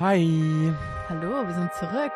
Hi. 0.00 0.72
Hallo, 1.08 1.44
wir 1.44 1.54
sind 1.54 1.74
zurück. 1.74 2.12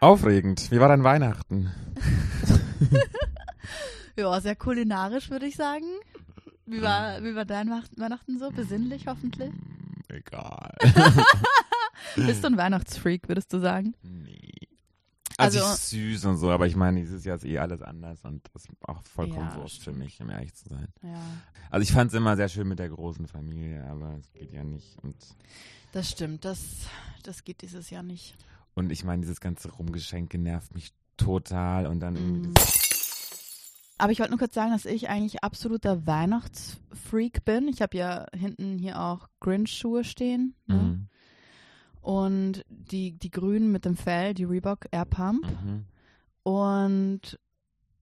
Aufregend. 0.00 0.70
Wie 0.70 0.78
war 0.78 0.88
dein 0.88 1.04
Weihnachten? 1.04 1.85
Ja, 4.16 4.40
sehr 4.40 4.56
kulinarisch, 4.56 5.28
würde 5.30 5.46
ich 5.46 5.56
sagen. 5.56 5.84
Wie 6.64 6.80
war, 6.80 7.22
wie 7.22 7.34
war 7.34 7.44
dein 7.44 7.68
Weihnacht- 7.68 7.98
Weihnachten 7.98 8.38
so? 8.38 8.50
Besinnlich 8.50 9.06
hoffentlich? 9.06 9.52
Egal. 10.08 10.74
Bist 12.16 12.42
du 12.42 12.46
ein 12.48 12.56
Weihnachtsfreak, 12.56 13.28
würdest 13.28 13.52
du 13.52 13.58
sagen? 13.58 13.94
nee. 14.02 14.40
Also, 15.38 15.58
Also- 15.58 15.74
ich 15.74 15.80
süß 16.14 16.24
und 16.24 16.38
so, 16.38 16.50
aber 16.50 16.66
ich 16.66 16.76
meine, 16.76 16.98
dieses 17.00 17.26
Jahr 17.26 17.36
ist 17.36 17.44
eh 17.44 17.58
alles 17.58 17.82
anders 17.82 18.24
und 18.24 18.42
das 18.54 18.64
ist 18.64 18.70
auch 18.80 19.02
vollkommen 19.02 19.50
Ja, 19.50 19.56
wurscht 19.56 19.82
für 19.82 19.92
mich, 19.92 20.18
um 20.22 20.30
ehrlich 20.30 20.54
zu 20.54 20.66
sein. 20.70 20.88
Ja. 21.02 21.20
Also 21.70 21.82
ich 21.82 21.92
fand 21.92 22.10
es 22.10 22.16
immer 22.16 22.36
sehr 22.36 22.48
schön 22.48 22.66
mit 22.68 22.78
der 22.78 22.88
großen 22.88 23.26
Familie, 23.26 23.84
aber 23.84 24.14
es 24.18 24.32
geht 24.32 24.50
ja 24.54 24.64
nicht. 24.64 24.96
Und, 25.02 25.14
Das 25.92 26.08
stimmt, 26.10 26.46
das, 26.46 26.86
das 27.22 27.44
geht 27.44 27.60
dieses 27.60 27.90
Jahr 27.90 28.02
nicht. 28.02 28.34
und 28.74 28.90
ich 28.90 29.04
meine, 29.04 29.20
dieses 29.20 29.40
ganze 29.40 29.70
Rumgeschenke 29.72 30.38
nervt 30.38 30.74
mich 30.74 30.94
total 31.16 31.86
und 31.86 32.00
dann 32.00 32.16
irgendwie 32.16 32.48
Mhm. 32.48 32.54
Aber 33.98 34.12
ich 34.12 34.18
wollte 34.18 34.32
nur 34.32 34.38
kurz 34.38 34.52
sagen, 34.54 34.72
dass 34.72 34.84
ich 34.84 35.08
eigentlich 35.08 35.42
absoluter 35.42 36.06
Weihnachtsfreak 36.06 37.46
bin. 37.46 37.66
Ich 37.66 37.80
habe 37.80 37.96
ja 37.96 38.26
hinten 38.34 38.78
hier 38.78 39.00
auch 39.00 39.28
Grinch-Schuhe 39.40 40.04
stehen. 40.04 40.54
Ne? 40.66 40.74
Mhm. 40.74 41.08
Und 42.02 42.64
die, 42.68 43.12
die 43.18 43.30
grünen 43.30 43.72
mit 43.72 43.86
dem 43.86 43.96
Fell, 43.96 44.34
die 44.34 44.44
Reebok 44.44 44.86
Air 44.90 45.06
Pump. 45.06 45.46
Mhm. 45.46 45.86
Und 46.42 47.38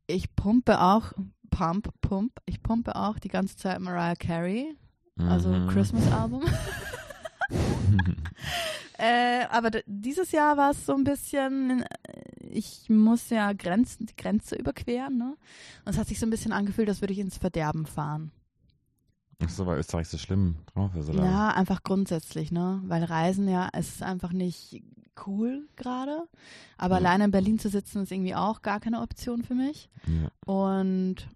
ich 0.08 0.34
pumpe 0.34 0.80
auch, 0.80 1.12
Pump, 1.50 1.88
Pump, 2.00 2.32
ich 2.44 2.60
pumpe 2.62 2.96
auch 2.96 3.20
die 3.20 3.28
ganze 3.28 3.56
Zeit 3.56 3.78
Mariah 3.78 4.16
Carey, 4.16 4.74
also 5.16 5.48
Mhm. 5.50 5.68
Christmas-Album. 5.68 6.42
äh, 8.98 9.44
aber 9.50 9.70
dieses 9.86 10.32
Jahr 10.32 10.56
war 10.56 10.70
es 10.72 10.84
so 10.84 10.94
ein 10.94 11.04
bisschen, 11.04 11.82
äh, 12.02 12.33
ich 12.54 12.88
muss 12.88 13.30
ja 13.30 13.52
Grenzen, 13.52 14.06
die 14.06 14.16
Grenze 14.16 14.56
überqueren, 14.56 15.16
ne? 15.18 15.36
Und 15.84 15.92
es 15.92 15.98
hat 15.98 16.08
sich 16.08 16.18
so 16.18 16.26
ein 16.26 16.30
bisschen 16.30 16.52
angefühlt, 16.52 16.88
als 16.88 17.00
würde 17.00 17.12
ich 17.12 17.18
ins 17.18 17.36
Verderben 17.36 17.86
fahren. 17.86 18.30
Ach 19.42 19.48
so, 19.48 19.66
weil 19.66 19.78
Österreich 19.78 20.08
so 20.08 20.16
schlimm 20.16 20.56
drauf 20.72 20.94
ist, 20.94 21.08
oder? 21.10 21.24
Ja, 21.24 21.48
einfach 21.50 21.82
grundsätzlich, 21.82 22.52
ne? 22.52 22.80
Weil 22.86 23.04
Reisen 23.04 23.48
ja, 23.48 23.68
es 23.72 23.88
ist 23.96 24.02
einfach 24.02 24.32
nicht 24.32 24.82
cool 25.26 25.68
gerade. 25.76 26.28
Aber 26.78 26.94
Ja. 26.94 26.98
alleine 27.00 27.24
in 27.24 27.30
Berlin 27.30 27.58
zu 27.58 27.68
sitzen 27.68 28.02
ist 28.02 28.12
irgendwie 28.12 28.34
auch 28.34 28.62
gar 28.62 28.80
keine 28.80 29.00
Option 29.00 29.42
für 29.42 29.54
mich. 29.54 29.88
Ja. 30.06 30.30
Und 30.52 31.28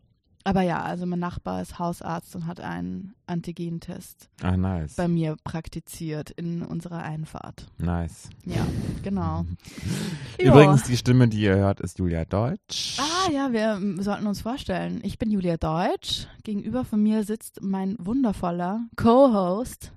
aber 0.49 0.63
ja, 0.63 0.83
also 0.83 1.05
mein 1.05 1.19
Nachbar 1.19 1.61
ist 1.61 1.79
Hausarzt 1.79 2.35
und 2.35 2.47
hat 2.47 2.61
einen 2.61 3.15
Antigentest 3.27 4.31
Ah, 4.43 4.57
nice. 4.57 4.95
bei 4.95 5.07
mir 5.07 5.37
praktiziert 5.45 6.31
in 6.31 6.63
unserer 6.63 7.03
Einfahrt. 7.03 7.67
Nice. 7.77 8.31
Ja, 8.47 8.67
genau. 9.03 9.45
Übrigens, 10.39 10.85
die 10.85 10.97
Stimme, 10.97 11.29
die 11.29 11.41
ihr 11.41 11.57
hört, 11.57 11.81
ist 11.81 11.99
Julia 11.99 12.25
Deutsch. 12.25 12.99
Ah 12.99 13.31
ja, 13.31 13.53
wir 13.53 13.75
ähm, 13.75 14.01
sollten 14.03 14.27
uns 14.27 14.41
vorstellen. 14.41 15.01
Ich 15.03 15.19
bin 15.19 15.31
Julia 15.31 15.57
Deutsch. 15.59 16.27
Gegenüber 16.45 16.85
von 16.85 17.03
mir 17.03 17.25
sitzt 17.25 17.61
mein 17.63 17.97
wundervoller 17.99 18.81
Co-Host. 18.97 19.93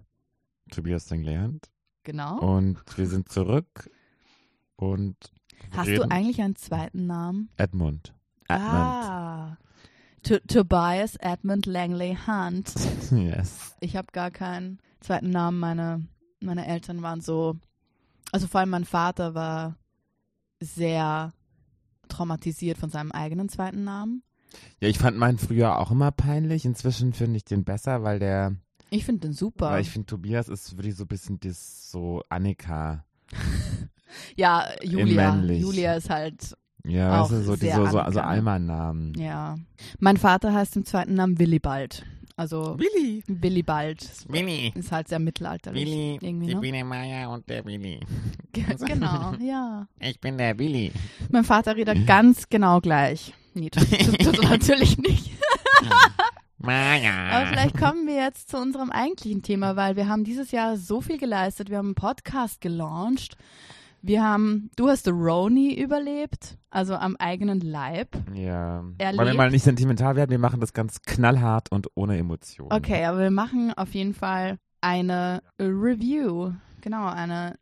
Tobias 0.72 1.08
gelernt. 1.08 1.70
Genau. 2.04 2.40
Und 2.40 2.78
wir 2.98 3.08
sind 3.08 3.30
zurück 3.30 3.90
und 4.76 5.16
Hast 5.72 5.88
reden. 5.88 6.10
du 6.10 6.11
eigentlich 6.16 6.42
einen 6.42 6.56
zweiten 6.56 7.06
Namen? 7.06 7.50
Edmund. 7.58 8.14
Edmund. 8.48 8.72
Ah. 8.73 9.30
To 10.23 10.39
Tobias 10.48 11.15
Edmund 11.17 11.65
Langley 11.65 12.17
Hunt. 12.27 12.73
Yes. 13.11 13.76
Ich 13.82 13.95
habe 13.98 14.08
gar 14.14 14.32
keinen 14.32 14.80
zweiten 15.02 15.32
Namen. 15.32 15.59
Meine, 15.59 16.05
meine 16.39 16.65
Eltern 16.67 17.02
waren 17.02 17.20
so, 17.21 17.58
also 18.31 18.48
vor 18.48 18.61
allem 18.61 18.70
mein 18.70 18.86
Vater 18.86 19.33
war 19.33 19.76
sehr 20.61 21.33
traumatisiert 22.08 22.77
von 22.77 22.89
seinem 22.89 23.11
eigenen 23.11 23.49
zweiten 23.49 23.83
Namen. 23.83 24.23
Ja, 24.80 24.87
ich 24.87 24.98
fand 24.99 25.17
meinen 25.17 25.37
früher 25.39 25.77
auch 25.80 25.92
immer 25.92 26.11
peinlich. 26.11 26.65
Inzwischen 26.65 27.14
finde 27.14 27.37
ich 27.37 27.45
den 27.45 27.64
besser, 27.64 28.04
weil 28.04 28.20
der, 28.20 28.55
Ich 28.92 29.05
finde 29.05 29.27
den 29.27 29.33
super. 29.33 29.71
weil 29.71 29.81
ich 29.81 29.89
finde, 29.89 30.05
Tobias 30.05 30.48
ist 30.49 30.77
wirklich 30.77 30.95
so 30.95 31.05
ein 31.05 31.08
bisschen 31.08 31.39
das 31.39 31.89
so 31.92 32.23
Annika. 32.30 33.05
ja, 34.36 34.67
Julia. 34.83 35.36
Julia 35.43 35.93
ist 35.95 36.10
halt, 36.10 36.55
Ja, 36.86 37.21
weißt 37.21 37.31
du, 37.31 37.43
so 37.43 37.55
die 37.55 37.69
so, 37.69 37.86
so, 37.86 37.92
so 37.92 37.99
Annika. 37.99 38.21
Alma-Namen. 38.23 39.14
ja. 39.15 39.55
Mein 39.99 40.17
Vater 40.17 40.53
heißt 40.53 40.75
im 40.77 40.86
zweiten 40.86 41.14
Namen 41.15 41.37
Willibald. 41.39 42.05
Also 42.37 42.77
Willi. 42.80 43.23
Willibald. 43.27 44.09
Willi. 44.27 44.71
Ist 44.75 44.92
halt 44.92 45.08
sehr 45.09 45.19
mittelalterlich. 45.19 45.86
Willi. 45.86 46.17
Irgendwie, 46.21 46.47
Ich 46.49 46.55
ne? 46.55 46.61
bin 46.61 46.73
der 46.73 46.86
Maya 46.86 47.27
und 47.27 47.47
der 47.49 47.64
Willi. 47.65 47.99
genau, 48.53 49.33
ja. 49.39 49.87
Ich 49.99 50.19
bin 50.19 50.37
der 50.37 50.58
Willi. 50.58 50.92
Mein 51.30 51.43
Vater 51.43 51.75
redet 51.75 52.08
ganz 52.08 52.49
genau 52.49 52.80
gleich. 52.80 53.33
Nee, 53.53 53.69
das 53.69 53.87
tut 53.87 54.39
er 54.43 54.49
natürlich 54.49 54.98
nicht. 54.98 55.31
Maya. 56.58 57.30
Aber 57.31 57.48
vielleicht 57.48 57.77
kommen 57.77 58.08
wir 58.08 58.15
jetzt 58.15 58.49
zu 58.49 58.58
unserem 58.58 58.92
eigentlichen 58.92 59.42
Thema, 59.42 59.75
weil 59.75 59.95
wir 59.95 60.08
haben 60.08 60.23
dieses 60.23 60.52
Jahr 60.52 60.77
so 60.77 61.02
viel 61.02 61.17
geleistet. 61.17 61.69
Wir 61.69 61.77
haben 61.77 61.87
einen 61.87 61.95
Podcast 61.95 62.61
gelauncht. 62.61 63.36
Wir 64.04 64.23
haben, 64.23 64.72
du 64.76 64.88
hast 64.89 65.08
Roni 65.08 65.73
überlebt, 65.76 66.58
also 66.72 66.95
am 66.95 67.16
eigenen 67.17 67.60
Leib. 67.60 68.10
Ja. 68.34 68.84
Erlebt. 68.98 69.20
Wollen 69.20 69.28
wir 69.28 69.34
mal 69.36 69.52
nicht 69.52 69.64
sentimental 69.64 70.16
werden? 70.16 70.32
Wir 70.32 70.39
machen 70.39 70.60
das 70.60 70.73
ganz 70.73 71.02
knallhart 71.04 71.72
und 71.72 71.88
ohne 71.95 72.17
Emotionen. 72.17 72.72
Okay, 72.73 73.06
aber 73.06 73.20
wir 73.20 73.32
machen 73.32 73.73
auf 73.76 73.94
jeden 73.94 74.14
Fall 74.16 74.58
eine 74.82 75.44
Review. 75.60 76.52
Genau, 76.82 77.08
eine 77.08 77.60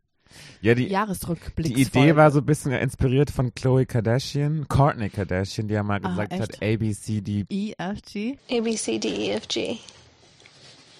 Ja, 0.62 0.74
die, 0.74 0.86
Jahresrückblick. 0.86 1.74
Die 1.74 1.82
Idee 1.82 2.16
war 2.16 2.30
so 2.30 2.38
ein 2.38 2.46
bisschen 2.46 2.72
inspiriert 2.72 3.30
von 3.30 3.54
Chloe 3.54 3.84
Kardashian, 3.84 4.66
Courtney 4.68 5.10
Kardashian, 5.10 5.68
die 5.68 5.74
ja 5.74 5.82
mal 5.82 6.00
Ah, 6.02 6.08
gesagt 6.08 6.32
echt? 6.32 6.40
hat, 6.42 6.62
ABCD. 6.62 7.44
EFG. 7.50 8.38
A 8.50 8.60
B 8.62 8.74
C 8.76 8.98
D 8.98 9.08
E 9.08 9.30
F 9.32 9.46
G. 9.48 9.72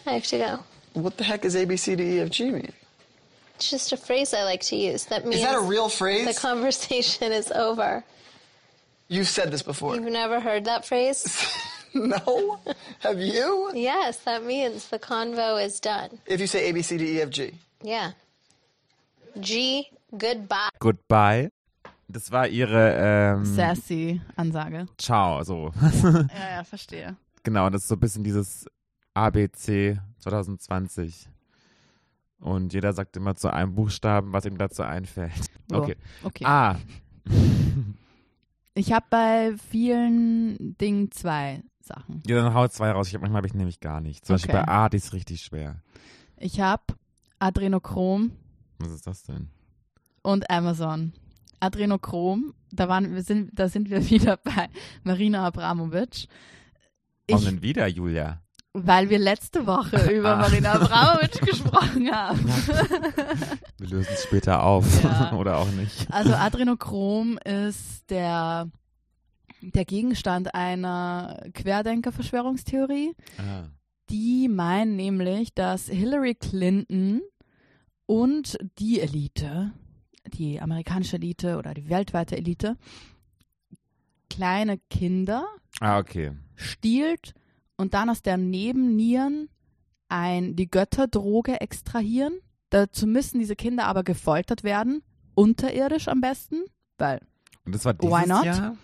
I 0.07 0.11
have 0.11 0.23
to 0.29 0.37
go. 0.37 1.01
What 1.03 1.15
the 1.19 1.25
heck 1.25 1.41
does 1.43 1.55
ABCDEFG 1.57 2.53
mean? 2.53 2.69
It's 3.61 3.69
just 3.69 3.93
a 3.93 3.99
phrase 3.99 4.33
I 4.33 4.45
like 4.45 4.63
to 4.73 4.77
use. 4.77 5.05
That 5.13 5.25
means 5.27 5.37
Is 5.37 5.43
that 5.43 5.55
a 5.55 5.61
real 5.61 5.91
phrase? 5.91 6.27
the 6.27 6.33
conversation 6.33 7.31
is 7.31 7.53
over. 7.53 8.03
You've 9.09 9.29
said 9.29 9.51
this 9.51 9.63
before. 9.63 9.95
You've 9.95 10.11
never 10.11 10.41
heard 10.41 10.65
that 10.65 10.87
phrase? 10.87 11.29
no? 11.95 12.59
Have 13.01 13.21
you? 13.21 13.71
yes, 13.75 14.17
that 14.21 14.45
means 14.45 14.89
the 14.89 14.99
convo 14.99 15.63
is 15.63 15.79
done. 15.79 16.21
If 16.25 16.41
you 16.41 16.47
say 16.47 16.73
ABCDEFG. 16.73 17.53
Yeah. 17.83 18.13
G, 19.39 19.91
goodbye. 20.17 20.71
Goodbye. 20.79 21.51
Das 22.09 22.33
war 22.33 22.47
ihre 22.49 22.95
ähm, 22.97 23.45
Sassy 23.45 24.23
Ansage. 24.39 24.87
Ciao, 24.97 25.43
so. 25.45 25.71
Ja, 26.03 26.57
ja, 26.57 26.65
verstehe. 26.65 27.15
genau, 27.43 27.69
das 27.69 27.83
ist 27.83 27.89
so 27.89 27.97
ein 27.97 28.01
bisschen 28.01 28.25
dieses 28.25 28.65
ABC 29.13 29.99
2020. 30.21 31.29
Und 32.41 32.73
jeder 32.73 32.93
sagt 32.95 33.17
immer 33.17 33.35
zu 33.37 33.53
einem 33.53 33.75
Buchstaben, 33.75 34.33
was 34.33 34.47
ihm 34.47 34.57
dazu 34.59 34.83
einfällt. 34.83 35.33
So, 35.69 35.77
Okay. 35.77 35.97
okay. 36.25 36.45
A. 36.47 36.77
Ich 38.75 38.93
habe 38.93 39.07
bei 39.11 39.53
vielen 39.71 40.77
Dingen 40.79 41.11
zwei 41.11 41.63
Sachen. 41.81 42.23
Ja, 42.27 42.43
dann 42.43 42.55
hau 42.55 42.67
zwei 42.69 42.91
raus. 42.93 43.09
Ich 43.09 43.15
hab, 43.15 43.21
manchmal 43.21 43.39
habe 43.39 43.47
ich 43.47 43.55
nämlich 43.55 43.81
gar 43.81 44.01
nicht. 44.01 44.25
Zum 44.25 44.35
Beispiel 44.35 44.55
Okay. 44.55 44.65
bei 44.67 44.73
A, 44.73 44.89
die 44.89 44.97
ist 44.97 45.13
richtig 45.13 45.43
schwer. 45.43 45.83
Ich 46.39 46.61
habe 46.61 46.83
Adrenochrom 47.39 48.33
Was 48.79 48.93
ist 48.93 49.07
das 49.07 49.23
denn? 49.25 49.49
und 50.23 50.49
Amazon. 50.51 51.13
Adrenochrom, 51.61 52.55
da 52.73 52.89
waren 52.89 53.13
wir 53.15 53.23
sind, 53.23 53.51
da 53.53 53.69
sind 53.69 53.91
wir 53.91 54.09
wieder 54.11 54.39
bei 54.39 54.69
Marina 55.03 55.47
Abramovic. 55.47 56.27
Warum 57.29 57.45
denn 57.45 57.63
wieder, 57.63 57.87
Julia? 57.87 58.41
Weil 58.73 59.11
wir 59.11 59.19
letzte 59.19 59.67
Woche 59.67 59.97
über 60.13 60.35
Ah. 60.35 60.37
Marina 60.37 60.73
Abramovic 60.75 61.41
gesprochen 61.41 62.11
haben. 62.11 62.39
Wir 63.79 63.89
lösen 63.89 64.11
es 64.13 64.23
später 64.25 64.63
auf. 64.63 65.03
Ja. 65.03 65.33
Oder 65.37 65.59
auch 65.59 65.71
nicht. 65.73 66.07
Also 66.11 66.35
Adrenochrom 66.35 67.39
ist 67.39 68.09
der, 68.11 68.69
der 69.61 69.85
Gegenstand 69.85 70.55
einer 70.55 71.43
Querdenker-Verschwörungstheorie. 71.55 73.13
Ah. 73.39 73.65
Die 74.11 74.49
meinen 74.49 74.97
nämlich, 74.97 75.55
dass 75.55 75.87
Hillary 75.87 76.35
Clinton 76.35 77.23
und 78.07 78.59
die 78.79 79.01
Elite, 79.01 79.71
die 80.35 80.61
amerikanische 80.61 81.17
Elite 81.17 81.57
oder 81.59 81.75
die 81.75 81.89
weltweite 81.89 82.37
Elite, 82.37 82.77
kleine 84.29 84.79
Kinder 84.91 85.45
Ah, 85.81 85.99
okay. 85.99 86.33
stiehlt 86.57 87.35
und 87.81 87.95
dann 87.95 88.11
aus 88.11 88.21
deren 88.21 88.51
Nebennieren 88.51 89.49
ein, 90.09 90.55
die 90.55 90.69
Götterdroge 90.69 91.61
extrahieren. 91.63 92.35
Dazu 92.69 93.07
müssen 93.07 93.39
diese 93.39 93.57
Kinder 93.57 93.87
aber 93.87 94.05
gefoltert 94.05 94.65
werden, 94.65 95.03
unterirdisch 95.35 96.07
am 96.09 96.21
besten, 96.21 96.65
weil 96.99 97.21
Und 97.65 97.75
das 97.75 97.87
war 97.87 97.95
dieses 97.95 98.15
Why 98.15 98.29
not? 98.29 98.45
Jahr? 98.45 98.77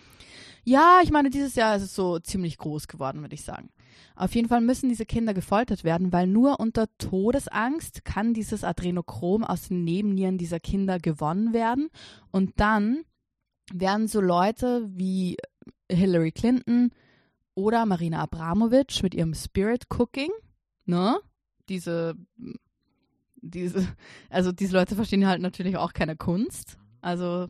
ja, 0.63 0.99
ich 1.03 1.11
meine, 1.11 1.29
dieses 1.29 1.53
Jahr 1.53 1.75
ist 1.75 1.83
es 1.83 1.95
so 1.95 2.17
ziemlich 2.17 2.57
groß 2.57 2.87
geworden, 2.87 3.21
würde 3.21 3.35
ich 3.35 3.43
sagen. 3.43 3.69
Auf 4.15 4.33
jeden 4.33 4.47
Fall 4.47 4.61
müssen 4.61 4.89
diese 4.89 5.05
Kinder 5.05 5.35
gefoltert 5.35 5.83
werden, 5.83 6.11
weil 6.11 6.25
nur 6.25 6.59
unter 6.59 6.87
Todesangst 6.97 8.03
kann 8.03 8.33
dieses 8.33 8.63
Adrenochrom 8.63 9.43
aus 9.43 9.67
den 9.67 9.83
Nebennieren 9.83 10.39
dieser 10.39 10.59
Kinder 10.59 10.97
gewonnen 10.97 11.53
werden. 11.53 11.89
Und 12.31 12.59
dann 12.59 13.03
werden 13.71 14.07
so 14.07 14.21
Leute 14.21 14.89
wie 14.89 15.37
Hillary 15.89 16.31
Clinton 16.31 16.89
oder 17.57 17.87
Marina 17.87 18.21
Abramovic 18.21 19.01
mit 19.01 19.15
ihrem 19.15 19.33
Spirit 19.33 19.87
Cooking, 19.89 20.29
ne? 20.85 21.17
Diese, 21.69 22.13
diese, 23.37 23.87
also 24.29 24.51
diese 24.51 24.73
Leute 24.73 24.95
verstehen 24.95 25.25
halt 25.25 25.41
natürlich 25.41 25.75
auch 25.75 25.93
keine 25.93 26.15
Kunst. 26.15 26.77
Also 27.01 27.49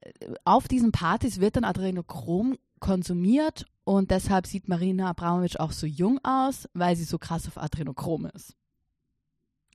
äh, 0.00 0.34
auf 0.44 0.66
diesen 0.66 0.90
Partys 0.90 1.38
wird 1.38 1.54
dann 1.54 1.62
Adrenochrom 1.62 2.58
konsumiert 2.80 3.64
und 3.84 4.10
deshalb 4.10 4.48
sieht 4.48 4.68
Marina 4.68 5.10
Abramovic 5.10 5.60
auch 5.60 5.70
so 5.70 5.86
jung 5.86 6.18
aus, 6.24 6.68
weil 6.74 6.96
sie 6.96 7.04
so 7.04 7.16
krass 7.16 7.46
auf 7.46 7.58
Adrenochrom 7.58 8.26
ist. 8.34 8.56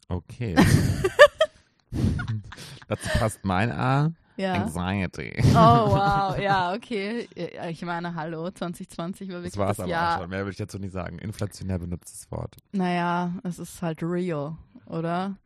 Okay. 0.10 0.56
Dazu 2.90 3.10
passt 3.18 3.46
mein 3.46 3.72
A. 3.72 4.12
Ja. 4.36 4.54
Anxiety. 4.54 5.34
Oh 5.52 5.54
wow, 5.54 6.38
ja, 6.40 6.74
okay. 6.74 7.28
Ich 7.70 7.82
meine, 7.84 8.16
hallo, 8.16 8.50
2020 8.50 9.30
war 9.30 9.36
wirklich 9.38 9.52
Das 9.54 9.60
war 9.60 9.70
es 9.70 9.78
das 9.78 9.84
aber 9.84 9.92
Jahr. 9.92 10.16
auch 10.16 10.22
schon. 10.22 10.30
Mehr 10.30 10.40
würde 10.40 10.52
ich 10.52 10.58
dazu 10.58 10.80
nicht 10.80 10.92
sagen. 10.94 11.20
Inflationär 11.20 11.80
benutztes 11.80 12.30
Wort. 12.32 12.56
Naja, 12.72 13.34
es 13.44 13.60
ist 13.60 13.82
halt 13.82 14.02
real, 14.02 14.58
oder? 14.86 15.38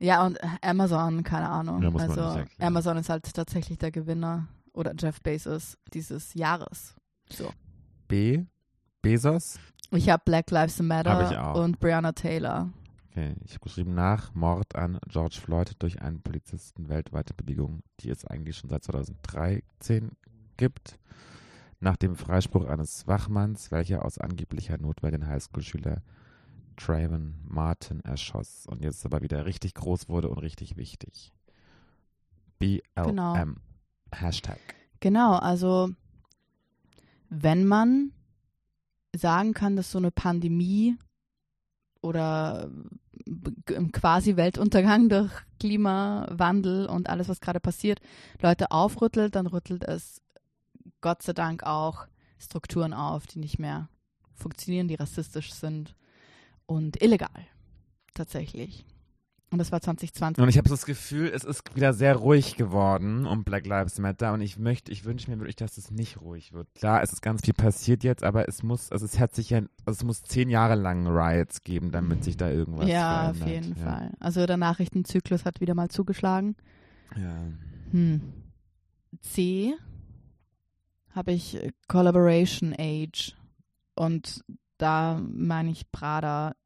Ja, 0.00 0.26
und 0.26 0.38
Amazon, 0.62 1.22
keine 1.22 1.48
Ahnung. 1.48 1.82
Ja, 1.82 1.90
also. 1.94 2.44
Amazon 2.58 2.96
ist 2.96 3.08
halt 3.08 3.32
tatsächlich 3.32 3.78
der 3.78 3.90
Gewinner 3.92 4.48
oder 4.72 4.92
Jeff 4.98 5.20
Bezos 5.22 5.78
dieses 5.92 6.34
Jahres. 6.34 6.94
So. 7.30 7.50
B. 8.08 8.44
Bezos. 9.00 9.58
Ich 9.92 10.08
habe 10.10 10.22
Black 10.24 10.50
Lives 10.50 10.78
Hab 10.78 10.86
Matter 10.86 11.50
auch. 11.52 11.62
und 11.62 11.78
Breonna 11.78 12.12
Taylor. 12.12 12.70
Okay, 13.16 13.36
ich 13.44 13.52
habe 13.52 13.60
geschrieben, 13.60 13.94
nach 13.94 14.34
Mord 14.34 14.74
an 14.74 14.98
George 15.06 15.38
Floyd 15.40 15.76
durch 15.78 16.02
einen 16.02 16.20
Polizisten 16.20 16.88
weltweite 16.88 17.32
Bewegung, 17.32 17.84
die 18.00 18.10
es 18.10 18.24
eigentlich 18.24 18.56
schon 18.56 18.70
seit 18.70 18.82
2013 18.82 20.10
gibt. 20.56 20.98
Nach 21.78 21.96
dem 21.96 22.16
Freispruch 22.16 22.64
eines 22.64 23.06
Wachmanns, 23.06 23.70
welcher 23.70 24.04
aus 24.04 24.18
angeblicher 24.18 24.78
Notwehr 24.78 25.12
den 25.12 25.28
Highschool-Schüler 25.28 26.02
Trayvon 26.76 27.34
Martin 27.44 28.00
erschoss 28.00 28.66
und 28.66 28.82
jetzt 28.82 29.06
aber 29.06 29.22
wieder 29.22 29.46
richtig 29.46 29.74
groß 29.74 30.08
wurde 30.08 30.28
und 30.28 30.38
richtig 30.38 30.76
wichtig. 30.76 31.32
BLM. 32.58 32.82
Genau. 32.96 33.36
Hashtag. 34.10 34.58
Genau, 34.98 35.36
also 35.36 35.90
wenn 37.28 37.64
man 37.64 38.10
sagen 39.14 39.54
kann, 39.54 39.76
dass 39.76 39.92
so 39.92 39.98
eine 39.98 40.10
Pandemie 40.10 40.96
oder 42.00 42.72
quasi 43.92 44.36
Weltuntergang 44.36 45.08
durch 45.08 45.32
Klimawandel 45.60 46.86
und 46.86 47.08
alles, 47.08 47.28
was 47.28 47.40
gerade 47.40 47.60
passiert, 47.60 48.00
Leute 48.40 48.70
aufrüttelt, 48.70 49.34
dann 49.34 49.46
rüttelt 49.46 49.84
es 49.84 50.20
Gott 51.00 51.22
sei 51.22 51.32
Dank 51.32 51.62
auch 51.62 52.06
Strukturen 52.38 52.92
auf, 52.92 53.26
die 53.26 53.38
nicht 53.38 53.58
mehr 53.58 53.88
funktionieren, 54.34 54.88
die 54.88 54.94
rassistisch 54.94 55.52
sind 55.52 55.94
und 56.66 57.02
illegal 57.02 57.46
tatsächlich. 58.14 58.86
Und 59.54 59.58
das 59.58 59.70
war 59.70 59.80
2020. 59.80 60.42
Und 60.42 60.48
ich 60.48 60.58
habe 60.58 60.68
so 60.68 60.74
das 60.74 60.84
Gefühl, 60.84 61.30
es 61.32 61.44
ist 61.44 61.76
wieder 61.76 61.92
sehr 61.92 62.16
ruhig 62.16 62.56
geworden 62.56 63.24
um 63.24 63.44
Black 63.44 63.68
Lives 63.68 64.00
Matter 64.00 64.32
und 64.32 64.40
ich 64.40 64.58
möchte, 64.58 64.90
ich 64.90 65.04
wünsche 65.04 65.30
mir 65.30 65.38
wirklich, 65.38 65.54
dass 65.54 65.78
es 65.78 65.92
nicht 65.92 66.20
ruhig 66.20 66.52
wird. 66.52 66.66
Klar, 66.74 67.04
es 67.04 67.12
ist 67.12 67.22
ganz 67.22 67.42
viel 67.44 67.54
passiert 67.54 68.02
jetzt, 68.02 68.24
aber 68.24 68.48
es 68.48 68.64
muss, 68.64 68.90
also 68.90 69.04
es 69.04 69.20
hat 69.20 69.32
sich 69.32 69.50
ja, 69.50 69.58
also 69.86 69.98
es 69.98 70.02
muss 70.02 70.24
zehn 70.24 70.50
Jahre 70.50 70.74
lang 70.74 71.06
Riots 71.06 71.62
geben, 71.62 71.92
damit 71.92 72.24
sich 72.24 72.36
da 72.36 72.50
irgendwas 72.50 72.88
ja, 72.88 73.32
verändert. 73.32 73.42
auf 73.42 73.48
jeden 73.48 73.78
ja. 73.78 73.84
Fall. 73.84 74.12
Also 74.18 74.44
der 74.44 74.56
Nachrichtenzyklus 74.56 75.44
hat 75.44 75.60
wieder 75.60 75.76
mal 75.76 75.88
zugeschlagen. 75.88 76.56
Ja. 77.14 77.36
Hm. 77.92 78.32
C 79.20 79.76
habe 81.10 81.30
ich 81.30 81.62
äh, 81.62 81.70
Collaboration 81.86 82.74
Age 82.76 83.36
und 83.94 84.44
da 84.78 85.22
meine 85.24 85.70
ich 85.70 85.92
Prada 85.92 86.56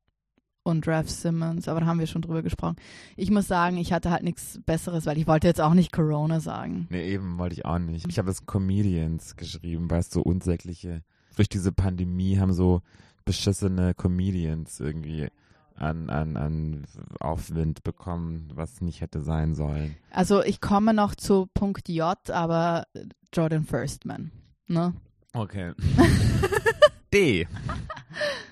und 0.69 0.87
Ralph 0.87 1.11
Simmons, 1.11 1.69
aber 1.69 1.81
da 1.81 1.87
haben 1.87 1.99
wir 1.99 2.07
schon 2.07 2.23
drüber 2.23 2.43
gesprochen. 2.43 2.77
Ich 3.17 3.31
muss 3.31 3.49
sagen, 3.49 3.77
ich 3.77 3.93
hatte 3.93 4.11
halt 4.11 4.23
nichts 4.23 4.61
Besseres, 4.65 5.07
weil 5.07 5.19
ich 5.19 5.27
wollte 5.27 5.47
jetzt 5.47 5.61
auch 5.61 5.75
nicht 5.75 5.93
Corona 5.93 6.41
sagen. 6.41 6.87
Nee, 6.91 7.13
eben 7.13 7.39
wollte 7.39 7.55
ich 7.55 7.65
auch 7.65 7.79
nicht. 7.79 8.07
Ich 8.09 8.19
habe 8.19 8.31
es 8.31 8.47
Comedians 8.47 9.37
geschrieben, 9.37 9.91
weißt 9.91 10.15
du, 10.15 10.21
so 10.21 10.23
unsägliche. 10.23 11.03
Durch 11.37 11.49
diese 11.49 11.73
Pandemie 11.73 12.39
haben 12.39 12.53
so 12.53 12.83
beschissene 13.25 13.95
Comedians 13.95 14.81
irgendwie 14.81 15.29
an, 15.75 16.11
an, 16.11 16.37
an 16.37 16.87
Aufwind 17.21 17.83
bekommen, 17.85 18.51
was 18.55 18.81
nicht 18.81 19.01
hätte 19.01 19.21
sein 19.21 19.55
sollen. 19.55 19.97
Also 20.11 20.43
ich 20.43 20.61
komme 20.61 20.93
noch 20.93 21.15
zu 21.15 21.47
Punkt 21.55 21.89
J, 21.89 22.19
aber 22.31 22.87
Jordan 23.33 23.65
Firstman, 23.65 24.33
ne? 24.67 24.95
Okay. 25.33 25.73
D. 27.13 27.47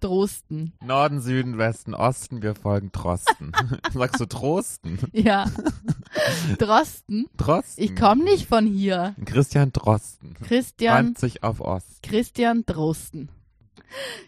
Drosten. 0.00 0.72
Norden, 0.82 1.20
Süden, 1.20 1.58
Westen, 1.58 1.94
Osten, 1.94 2.42
wir 2.42 2.54
folgen 2.54 2.92
Trosten. 2.92 3.52
Sagst 3.92 4.20
du 4.20 4.26
Trosten? 4.26 4.98
Ja. 5.12 5.46
Drosten. 6.58 7.26
Drosten. 7.36 7.84
Ich 7.84 7.94
komme 7.96 8.24
nicht 8.24 8.46
von 8.46 8.66
hier. 8.66 9.14
Christian 9.24 9.72
Drosten. 9.72 10.34
Christian 10.42 11.14
20 11.14 11.42
auf 11.42 11.60
Ost. 11.60 12.02
Christian 12.02 12.64
Drosten. 12.66 13.28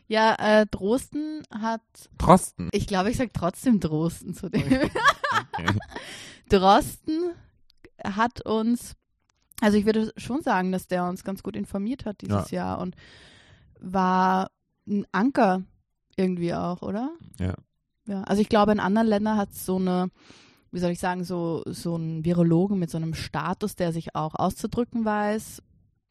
Ja, 0.09 0.35
äh, 0.39 0.67
Drosten 0.71 1.43
hat, 1.51 1.83
Trosten. 2.19 2.69
ich 2.73 2.87
glaube, 2.87 3.11
ich 3.11 3.17
sage 3.17 3.31
trotzdem 3.33 3.81
Drosten 3.81 4.35
zu 4.35 4.49
dem. 4.49 4.63
Okay. 4.63 5.79
Drosten 6.49 7.33
hat 8.05 8.45
uns, 8.45 8.95
also 9.61 9.79
ich 9.79 9.87
würde 9.87 10.13
schon 10.17 10.43
sagen, 10.43 10.73
dass 10.73 10.89
der 10.89 11.05
uns 11.05 11.25
ganz 11.25 11.43
gut 11.43 11.57
informiert 11.57 12.05
hat 12.05 12.21
dieses 12.21 12.51
Jahr 12.51 12.79
und 12.81 12.97
war 13.81 14.51
ein 14.87 15.07
Anker 15.13 15.63
irgendwie 16.17 16.55
auch, 16.55 16.83
oder? 16.83 17.11
Ja. 17.39 17.55
Ja, 18.07 18.23
also 18.25 18.43
ich 18.43 18.49
glaube, 18.49 18.73
in 18.73 18.81
anderen 18.81 19.07
Ländern 19.07 19.37
hat 19.37 19.51
es 19.53 19.65
so 19.65 19.77
eine, 19.77 20.09
wie 20.73 20.81
soll 20.81 20.91
ich 20.91 20.99
sagen, 20.99 21.25
so, 21.25 21.63
so 21.67 21.95
einen 21.95 22.25
Virologen 22.25 22.79
mit 22.79 22.91
so 22.91 22.99
einem 22.99 23.15
Status, 23.15 23.77
der 23.77 23.93
sich 23.93 24.15
auch 24.17 24.35
auszudrücken 24.35 25.05
weiß, 25.05 25.63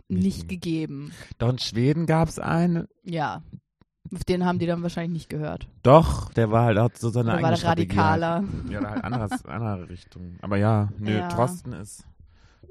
Nicht 0.08 0.24
nicht 0.24 0.48
gegeben. 0.48 1.12
Doch 1.38 1.50
in 1.50 1.60
Schweden 1.60 2.06
gab 2.06 2.30
es 2.30 2.40
einen. 2.40 2.88
Ja. 3.04 3.44
Auf 4.14 4.24
den 4.26 4.46
haben 4.46 4.60
die 4.60 4.66
dann 4.66 4.82
wahrscheinlich 4.84 5.14
nicht 5.14 5.30
gehört. 5.30 5.68
Doch, 5.84 6.34
der 6.34 6.52
war 6.52 6.66
halt 6.66 6.78
auch 6.78 6.90
so 6.98 7.10
seine 7.10 7.30
Oder 7.30 7.34
eigene 7.34 7.44
war 7.44 7.50
der 7.52 7.58
Strategie 7.58 7.98
radikaler? 7.98 8.36
Halt. 8.36 8.70
Ja, 8.70 8.90
halt 8.90 9.04
anderes, 9.04 9.46
andere 9.46 9.90
Richtung. 9.90 10.38
Aber 10.42 10.58
ja, 10.58 10.90
nö, 10.98 11.18
Ja. 11.18 11.28
Drosten 11.30 11.74
ist. 11.74 12.06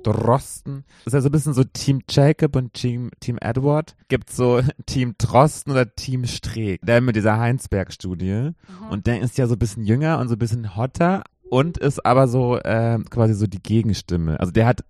Drosten. 0.02 0.84
Das 1.04 1.12
ist 1.12 1.14
ja 1.14 1.20
so 1.20 1.28
ein 1.28 1.32
bisschen 1.32 1.54
so 1.54 1.64
Team 1.64 2.00
Jacob 2.08 2.56
und 2.56 2.74
Team, 2.74 3.10
Team 3.20 3.38
Edward. 3.40 3.96
Gibt 4.08 4.30
so 4.30 4.60
Team 4.86 5.14
Drosten 5.18 5.72
oder 5.72 5.94
Team 5.94 6.26
Streeck. 6.26 6.80
Der 6.82 7.00
mit 7.00 7.16
dieser 7.16 7.38
Heinsberg-Studie. 7.38 8.50
Und 8.90 9.06
der 9.06 9.20
ist 9.20 9.38
ja 9.38 9.46
so 9.46 9.54
ein 9.54 9.58
bisschen 9.58 9.84
jünger 9.84 10.18
und 10.18 10.28
so 10.28 10.34
ein 10.34 10.38
bisschen 10.38 10.76
hotter 10.76 11.24
und 11.50 11.78
ist 11.78 12.04
aber 12.06 12.28
so 12.28 12.58
äh, 12.58 12.98
quasi 13.10 13.34
so 13.34 13.46
die 13.46 13.62
Gegenstimme. 13.62 14.38
Also 14.40 14.52
der 14.52 14.66
hat 14.66 14.84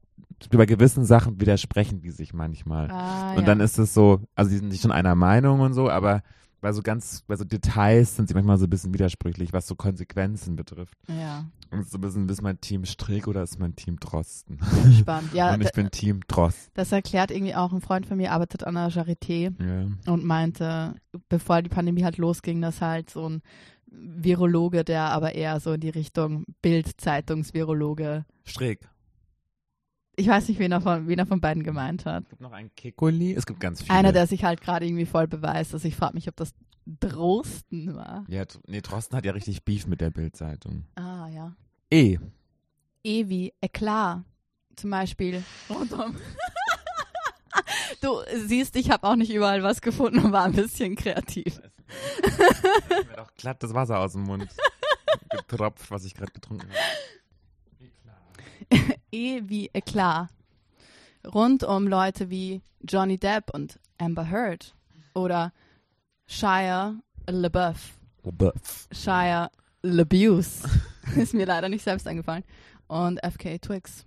über 0.51 0.67
gewissen 0.67 1.05
Sachen 1.05 1.41
widersprechen 1.41 2.01
die 2.01 2.11
sich 2.11 2.33
manchmal. 2.33 2.91
Ah, 2.91 3.33
und 3.33 3.41
ja. 3.41 3.47
dann 3.47 3.61
ist 3.61 3.79
es 3.79 3.93
so, 3.93 4.21
also 4.35 4.51
die 4.51 4.57
sind 4.57 4.69
nicht 4.69 4.83
schon 4.83 4.93
einer 4.93 5.15
Meinung 5.15 5.61
und 5.61 5.75
so, 5.75 5.91
aber 5.91 6.23
bei 6.61 6.73
so 6.73 6.83
ganz, 6.83 7.23
bei 7.27 7.37
so 7.37 7.45
Details 7.45 8.17
sind 8.17 8.29
sie 8.29 8.35
manchmal 8.35 8.59
so 8.59 8.67
ein 8.67 8.71
bisschen 8.71 8.93
widersprüchlich, 8.95 9.53
was 9.53 9.67
so 9.67 9.75
Konsequenzen 9.75 10.57
betrifft. 10.57 10.99
ja, 11.09 11.47
Und 11.71 11.89
so 11.89 11.99
ein 11.99 12.01
bisschen, 12.03 12.29
ist 12.29 12.43
mein 12.43 12.61
Team 12.61 12.85
Strick 12.85 13.27
oder 13.29 13.43
ist 13.43 13.59
mein 13.59 13.75
Team 13.77 13.99
Drosten? 13.99 14.59
spannend. 14.99 15.33
Ja, 15.35 15.53
und 15.55 15.63
ich 15.63 15.73
bin 15.73 15.91
Team 15.91 16.21
Drosten. 16.29 16.71
das 16.75 16.93
erklärt 16.93 17.31
irgendwie 17.31 17.55
auch 17.55 17.73
ein 17.73 17.81
Freund 17.81 18.07
von 18.07 18.17
mir, 18.17 18.33
arbeitet 18.33 18.65
an 18.65 18.75
der 18.75 18.91
Charité 18.91 19.53
Ja. 19.63 20.13
und 20.13 20.25
meinte, 20.25 20.95
bevor 21.29 21.63
die 21.63 21.71
Pandemie 21.71 22.05
halt 22.05 22.19
losging, 22.19 22.61
dass 22.61 22.81
halt 22.81 23.11
so 23.11 23.29
ein 23.29 23.43
Virologe, 23.93 24.85
der 24.85 25.05
aber 25.11 25.35
eher 25.35 25.59
so 25.61 25.73
in 25.73 25.81
die 25.81 25.89
Richtung 25.89 26.45
Bild-Zeitungsvirologe, 26.63 28.25
Strick. 28.45 28.89
Ich 30.17 30.27
weiß 30.29 30.49
nicht, 30.49 30.59
wen 30.59 30.73
er 30.73 30.81
von, 30.81 31.07
wen 31.09 31.19
er 31.19 31.27
von 31.27 31.41
beiden 31.41 31.63
gemeint 31.63 32.05
hat. 32.05 32.25
Es 32.25 32.31
gibt 32.31 32.43
noch 32.43 32.53
einen 32.53 32.75
Kekuli. 32.75 33.35
Es 33.35 33.47
gibt 33.47 33.61
ganz 33.61 33.83
viele. 33.83 33.95
Einer, 33.97 34.13
der 34.13 34.27
sich 34.27 34.45
halt 34.45 34.61
gerade 34.61 34.87
irgendwie 34.87 35.07
voll 35.07 35.27
beweist. 35.27 35.73
Also 35.75 35.87
ich 35.89 35.97
frage 35.97 36.15
mich, 36.15 36.29
ob 36.29 36.37
das 36.37 36.53
Drosten 36.87 37.95
war. 37.95 38.25
ja, 38.29 38.45
nee, 38.67 38.81
Drosten 38.81 39.17
hat 39.17 39.25
ja 39.25 39.33
richtig 39.33 39.65
Beef 39.65 39.87
mit 39.87 40.01
der 40.01 40.11
Bildzeitung. 40.11 40.85
Ah, 40.97 41.29
ja. 41.29 41.55
E. 41.91 42.19
E 43.03 43.29
wie 43.29 43.53
Eklat. 43.61 44.23
Zum 44.77 44.91
Beispiel 44.91 45.43
rund 45.69 45.93
um 45.93 46.17
Du 48.01 48.17
siehst, 48.47 48.77
ich 48.77 48.91
habe 48.91 49.07
auch 49.07 49.17
nicht 49.17 49.33
überall 49.33 49.63
was 49.63 49.81
gefunden 49.83 50.21
und 50.21 50.33
war 50.33 50.45
ein 50.45 50.53
bisschen 50.53 50.97
kreativ. 50.97 51.61
Mir 52.89 53.17
doch 53.17 53.35
glatt 53.35 53.63
das 53.63 53.75
Wasser 53.75 53.99
aus 53.99 54.13
dem 54.13 54.23
Mund 54.23 54.49
getropft, 55.31 55.91
was 55.91 56.05
ich 56.05 56.15
gerade 56.15 56.33
getrunken 56.33 56.69
habe. 56.69 56.79
E 59.13 59.43
wie 59.45 59.71
Eklat. 59.73 60.29
Rund 61.27 61.65
um 61.65 61.87
Leute 61.87 62.31
wie 62.31 62.63
Johnny 62.83 63.19
Depp 63.19 63.53
und 63.53 63.79
Amber 63.99 64.31
Heard 64.31 64.75
oder 65.15 65.53
Shia 66.27 66.95
LaBeouf. 67.27 67.99
Buff. 68.23 68.89
Shia 68.93 69.51
LaBeouf. 69.83 70.63
Ist 71.17 71.35
mir 71.35 71.47
leider 71.47 71.69
nicht 71.69 71.83
selbst 71.83 72.07
eingefallen. 72.07 72.45
Und 72.87 73.19
FK 73.25 73.59
Twix. 73.61 74.07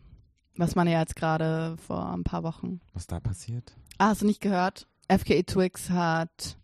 Was 0.55 0.75
man 0.75 0.87
ja 0.87 0.99
jetzt 0.99 1.15
gerade 1.15 1.75
vor 1.77 2.11
ein 2.13 2.23
paar 2.23 2.43
Wochen. 2.43 2.79
Was 2.93 3.07
da 3.07 3.19
passiert? 3.19 3.75
Ah, 3.97 4.07
hast 4.09 4.21
du 4.21 4.25
nicht 4.25 4.41
gehört? 4.41 4.87
FK 5.09 5.43
Twix 5.43 5.89
hat. 5.89 6.57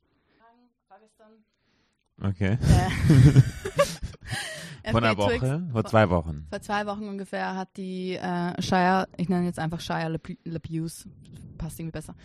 Okay. 2.21 2.57
Äh, 2.61 3.41
Vor 4.91 5.03
einer 5.03 5.17
Woche? 5.17 5.67
Vor 5.71 5.83
zwei 5.85 6.09
Wochen. 6.09 6.45
Vor 6.49 6.61
zwei 6.61 6.85
Wochen 6.85 7.07
ungefähr 7.07 7.55
hat 7.55 7.75
die 7.77 8.15
äh, 8.15 8.61
Shia, 8.61 9.07
ich 9.17 9.29
nenne 9.29 9.45
jetzt 9.45 9.59
einfach 9.59 9.79
LaBe- 9.79 10.37
LaBeouf, 10.43 11.07
passt 11.57 11.79
irgendwie 11.79 11.91
besser, 11.93 12.15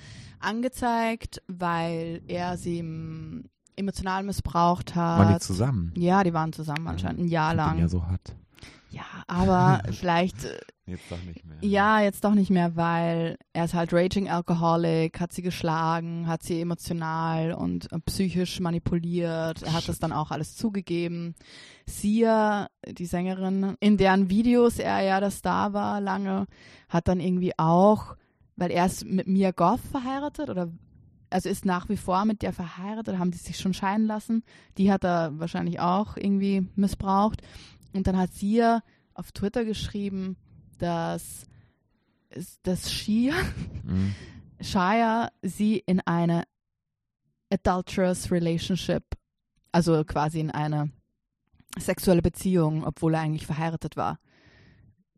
angezeigt, 0.40 1.42
weil 1.48 2.22
er 2.28 2.56
sie 2.56 2.78
im, 2.78 3.44
emotional 3.76 4.22
missbraucht 4.22 4.94
hat. 4.94 5.18
Waren 5.18 5.34
die 5.34 5.40
zusammen? 5.40 5.92
Ja, 5.96 6.22
die 6.22 6.32
waren 6.32 6.52
zusammen 6.52 6.86
anscheinend 6.86 7.20
ein 7.22 7.28
Jahr 7.28 7.54
lang. 7.54 7.78
ja 7.78 7.88
so 7.88 8.08
hot. 8.08 8.36
Ja, 8.94 9.24
aber 9.26 9.82
vielleicht, 9.90 10.44
äh, 10.44 10.58
Jetzt 10.86 11.10
doch 11.10 11.22
nicht 11.22 11.44
mehr. 11.44 11.56
ja, 11.62 12.00
jetzt 12.00 12.24
doch 12.24 12.34
nicht 12.34 12.50
mehr, 12.50 12.76
weil 12.76 13.36
er 13.52 13.64
ist 13.64 13.74
halt 13.74 13.92
Raging 13.92 14.28
Alcoholic, 14.28 15.18
hat 15.18 15.32
sie 15.32 15.42
geschlagen, 15.42 16.28
hat 16.28 16.42
sie 16.42 16.60
emotional 16.60 17.54
und 17.54 17.90
äh, 17.90 17.98
psychisch 18.00 18.60
manipuliert. 18.60 19.62
Er 19.62 19.72
hat 19.72 19.88
das 19.88 19.98
dann 19.98 20.12
auch 20.12 20.30
alles 20.30 20.56
zugegeben. 20.56 21.34
Sia, 21.86 22.68
die 22.86 23.06
Sängerin, 23.06 23.76
in 23.80 23.96
deren 23.96 24.30
Videos 24.30 24.78
er 24.78 25.00
ja 25.02 25.18
der 25.18 25.30
Star 25.30 25.72
war 25.72 26.00
lange, 26.00 26.46
hat 26.88 27.08
dann 27.08 27.18
irgendwie 27.18 27.52
auch, 27.58 28.16
weil 28.56 28.70
er 28.70 28.86
ist 28.86 29.04
mit 29.04 29.26
Mia 29.26 29.50
Goth 29.50 29.80
verheiratet 29.80 30.50
oder 30.50 30.70
also 31.30 31.48
ist 31.48 31.64
nach 31.64 31.88
wie 31.88 31.96
vor 31.96 32.24
mit 32.26 32.42
der 32.42 32.52
verheiratet, 32.52 33.18
haben 33.18 33.32
die 33.32 33.38
sich 33.38 33.58
schon 33.58 33.74
scheiden 33.74 34.06
lassen. 34.06 34.44
Die 34.78 34.92
hat 34.92 35.02
er 35.02 35.36
wahrscheinlich 35.40 35.80
auch 35.80 36.16
irgendwie 36.16 36.68
missbraucht. 36.76 37.42
Und 37.94 38.06
dann 38.06 38.16
hat 38.16 38.32
Sia 38.34 38.82
auf 39.14 39.32
Twitter 39.32 39.64
geschrieben, 39.64 40.36
dass, 40.78 41.46
dass 42.62 42.92
Shia, 42.92 43.34
Mhm. 43.84 44.14
Shia 44.60 45.30
sie 45.42 45.78
in 45.78 46.00
eine 46.00 46.44
adulterous 47.50 48.30
relationship, 48.30 49.04
also 49.72 50.04
quasi 50.04 50.40
in 50.40 50.50
eine 50.50 50.90
sexuelle 51.78 52.22
Beziehung, 52.22 52.84
obwohl 52.84 53.14
er 53.14 53.20
eigentlich 53.20 53.46
verheiratet 53.46 53.96
war, 53.96 54.18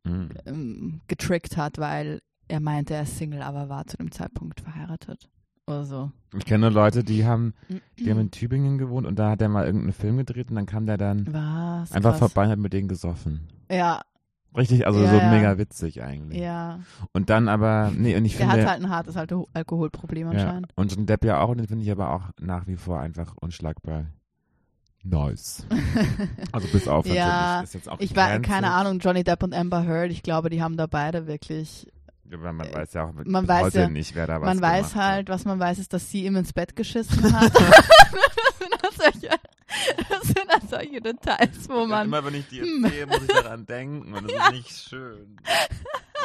Mhm. 0.04 0.28
ähm, 0.46 1.00
getrickt 1.08 1.56
hat, 1.56 1.78
weil 1.78 2.20
er 2.48 2.60
meinte, 2.60 2.94
er 2.94 3.02
ist 3.02 3.16
Single, 3.18 3.42
aber 3.42 3.68
war 3.68 3.86
zu 3.86 3.96
dem 3.96 4.12
Zeitpunkt 4.12 4.60
verheiratet. 4.60 5.28
Oder 5.66 5.84
so. 5.84 6.10
Ich 6.36 6.44
kenne 6.44 6.60
nur 6.66 6.70
Leute, 6.70 7.02
die 7.02 7.24
haben, 7.26 7.54
die 7.98 8.10
haben 8.10 8.20
in 8.20 8.30
Tübingen 8.30 8.78
gewohnt 8.78 9.06
und 9.06 9.18
da 9.18 9.30
hat 9.30 9.42
er 9.42 9.48
mal 9.48 9.66
irgendeinen 9.66 9.92
Film 9.92 10.16
gedreht 10.18 10.48
und 10.50 10.56
dann 10.56 10.66
kam 10.66 10.86
der 10.86 10.96
dann 10.96 11.26
Was? 11.32 11.90
einfach 11.92 12.10
Krass. 12.10 12.18
vorbei 12.32 12.44
und 12.44 12.50
hat 12.50 12.58
mit 12.58 12.72
denen 12.72 12.88
gesoffen. 12.88 13.48
Ja, 13.70 14.02
Richtig, 14.56 14.86
also 14.86 15.02
Ja, 15.02 15.10
so 15.10 15.16
ja. 15.18 15.30
mega 15.30 15.58
witzig 15.58 16.02
eigentlich. 16.02 16.40
ja. 16.40 16.80
Und 17.12 17.28
dann 17.28 17.48
aber, 17.48 17.92
nee, 17.94 18.16
und 18.16 18.24
ich 18.24 18.36
Der 18.38 18.48
finde, 18.48 18.62
hat 18.62 18.70
halt 18.70 18.82
ein 18.82 18.88
hartes 18.90 19.14
Alko 19.16 19.48
Alkoholproblem 19.52 20.32
ja, 20.32 20.38
anscheinend. 20.38 20.72
und 20.76 20.94
John 20.94 21.04
Depp 21.04 21.24
ja 21.26 21.40
auch, 21.40 21.50
und 21.50 21.58
den 21.58 21.66
finde 21.68 21.84
ich 21.84 21.90
aber 21.90 22.10
auch 22.10 22.22
nach 22.40 22.66
wie 22.66 22.76
vor 22.76 22.98
einfach 23.00 23.34
unschlagbar. 23.40 24.06
Nice. 25.02 25.66
Also 26.52 26.68
bis 26.68 26.88
auf 26.88 27.06
Ja, 27.06 27.26
natürlich, 27.26 27.64
ist 27.64 27.74
jetzt 27.74 27.88
auch 27.90 28.00
Ich 28.00 28.16
war, 28.16 28.38
keine 28.40 28.70
Ahnung, 28.72 28.98
Johnny 29.00 29.24
Depp 29.24 29.42
und 29.42 29.52
Amber 29.54 29.84
Heard, 29.86 30.10
ich 30.10 30.22
glaube, 30.22 30.48
die 30.48 30.62
haben 30.62 30.76
da 30.78 30.86
beide 30.86 31.26
wirklich, 31.26 31.86
Aber 32.32 32.52
man 32.52 32.72
weiß 32.72 32.92
ja 32.94 33.04
auch 33.04 33.12
man 33.24 33.46
weiß 33.48 33.62
heute 33.64 33.78
ja- 33.80 33.88
nicht, 33.88 34.14
wer 34.14 34.26
da 34.26 34.40
was 34.40 34.46
man 34.46 34.60
weiß 34.60 34.92
gemacht 34.92 34.94
halt, 34.96 35.28
was 35.28 35.44
man 35.44 35.58
weiß, 35.58 35.78
ist, 35.78 35.92
dass 35.92 36.10
sie 36.10 36.24
ihm 36.24 36.36
ins 36.36 36.52
Bett 36.52 36.74
geschissen 36.76 37.32
hat. 37.40 37.52
Das, 38.98 39.14
sind 39.14 39.22
solche, 39.22 39.38
das 40.08 40.22
sind 40.28 40.48
halt 40.48 40.70
solche 40.70 41.00
Details, 41.00 41.68
wo 41.68 41.86
man, 41.86 42.06
Immer 42.06 42.24
wenn 42.24 42.34
ich 42.34 42.46
die 42.48 42.60
Hm. 42.62 42.84
erzähle, 42.84 43.06
muss 43.06 43.22
ich 43.22 43.28
daran 43.28 43.66
denken 43.66 44.14
und 44.14 44.24
das 44.24 44.32
ist 44.32 44.50
nicht 44.52 44.70
schön. 44.88 45.36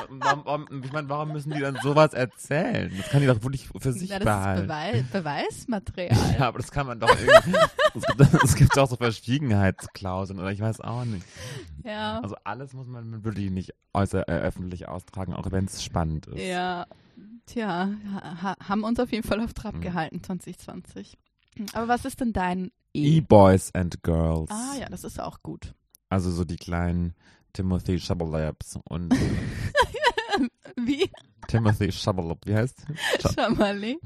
Warum, 0.10 0.68
ich 0.84 0.92
meine, 0.92 1.08
warum 1.10 1.32
müssen 1.32 1.52
die 1.54 1.60
dann 1.60 1.78
sowas 1.84 2.14
erzählen? 2.14 2.92
Das 2.98 3.10
kann 3.10 3.22
die 3.22 3.28
doch 3.28 3.42
wirklich 3.44 3.68
für 3.78 3.94
sich 3.94 4.10
Na, 4.10 4.18
das 4.20 4.26
behalten. 4.26 4.62
ist 4.62 4.68
Beweis, 4.68 5.04
Beweismaterial. 5.12 6.18
Ja, 6.40 6.48
aber 6.48 6.58
das 6.60 6.72
kann 6.72 6.88
man 6.88 7.00
doch 7.00 7.10
irgendwie. 7.10 7.58
es, 7.94 8.04
gibt, 8.06 8.34
es 8.44 8.56
gibt 8.56 8.78
auch 8.80 8.90
so 8.90 8.96
Verschwiegenheitsklauseln 8.96 10.40
oder 10.40 10.52
ich 10.52 10.60
weiß 10.60 10.82
auch 10.82 11.06
nicht. 11.06 11.26
Ja. 11.84 12.20
Also 12.22 12.36
alles 12.44 12.74
muss 12.74 12.88
man 12.88 13.24
wirklich 13.24 13.52
nicht 13.52 13.74
äußer, 13.94 14.28
äh, 14.28 14.40
öffentlich 14.40 14.88
austragen, 14.88 15.34
auch 15.34 15.50
wenn 15.52 15.66
es 15.66 15.84
spannend 15.84 16.28
ist. 16.28 16.40
Ja, 16.42 16.88
tja, 17.46 17.90
ha, 18.42 18.56
haben 18.68 18.84
uns 18.84 19.00
auf 19.00 19.12
jeden 19.12 19.28
Fall 19.28 19.40
auf 19.42 19.54
Trab 19.54 19.76
Mhm. 19.76 19.82
gehalten 19.82 20.24
2020. 20.24 21.18
Aber 21.74 21.88
was 21.88 22.06
ist 22.06 22.20
denn 22.22 22.34
dein 22.34 22.72
E? 22.94 23.18
E-Boys 23.18 23.74
and 23.74 24.04
Girls. 24.04 24.50
Ah 24.52 24.76
ja, 24.80 24.88
das 24.90 25.04
ist 25.04 25.20
auch 25.20 25.42
gut. 25.44 25.74
Also 26.10 26.30
so 26.32 26.44
die 26.46 26.58
kleinen 26.58 27.14
Timothy 27.54 28.00
Shabalabs 28.00 28.80
und 28.90 29.14
Wie? 30.78 31.10
Timothy 31.48 31.92
Shabalab, 31.92 32.40
wie 32.46 32.56
heißt? 32.56 32.86
Schamali? 33.36 34.00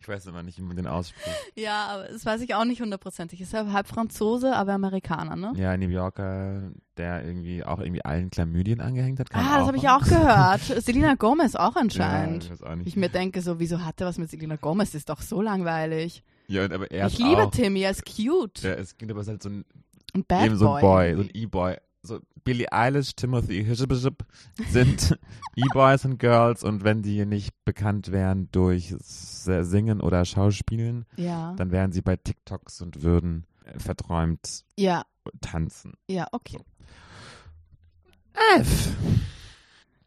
Ich 0.00 0.08
weiß 0.08 0.26
immer 0.26 0.42
nicht, 0.42 0.58
wie 0.58 0.62
man 0.62 0.76
den 0.76 0.86
ausspricht. 0.86 1.36
Ja, 1.54 1.86
aber 1.88 2.08
das 2.08 2.24
weiß 2.26 2.40
ich 2.40 2.54
auch 2.54 2.64
nicht 2.64 2.80
hundertprozentig. 2.80 3.40
Ist 3.40 3.52
ja 3.52 3.70
halb 3.72 3.86
Franzose, 3.86 4.56
aber 4.56 4.72
Amerikaner, 4.72 5.36
ne? 5.36 5.52
Ja, 5.56 5.70
ein 5.70 5.80
New 5.80 5.88
Yorker, 5.88 6.70
der 6.96 7.24
irgendwie 7.24 7.62
auch 7.64 7.78
irgendwie 7.80 8.04
allen 8.04 8.30
Chlamydien 8.30 8.80
angehängt 8.80 9.20
hat. 9.20 9.28
Ah, 9.32 9.58
das 9.58 9.66
habe 9.68 9.76
ich 9.76 9.88
auch 9.88 10.02
gehört. 10.02 10.60
Selena 10.84 11.14
Gomez 11.14 11.54
auch 11.54 11.74
Ja, 11.76 11.80
anscheinend. 11.82 12.44
ich 12.44 12.50
weiß 12.50 12.62
auch 12.62 12.74
nicht. 12.74 12.86
ich 12.88 12.96
mir 12.96 13.10
denke 13.10 13.42
so, 13.42 13.60
wieso 13.60 13.84
hat 13.84 14.00
er 14.00 14.06
was 14.08 14.18
mit 14.18 14.30
Selena 14.30 14.56
Gomez? 14.56 14.90
Das 14.90 15.00
ist 15.00 15.10
doch 15.10 15.20
so 15.20 15.42
langweilig. 15.42 16.24
Ja, 16.50 16.64
aber 16.64 16.90
er 16.90 17.06
ich 17.06 17.14
ist 17.14 17.18
liebe 17.20 17.44
auch, 17.44 17.50
Timmy, 17.50 17.80
er 17.82 17.90
ist 17.92 18.04
cute. 18.04 18.62
Ja, 18.62 18.72
es 18.74 18.96
gibt 18.98 19.10
aber 19.10 19.24
halt 19.24 19.42
so 19.42 19.48
ein 19.48 19.64
Ein 20.14 20.24
Bad 20.24 20.46
eben 20.46 20.56
so 20.56 20.66
Boy. 20.66 20.76
ein 20.76 20.80
Boy, 20.82 21.14
so 21.16 21.22
ein 21.22 21.30
E-Boy. 21.34 21.76
So 22.02 22.18
Billie 22.44 22.72
Eilish, 22.72 23.14
Timothy 23.14 23.62
Hishibishib 23.62 24.24
sind 24.70 25.18
E-Boys 25.56 26.06
und 26.06 26.18
Girls 26.18 26.64
und 26.64 26.82
wenn 26.82 27.02
die 27.02 27.26
nicht 27.26 27.54
bekannt 27.66 28.10
wären 28.10 28.48
durch 28.52 28.94
Singen 28.98 30.00
oder 30.00 30.24
Schauspielen, 30.24 31.04
Ja, 31.16 31.54
dann 31.56 31.70
wären 31.72 31.92
sie 31.92 32.00
bei 32.00 32.16
TikToks 32.16 32.80
und 32.80 33.02
würden 33.02 33.44
äh, 33.64 33.78
verträumt 33.78 34.64
ja, 34.78 35.04
tanzen. 35.42 35.92
ja, 36.08 36.26
okay. 36.32 36.58
F. 38.56 38.96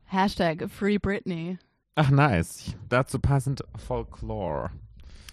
Hashtag 0.05 0.69
Free 0.71 0.97
Britney. 0.97 1.59
Ach 1.95 2.09
nice. 2.09 2.73
Dazu 2.89 3.19
passend 3.19 3.63
Folklore. 3.77 4.71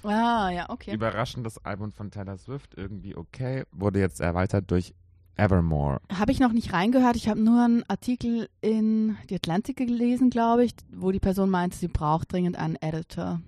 Ah, 0.02 0.50
ja, 0.50 0.70
okay. 0.70 0.94
Überraschendes 0.94 1.64
Album 1.64 1.92
von 1.92 2.10
Taylor 2.10 2.36
Swift, 2.38 2.74
irgendwie 2.76 3.16
okay, 3.16 3.64
wurde 3.72 3.98
jetzt 4.00 4.20
erweitert 4.20 4.70
durch 4.70 4.94
Evermore. 5.36 6.00
Habe 6.12 6.32
ich 6.32 6.40
noch 6.40 6.52
nicht 6.52 6.72
reingehört. 6.72 7.16
Ich 7.16 7.28
habe 7.28 7.40
nur 7.40 7.64
einen 7.64 7.84
Artikel 7.88 8.48
in 8.60 9.16
die 9.30 9.36
Atlantic 9.36 9.76
gelesen, 9.76 10.30
glaube 10.30 10.64
ich, 10.64 10.72
wo 10.92 11.12
die 11.12 11.20
Person 11.20 11.50
meinte, 11.50 11.76
sie 11.76 11.88
braucht 11.88 12.32
dringend 12.32 12.56
einen 12.58 12.76
Editor, 12.76 13.40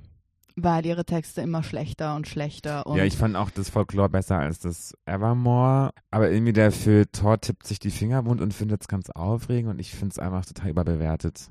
weil 0.57 0.87
ihre 0.87 1.05
Texte 1.05 1.43
immer 1.43 1.63
schlechter 1.63 2.15
und 2.17 2.29
schlechter 2.29 2.87
und 2.87 2.97
ja, 2.97 3.05
ich 3.05 3.17
fand 3.17 3.37
auch 3.37 3.51
das 3.51 3.69
Folklore 3.69 4.09
besser 4.09 4.39
als 4.39 4.59
das 4.61 4.95
Evermore. 5.07 5.91
Aber 6.11 6.31
irgendwie 6.31 6.53
der 6.55 6.73
Feuilleton 6.73 7.41
tippt 7.41 7.67
sich 7.67 7.79
die 7.79 7.91
Finger 7.91 8.25
wund 8.27 8.41
und 8.41 8.55
findet 8.55 8.83
es 8.83 8.89
ganz 8.89 9.11
aufregend 9.11 9.71
und 9.71 9.79
ich 9.79 9.91
finde 9.91 10.13
es 10.13 10.19
einfach 10.19 10.47
total 10.47 10.71
überbewertet. 10.71 11.51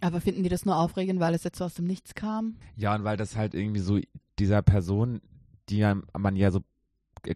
aber 0.00 0.20
finden 0.22 0.42
die 0.42 0.48
das 0.48 0.64
nur 0.64 0.76
aufregend, 0.76 1.20
weil 1.20 1.34
es 1.34 1.44
jetzt 1.44 1.58
so 1.58 1.64
aus 1.64 1.74
dem 1.74 1.86
Nichts 1.86 2.14
kam? 2.14 2.56
Ja, 2.76 2.94
und 2.94 3.04
weil 3.04 3.16
das 3.18 3.36
halt 3.36 3.54
irgendwie 3.54 3.80
so 3.80 3.98
dieser 4.42 4.62
Person, 4.62 5.20
die 5.68 5.84
man 6.16 6.36
ja 6.36 6.50
so 6.50 6.60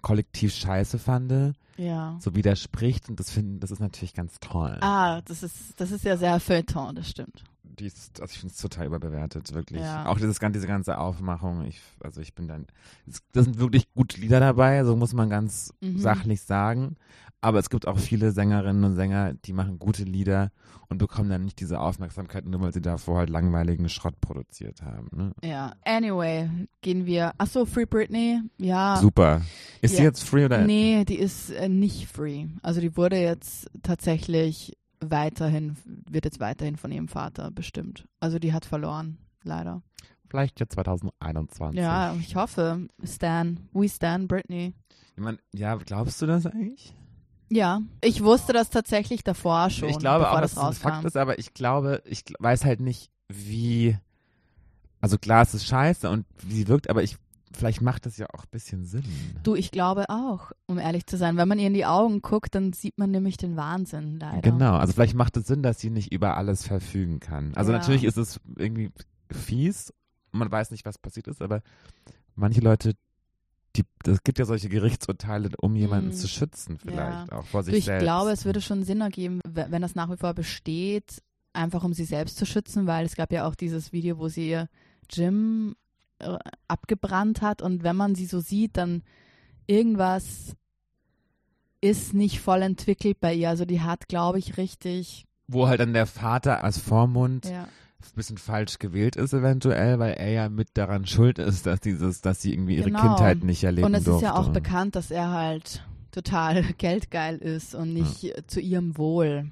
kollektiv 0.02 0.52
scheiße 0.54 0.98
fand, 0.98 1.54
Ja. 1.76 2.18
so 2.20 2.34
widerspricht 2.34 3.08
und 3.08 3.20
das 3.20 3.30
finden, 3.30 3.60
das 3.60 3.70
ist 3.70 3.80
natürlich 3.80 4.14
ganz 4.14 4.38
toll. 4.40 4.76
Ah, 4.80 5.20
das 5.22 5.42
ist 5.42 5.78
das 5.80 5.90
ist 5.92 6.04
ja 6.04 6.16
sehr 6.16 6.40
Feuilleton, 6.40 6.96
das 6.96 7.08
stimmt. 7.08 7.44
Die 7.78 7.86
ist, 7.86 8.20
also 8.20 8.32
ich 8.32 8.38
finde 8.40 8.54
es 8.54 8.60
total 8.60 8.86
überbewertet, 8.86 9.52
wirklich. 9.54 9.82
Ja. 9.82 10.06
Auch 10.06 10.16
dieses, 10.18 10.38
diese 10.38 10.66
ganze 10.66 10.98
Aufmachung, 10.98 11.64
ich, 11.66 11.80
also 12.00 12.20
ich 12.20 12.34
bin 12.34 12.48
dann, 12.48 12.66
das 13.32 13.44
sind 13.44 13.58
wirklich 13.58 13.92
gute 13.94 14.18
Lieder 14.20 14.40
dabei, 14.40 14.82
so 14.84 14.96
muss 14.96 15.12
man 15.12 15.28
ganz 15.28 15.72
Mhm. 15.82 15.98
sachlich 15.98 16.40
sagen. 16.42 16.96
Aber 17.42 17.58
es 17.58 17.68
gibt 17.70 17.86
auch 17.86 17.98
viele 17.98 18.32
Sängerinnen 18.32 18.82
und 18.82 18.94
Sänger, 18.94 19.34
die 19.34 19.52
machen 19.52 19.78
gute 19.78 20.04
Lieder 20.04 20.50
und 20.88 20.98
bekommen 20.98 21.28
dann 21.28 21.44
nicht 21.44 21.60
diese 21.60 21.78
Aufmerksamkeit, 21.80 22.46
nur 22.46 22.60
weil 22.62 22.72
sie 22.72 22.80
davor 22.80 23.18
halt 23.18 23.30
langweiligen 23.30 23.88
Schrott 23.90 24.20
produziert 24.20 24.82
haben. 24.82 25.08
Ne? 25.14 25.32
Ja. 25.44 25.74
Anyway, 25.84 26.48
gehen 26.80 27.04
wir. 27.04 27.34
Ach 27.38 27.46
so, 27.46 27.66
Free 27.66 27.84
Britney. 27.84 28.40
Ja. 28.58 28.96
Super. 28.96 29.42
Ist 29.82 29.92
sie 29.92 29.98
Ja. 29.98 30.04
jetzt 30.04 30.26
free 30.26 30.46
oder? 30.46 30.62
Nee, 30.62 31.04
die 31.04 31.18
ist 31.18 31.50
äh, 31.50 31.68
nicht 31.68 32.08
free. 32.08 32.46
Also 32.62 32.80
die 32.80 32.96
wurde 32.96 33.16
jetzt 33.20 33.68
tatsächlich 33.82 34.72
weiterhin, 35.00 35.76
wird 35.84 36.24
jetzt 36.24 36.40
weiterhin 36.40 36.76
von 36.76 36.90
ihrem 36.90 37.08
Vater 37.08 37.50
bestimmt. 37.50 38.06
Also 38.20 38.38
die 38.38 38.52
hat 38.52 38.64
verloren, 38.64 39.18
leider. 39.42 39.82
vielleicht 40.28 40.60
ja 40.60 40.68
2021. 40.68 41.80
Ja, 41.80 42.14
ich 42.20 42.36
hoffe. 42.36 42.88
Stan, 43.04 43.60
we 43.72 43.88
stand 43.88 44.28
Britney. 44.28 44.74
Ich 45.16 45.22
mein, 45.22 45.38
ja, 45.52 45.76
glaubst 45.76 46.20
du 46.20 46.26
das 46.26 46.46
eigentlich? 46.46 46.94
Ja, 47.48 47.82
ich 48.00 48.22
wusste 48.22 48.52
das 48.52 48.70
tatsächlich 48.70 49.22
davor 49.22 49.70
schon, 49.70 49.88
ich 49.88 49.98
glaube 49.98 50.24
bevor 50.24 50.38
auch, 50.38 50.40
das 50.40 50.54
dass 50.54 50.78
es 50.78 50.84
ein 50.84 50.90
Fakt 50.90 51.04
ist, 51.04 51.16
aber 51.16 51.38
ich 51.38 51.54
glaube, 51.54 52.02
ich 52.04 52.24
weiß 52.38 52.64
halt 52.64 52.80
nicht, 52.80 53.10
wie. 53.28 53.96
Also 55.00 55.18
klar, 55.18 55.42
es 55.42 55.54
ist 55.54 55.66
scheiße 55.66 56.10
und 56.10 56.26
wie 56.42 56.54
sie 56.54 56.68
wirkt, 56.68 56.90
aber 56.90 57.02
ich 57.02 57.16
vielleicht 57.56 57.80
macht 57.82 58.06
das 58.06 58.16
ja 58.16 58.26
auch 58.32 58.44
ein 58.44 58.50
bisschen 58.50 58.84
Sinn. 58.84 59.02
Du, 59.42 59.54
ich 59.54 59.70
glaube 59.70 60.08
auch, 60.08 60.52
um 60.66 60.78
ehrlich 60.78 61.06
zu 61.06 61.16
sein. 61.16 61.36
Wenn 61.36 61.48
man 61.48 61.58
ihr 61.58 61.66
in 61.66 61.74
die 61.74 61.86
Augen 61.86 62.22
guckt, 62.22 62.54
dann 62.54 62.72
sieht 62.72 62.98
man 62.98 63.10
nämlich 63.10 63.36
den 63.36 63.56
Wahnsinn 63.56 64.18
leider. 64.20 64.40
Genau, 64.42 64.76
also 64.76 64.92
vielleicht 64.92 65.14
macht 65.14 65.36
es 65.36 65.46
Sinn, 65.46 65.62
dass 65.62 65.80
sie 65.80 65.90
nicht 65.90 66.12
über 66.12 66.36
alles 66.36 66.64
verfügen 66.66 67.18
kann. 67.20 67.54
Also 67.54 67.72
Ja. 67.72 67.78
natürlich 67.78 68.04
ist 68.04 68.16
es 68.16 68.40
irgendwie 68.56 68.90
fies 69.30 69.92
man 70.32 70.50
weiß 70.50 70.70
nicht, 70.70 70.84
was 70.84 70.98
passiert 70.98 71.28
ist, 71.28 71.40
aber 71.40 71.62
manche 72.34 72.60
Leute, 72.60 72.92
die, 73.74 73.84
es 74.06 74.22
gibt 74.22 74.38
ja 74.38 74.44
solche 74.44 74.68
Gerichtsurteile, 74.68 75.48
um 75.58 75.74
jemanden 75.76 76.08
Mhm. 76.08 76.12
zu 76.14 76.28
schützen, 76.28 76.78
vielleicht 76.78 77.32
auch 77.32 77.46
vor 77.46 77.62
sich 77.62 77.72
Du, 77.72 77.78
ich 77.78 77.84
selbst. 77.86 78.02
glaube, 78.04 78.30
es 78.32 78.44
würde 78.44 78.60
schon 78.60 78.84
Sinn 78.84 79.00
ergeben, 79.00 79.40
wenn 79.46 79.80
das 79.80 79.94
nach 79.94 80.10
wie 80.10 80.18
vor 80.18 80.34
besteht, 80.34 81.22
einfach 81.54 81.84
um 81.84 81.94
sie 81.94 82.04
selbst 82.04 82.36
zu 82.36 82.44
schützen, 82.44 82.86
weil 82.86 83.06
es 83.06 83.16
gab 83.16 83.32
ja 83.32 83.46
auch 83.48 83.54
dieses 83.54 83.92
Video, 83.92 84.18
wo 84.18 84.28
sie 84.28 84.50
ihr 84.50 84.68
Gym 85.08 85.74
äh, 86.18 86.36
abgebrannt 86.68 87.42
hat 87.42 87.62
und 87.62 87.82
wenn 87.82 87.96
man 87.96 88.14
sie 88.14 88.26
so 88.26 88.40
sieht, 88.40 88.76
dann 88.76 89.02
irgendwas 89.66 90.54
ist 91.80 92.14
nicht 92.14 92.40
voll 92.40 92.62
entwickelt 92.62 93.20
bei 93.20 93.34
ihr. 93.34 93.48
Also 93.50 93.64
die 93.64 93.80
hat, 93.82 94.08
glaube 94.08 94.38
ich, 94.38 94.56
richtig. 94.56 95.26
Wo 95.46 95.68
halt 95.68 95.80
dann 95.80 95.92
der 95.92 96.06
Vater 96.06 96.64
als 96.64 96.78
Vormund 96.78 97.46
Ja. 97.46 97.64
ein 97.64 98.14
bisschen 98.14 98.38
falsch 98.38 98.78
gewählt 98.78 99.16
ist 99.16 99.32
eventuell, 99.32 99.98
weil 99.98 100.14
er 100.14 100.30
ja 100.30 100.48
mit 100.48 100.70
daran 100.74 101.06
schuld 101.06 101.38
ist, 101.38 101.66
dass 101.66 101.80
dieses, 101.80 102.20
dass 102.22 102.40
sie 102.42 102.52
irgendwie 102.52 102.76
ihre 102.76 102.86
Genau. 102.90 103.02
Kindheit 103.02 103.44
nicht 103.44 103.62
erleben 103.62 103.86
Und 103.86 103.94
es 103.94 104.04
durfte. 104.04 104.26
ist 104.26 104.30
ja 104.32 104.36
auch 104.40 104.48
bekannt, 104.52 104.96
dass 104.96 105.10
er 105.10 105.30
halt 105.30 105.84
total 106.10 106.62
geldgeil 106.78 107.36
ist 107.38 107.74
und 107.74 107.92
nicht 107.92 108.32
zu 108.50 108.60
ihrem 108.60 108.96
Wohl 108.96 109.50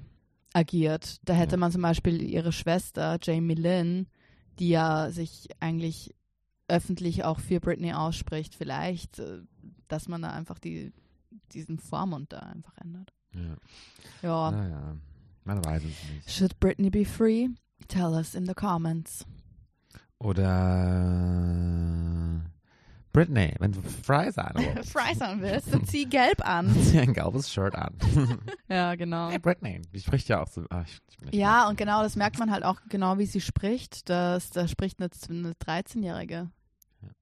agiert. 0.52 1.18
Da 1.24 1.34
hätte 1.34 1.52
Ja. 1.56 1.58
man 1.60 1.72
zum 1.72 1.82
Beispiel 1.82 2.22
ihre 2.22 2.52
Schwester 2.52 3.18
Jamie 3.22 3.54
Lynn, 3.54 4.06
die 4.58 4.70
ja 4.70 5.10
sich 5.10 5.48
eigentlich 5.60 6.14
öffentlich 6.68 7.24
auch 7.24 7.40
für 7.40 7.60
Britney 7.60 7.92
ausspricht, 7.92 8.54
vielleicht, 8.54 9.18
äh, 9.18 9.42
dass 9.88 10.08
man 10.08 10.22
da 10.22 10.30
einfach 10.30 10.58
die, 10.58 10.92
diesen 11.52 11.78
Vormund 11.78 12.32
da 12.32 12.40
einfach 12.40 12.76
ändert. 12.78 13.12
Ja. 13.34 13.56
Ja. 14.22 14.50
Naja, 14.50 14.96
man 15.44 15.64
weiß 15.64 15.82
es 15.82 16.10
nicht. 16.10 16.30
Should 16.30 16.58
Britney 16.60 16.90
be 16.90 17.04
free? 17.04 17.48
Tell 17.88 18.14
us 18.14 18.34
in 18.34 18.46
the 18.46 18.54
comments. 18.54 19.26
Oder 20.18 21.34
Britney, 23.14 23.54
wenn 23.60 23.70
du 23.70 23.80
sein 24.32 24.52
willst. 24.56 24.90
Fry 24.90 25.14
sein 25.14 25.40
willst, 25.40 25.72
dann 25.72 25.86
zieh 25.86 26.04
gelb 26.10 26.46
an. 26.46 26.74
Zieh 26.82 26.98
ein 26.98 27.14
gelbes 27.14 27.50
Shirt 27.50 27.74
an. 27.74 27.94
Ja, 28.68 28.96
genau. 28.96 29.30
hey 29.30 29.38
Britney, 29.38 29.80
die 29.92 30.00
spricht 30.00 30.28
ja 30.28 30.42
auch 30.42 30.48
so. 30.48 30.64
Ah, 30.70 30.82
ich, 30.84 30.98
ich 31.30 31.34
Ja, 31.34 31.68
und 31.68 31.78
genau, 31.78 32.02
das 32.02 32.16
merkt 32.16 32.38
man 32.40 32.50
halt 32.50 32.64
auch 32.64 32.80
genau, 32.88 33.18
wie 33.18 33.26
sie 33.26 33.40
spricht. 33.40 34.08
Das, 34.10 34.50
da 34.50 34.66
spricht 34.66 35.00
eine, 35.00 35.10
eine 35.28 35.52
13-Jährige. 35.52 36.50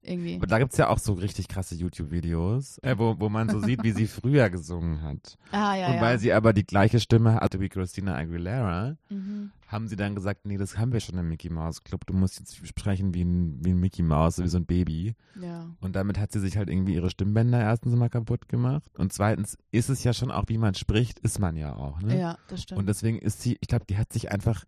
Irgendwie. 0.01 0.35
Aber 0.35 0.47
da 0.47 0.59
gibt's 0.59 0.77
ja 0.77 0.89
auch 0.89 0.99
so 0.99 1.13
richtig 1.13 1.47
krasse 1.47 1.75
YouTube-Videos, 1.75 2.79
äh, 2.79 2.97
wo, 2.97 3.19
wo 3.19 3.29
man 3.29 3.49
so 3.49 3.59
sieht, 3.59 3.83
wie 3.83 3.91
sie 3.91 4.07
früher 4.07 4.49
gesungen 4.49 5.01
hat. 5.01 5.37
Ah, 5.51 5.75
ja, 5.75 5.87
und 5.87 5.95
ja. 5.95 6.01
weil 6.01 6.19
sie 6.19 6.33
aber 6.33 6.53
die 6.53 6.65
gleiche 6.65 6.99
Stimme 6.99 7.35
hatte 7.35 7.59
wie 7.59 7.69
Christina 7.69 8.15
Aguilera, 8.15 8.97
mhm. 9.09 9.51
haben 9.67 9.87
sie 9.87 9.95
dann 9.95 10.15
gesagt, 10.15 10.45
nee, 10.45 10.57
das 10.57 10.77
haben 10.77 10.93
wir 10.93 10.99
schon 10.99 11.17
im 11.17 11.29
Mickey 11.29 11.49
Mouse 11.49 11.83
Club. 11.83 12.05
Du 12.05 12.13
musst 12.13 12.39
jetzt 12.39 12.67
sprechen 12.67 13.13
wie 13.13 13.23
ein, 13.23 13.63
wie 13.63 13.71
ein 13.71 13.79
Mickey 13.79 14.03
Mouse, 14.03 14.39
wie 14.39 14.47
so 14.47 14.57
ein 14.57 14.65
Baby. 14.65 15.15
Ja. 15.39 15.69
Und 15.81 15.95
damit 15.95 16.19
hat 16.19 16.31
sie 16.31 16.39
sich 16.39 16.57
halt 16.57 16.69
irgendwie 16.69 16.95
ihre 16.95 17.09
Stimmbänder 17.09 17.59
erstens 17.59 17.95
mal 17.95 18.09
kaputt 18.09 18.49
gemacht. 18.49 18.91
Und 18.97 19.13
zweitens 19.13 19.57
ist 19.71 19.89
es 19.89 20.03
ja 20.03 20.13
schon 20.13 20.31
auch, 20.31 20.45
wie 20.47 20.57
man 20.57 20.73
spricht, 20.73 21.19
ist 21.19 21.39
man 21.39 21.55
ja 21.55 21.75
auch. 21.75 22.01
Ne? 22.01 22.19
ja, 22.19 22.37
das 22.47 22.63
stimmt. 22.63 22.79
Und 22.79 22.87
deswegen 22.87 23.19
ist 23.19 23.41
sie, 23.41 23.57
ich 23.61 23.67
glaube, 23.67 23.85
die 23.89 23.97
hat 23.97 24.11
sich 24.13 24.31
einfach 24.31 24.65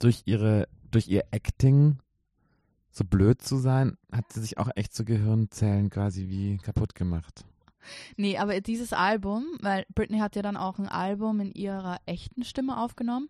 durch 0.00 0.22
ihre, 0.24 0.66
durch 0.90 1.06
ihr 1.08 1.24
Acting, 1.30 1.98
so 2.90 3.04
blöd 3.04 3.40
zu 3.42 3.56
sein, 3.56 3.96
hat 4.12 4.32
sie 4.32 4.40
sich 4.40 4.58
auch 4.58 4.68
echt 4.74 4.94
so 4.94 5.04
Gehirnzellen 5.04 5.90
quasi 5.90 6.28
wie 6.28 6.58
kaputt 6.58 6.94
gemacht. 6.94 7.44
nee, 8.16 8.36
aber 8.36 8.60
dieses 8.60 8.92
Album, 8.92 9.46
weil 9.60 9.86
Britney 9.94 10.18
hat 10.18 10.36
ja 10.36 10.42
dann 10.42 10.56
auch 10.56 10.78
ein 10.78 10.88
Album 10.88 11.40
in 11.40 11.52
ihrer 11.52 11.98
echten 12.06 12.44
Stimme 12.44 12.78
aufgenommen 12.78 13.28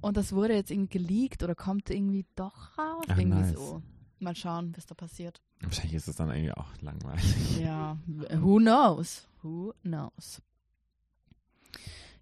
und 0.00 0.16
das 0.16 0.32
wurde 0.32 0.54
jetzt 0.54 0.70
irgendwie 0.70 0.98
geleakt 0.98 1.42
oder 1.42 1.54
kommt 1.54 1.90
irgendwie 1.90 2.26
doch 2.34 2.76
raus. 2.78 3.04
Ach, 3.08 3.18
irgendwie 3.18 3.40
nice. 3.40 3.54
so. 3.54 3.82
Mal 4.18 4.36
schauen, 4.36 4.72
was 4.76 4.86
da 4.86 4.94
passiert. 4.94 5.40
Wahrscheinlich 5.60 5.94
ist 5.94 6.08
es 6.08 6.16
dann 6.16 6.30
irgendwie 6.30 6.52
auch 6.52 6.68
langweilig. 6.80 7.60
Ja, 7.60 7.96
who 8.06 8.58
knows? 8.58 9.28
Who 9.42 9.74
knows? 9.82 10.42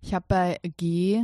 Ich 0.03 0.15
habe 0.15 0.25
bei 0.29 0.59
G 0.77 1.23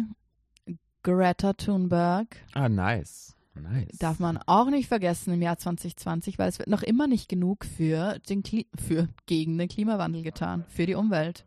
Greta 1.03 1.53
Thunberg 1.53 2.37
Ah, 2.53 2.69
nice. 2.69 3.36
Nice. 3.63 3.99
darf 3.99 4.19
man 4.19 4.39
auch 4.47 4.71
nicht 4.71 4.89
vergessen 4.89 5.33
im 5.33 5.43
Jahr 5.43 5.59
2020, 5.59 6.39
weil 6.39 6.49
es 6.49 6.59
wird 6.59 6.69
noch 6.69 6.83
immer 6.83 7.07
nicht 7.07 7.29
genug 7.29 7.65
für 7.65 8.19
den 8.29 8.43
Kli 8.43 8.67
für 8.77 9.09
gegen 9.27 9.59
den 9.59 9.69
Klimawandel 9.69 10.23
getan, 10.23 10.65
für 10.69 10.87
die 10.87 10.95
Umwelt. 10.95 11.47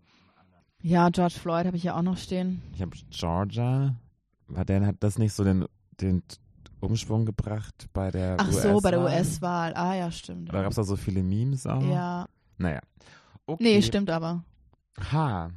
Ja, 0.82 1.10
George 1.10 1.36
Floyd 1.40 1.66
habe 1.66 1.78
ich 1.78 1.84
ja 1.84 1.96
auch 1.98 2.02
noch 2.02 2.18
stehen. 2.18 2.62
Ich 2.74 2.82
habe 2.82 2.96
Georgia, 3.10 3.96
war 4.48 4.66
der 4.66 4.86
hat 4.86 4.96
das 5.02 5.18
nicht 5.18 5.34
so 5.34 5.44
den, 5.44 5.66
den 6.00 6.24
Umschwung 6.80 7.26
gebracht 7.26 7.88
bei 7.94 8.10
der 8.12 8.38
Ach 8.40 8.52
so, 8.52 8.80
bei 8.80 8.92
der 8.92 9.02
US-Wahl. 9.02 9.74
Ah 9.76 9.96
ja, 9.96 10.10
stimmt. 10.12 10.54
Da 10.54 10.62
gab 10.62 10.70
es 10.72 10.76
da 10.78 10.84
so 10.84 10.96
viele 10.96 11.22
Memes 11.24 11.68
auch. 11.68 11.84
Ja, 11.84 12.28
Naja. 12.58 12.80
Okay. 13.46 13.64
nee, 13.64 13.82
stimmt 13.82 14.10
aber. 14.10 14.44
Ha. 15.12 15.50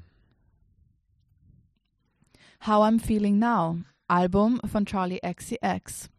How 2.67 2.85
I'm 2.85 3.01
Feeling 3.01 3.39
Now, 3.39 3.79
Album 4.09 4.61
von 4.71 4.87
Charlie 4.87 5.19
XCX, 5.21 6.11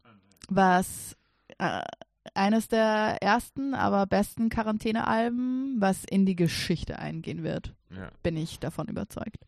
was 0.50 1.16
äh, 1.58 1.82
eines 2.34 2.68
der 2.68 3.18
ersten, 3.22 3.74
aber 3.74 4.06
besten 4.06 4.50
Quarantänealben, 4.50 5.76
was 5.80 6.04
in 6.06 6.26
die 6.26 6.36
Geschichte 6.36 7.00
eingehen 7.00 7.44
wird, 7.44 7.74
Ja. 7.90 8.10
bin 8.24 8.38
ich 8.38 8.60
davon 8.60 8.88
überzeugt. 8.88 9.46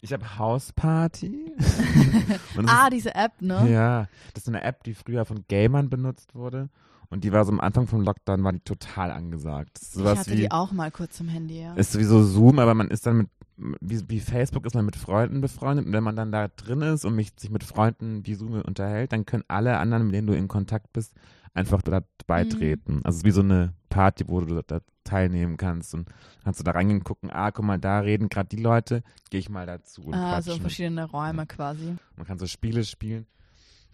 Ich 0.00 0.12
habe 0.12 0.36
House 0.38 0.72
Party. 0.72 1.52
Und 2.56 2.66
das 2.68 2.74
Ah, 2.76 2.90
diese 2.90 3.14
App, 3.14 3.32
ist, 3.36 3.42
ne? 3.42 3.70
Ja, 3.70 4.08
das 4.34 4.42
ist 4.44 4.48
eine 4.48 4.62
App, 4.62 4.82
die 4.82 4.94
früher 4.94 5.24
von 5.24 5.44
Gamern 5.48 5.90
benutzt 5.90 6.34
wurde. 6.34 6.68
Und 7.12 7.24
die 7.24 7.32
war 7.32 7.44
so 7.44 7.52
am 7.52 7.60
Anfang 7.60 7.86
vom 7.86 8.00
Lockdown, 8.00 8.42
war 8.42 8.54
die 8.54 8.60
total 8.60 9.10
angesagt. 9.10 9.78
Ich 9.94 10.02
hatte 10.02 10.30
wie, 10.30 10.36
die 10.36 10.50
auch 10.50 10.72
mal 10.72 10.90
kurz 10.90 11.20
im 11.20 11.28
Handy, 11.28 11.60
ja. 11.60 11.74
ist 11.74 11.92
sowieso 11.92 12.22
Zoom, 12.22 12.58
aber 12.58 12.72
man 12.72 12.88
ist 12.88 13.04
dann 13.04 13.18
mit, 13.18 13.28
wie, 13.82 14.08
wie 14.08 14.18
Facebook 14.18 14.64
ist 14.64 14.74
man 14.74 14.86
mit 14.86 14.96
Freunden 14.96 15.42
befreundet. 15.42 15.84
Und 15.84 15.92
wenn 15.92 16.02
man 16.02 16.16
dann 16.16 16.32
da 16.32 16.48
drin 16.48 16.80
ist 16.80 17.04
und 17.04 17.14
mich, 17.14 17.32
sich 17.36 17.50
mit 17.50 17.64
Freunden 17.64 18.24
wie 18.24 18.34
Zoom 18.34 18.62
unterhält, 18.62 19.12
dann 19.12 19.26
können 19.26 19.44
alle 19.46 19.76
anderen, 19.76 20.06
mit 20.06 20.14
denen 20.14 20.26
du 20.26 20.32
in 20.32 20.48
Kontakt 20.48 20.94
bist, 20.94 21.12
einfach 21.52 21.82
da 21.82 22.00
beitreten. 22.26 22.94
Mhm. 22.94 23.00
Also 23.04 23.16
es 23.16 23.18
ist 23.18 23.24
wie 23.26 23.30
so 23.32 23.42
eine 23.42 23.74
Party, 23.90 24.24
wo 24.26 24.40
du 24.40 24.62
da 24.62 24.80
teilnehmen 25.04 25.58
kannst 25.58 25.92
und 25.92 26.08
kannst 26.44 26.60
du 26.60 26.64
da 26.64 26.70
reingehen 26.70 27.04
gucken, 27.04 27.30
ah, 27.30 27.50
guck 27.50 27.66
mal, 27.66 27.78
da 27.78 27.98
reden 27.98 28.30
gerade 28.30 28.48
die 28.48 28.62
Leute, 28.62 29.02
gehe 29.28 29.40
ich 29.40 29.50
mal 29.50 29.66
dazu 29.66 30.00
und 30.00 30.14
Ah, 30.14 30.40
so 30.40 30.56
verschiedene 30.56 31.04
Räume 31.04 31.44
quasi. 31.44 31.96
man 32.16 32.26
kann 32.26 32.38
so 32.38 32.46
Spiele 32.46 32.84
spielen. 32.84 33.26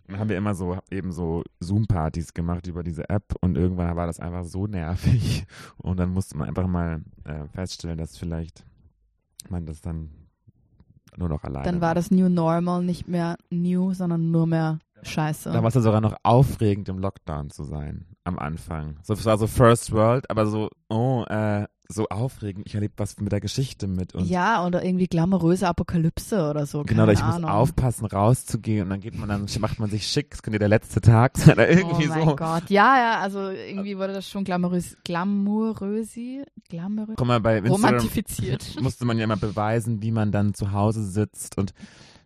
Dann 0.08 0.18
haben 0.18 0.30
wir 0.30 0.38
immer 0.38 0.54
so 0.54 0.78
eben 0.90 1.12
so 1.12 1.44
Zoom-Partys 1.60 2.32
gemacht 2.32 2.66
über 2.66 2.82
diese 2.82 3.08
App 3.10 3.34
und 3.40 3.56
irgendwann 3.56 3.94
war 3.94 4.06
das 4.06 4.20
einfach 4.20 4.44
so 4.44 4.66
nervig. 4.66 5.46
Und 5.76 5.98
dann 5.98 6.10
musste 6.10 6.36
man 6.36 6.48
einfach 6.48 6.66
mal 6.66 7.02
äh, 7.24 7.46
feststellen, 7.48 7.98
dass 7.98 8.16
vielleicht 8.16 8.64
man 9.50 9.66
das 9.66 9.80
dann 9.80 10.10
nur 11.16 11.28
noch 11.28 11.44
alleine 11.44 11.64
Dann 11.64 11.80
war 11.80 11.94
das 11.94 12.10
New 12.10 12.28
Normal 12.28 12.82
nicht 12.82 13.06
mehr 13.06 13.36
new, 13.50 13.92
sondern 13.92 14.30
nur 14.30 14.46
mehr 14.46 14.78
Scheiße. 15.02 15.50
Da 15.52 15.62
war 15.62 15.68
es 15.68 15.74
ja 15.74 15.80
sogar 15.80 16.00
noch 16.00 16.16
aufregend, 16.22 16.88
im 16.88 16.98
Lockdown 16.98 17.50
zu 17.50 17.64
sein 17.64 18.06
am 18.24 18.38
Anfang. 18.38 18.98
So, 19.02 19.14
es 19.14 19.24
war 19.24 19.38
so 19.38 19.46
First 19.46 19.92
World, 19.92 20.30
aber 20.30 20.46
so, 20.46 20.70
oh, 20.88 21.24
äh, 21.28 21.66
so 21.90 22.06
aufregend. 22.08 22.66
Ich 22.66 22.74
erlebe 22.74 22.92
was 22.98 23.18
mit 23.18 23.32
der 23.32 23.40
Geschichte 23.40 23.86
mit. 23.86 24.14
Und 24.14 24.26
ja, 24.28 24.64
oder 24.66 24.84
irgendwie 24.84 25.06
glamouröse 25.06 25.66
Apokalypse 25.66 26.50
oder 26.50 26.66
so. 26.66 26.82
Genau, 26.82 27.08
ich 27.08 27.22
Ahnung. 27.22 27.42
muss 27.42 27.50
aufpassen, 27.50 28.04
rauszugehen 28.04 28.82
und 28.84 28.90
dann 28.90 29.00
geht 29.00 29.16
man 29.18 29.28
dann, 29.28 29.46
macht 29.60 29.78
man 29.78 29.88
sich 29.88 30.06
schick, 30.06 30.34
es 30.34 30.42
könnte 30.42 30.58
der 30.58 30.68
letzte 30.68 31.00
Tag 31.00 31.38
sein 31.38 31.52
oder 31.54 31.68
irgendwie 31.70 32.06
oh 32.06 32.10
mein 32.10 32.28
so. 32.28 32.36
Gott. 32.36 32.68
Ja, 32.68 32.96
ja, 32.98 33.20
also 33.20 33.48
irgendwie 33.48 33.96
wurde 33.96 34.12
das 34.12 34.28
schon 34.28 34.44
glamourös, 34.44 34.96
glamourösi, 35.04 36.44
glamourös, 36.68 37.14
Guck 37.16 37.26
mal, 37.26 37.40
bei 37.40 37.56
Instagram 37.58 37.82
romantifiziert. 37.84 38.76
musste 38.82 39.06
man 39.06 39.16
ja 39.16 39.24
immer 39.24 39.36
beweisen, 39.38 40.02
wie 40.02 40.10
man 40.10 40.30
dann 40.30 40.52
zu 40.52 40.72
Hause 40.72 41.04
sitzt 41.04 41.56
und, 41.56 41.72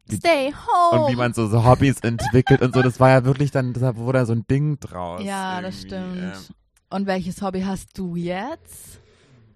wie- 0.07 0.17
Stay 0.17 0.53
home. 0.53 1.05
und 1.05 1.13
wie 1.13 1.17
man 1.17 1.35
so, 1.35 1.47
so 1.47 1.65
Hobbys 1.65 2.01
entwickelt 2.01 2.63
und 2.63 2.75
so. 2.75 2.83
Das 2.83 2.99
war 2.99 3.11
ja 3.11 3.25
wirklich 3.25 3.53
dann, 3.53 3.73
da 3.75 3.95
wurde 3.97 4.19
da 4.19 4.27
so 4.27 4.33
ein 4.33 4.45
Ding 4.51 4.81
draus. 4.81 5.23
ja, 5.23 5.61
das 5.61 5.85
irgendwie, 5.85 6.19
stimmt. 6.19 6.51
ähm. 6.51 6.55
Und 6.91 7.07
welches 7.07 7.41
Hobby 7.41 7.63
hast 7.63 7.97
du 7.97 8.17
jetzt? 8.17 9.01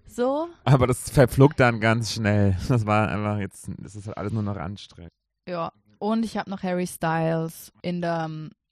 So? 0.07 0.47
Aber 0.63 0.87
das 0.87 1.09
verflog 1.09 1.55
dann 1.57 1.79
ganz 1.79 2.13
schnell. 2.13 2.55
Das 2.69 2.85
war 2.85 3.07
einfach 3.09 3.39
jetzt, 3.39 3.69
das 3.77 3.95
ist 3.95 4.07
halt 4.07 4.17
alles 4.17 4.33
nur 4.33 4.43
noch 4.43 4.57
anstrengend. 4.57 5.11
Ja. 5.47 5.71
Und 5.99 6.23
ich 6.25 6.37
habe 6.37 6.49
noch 6.49 6.63
Harry 6.63 6.85
Styles 6.87 7.71
in 7.81 8.01
der, 8.01 8.29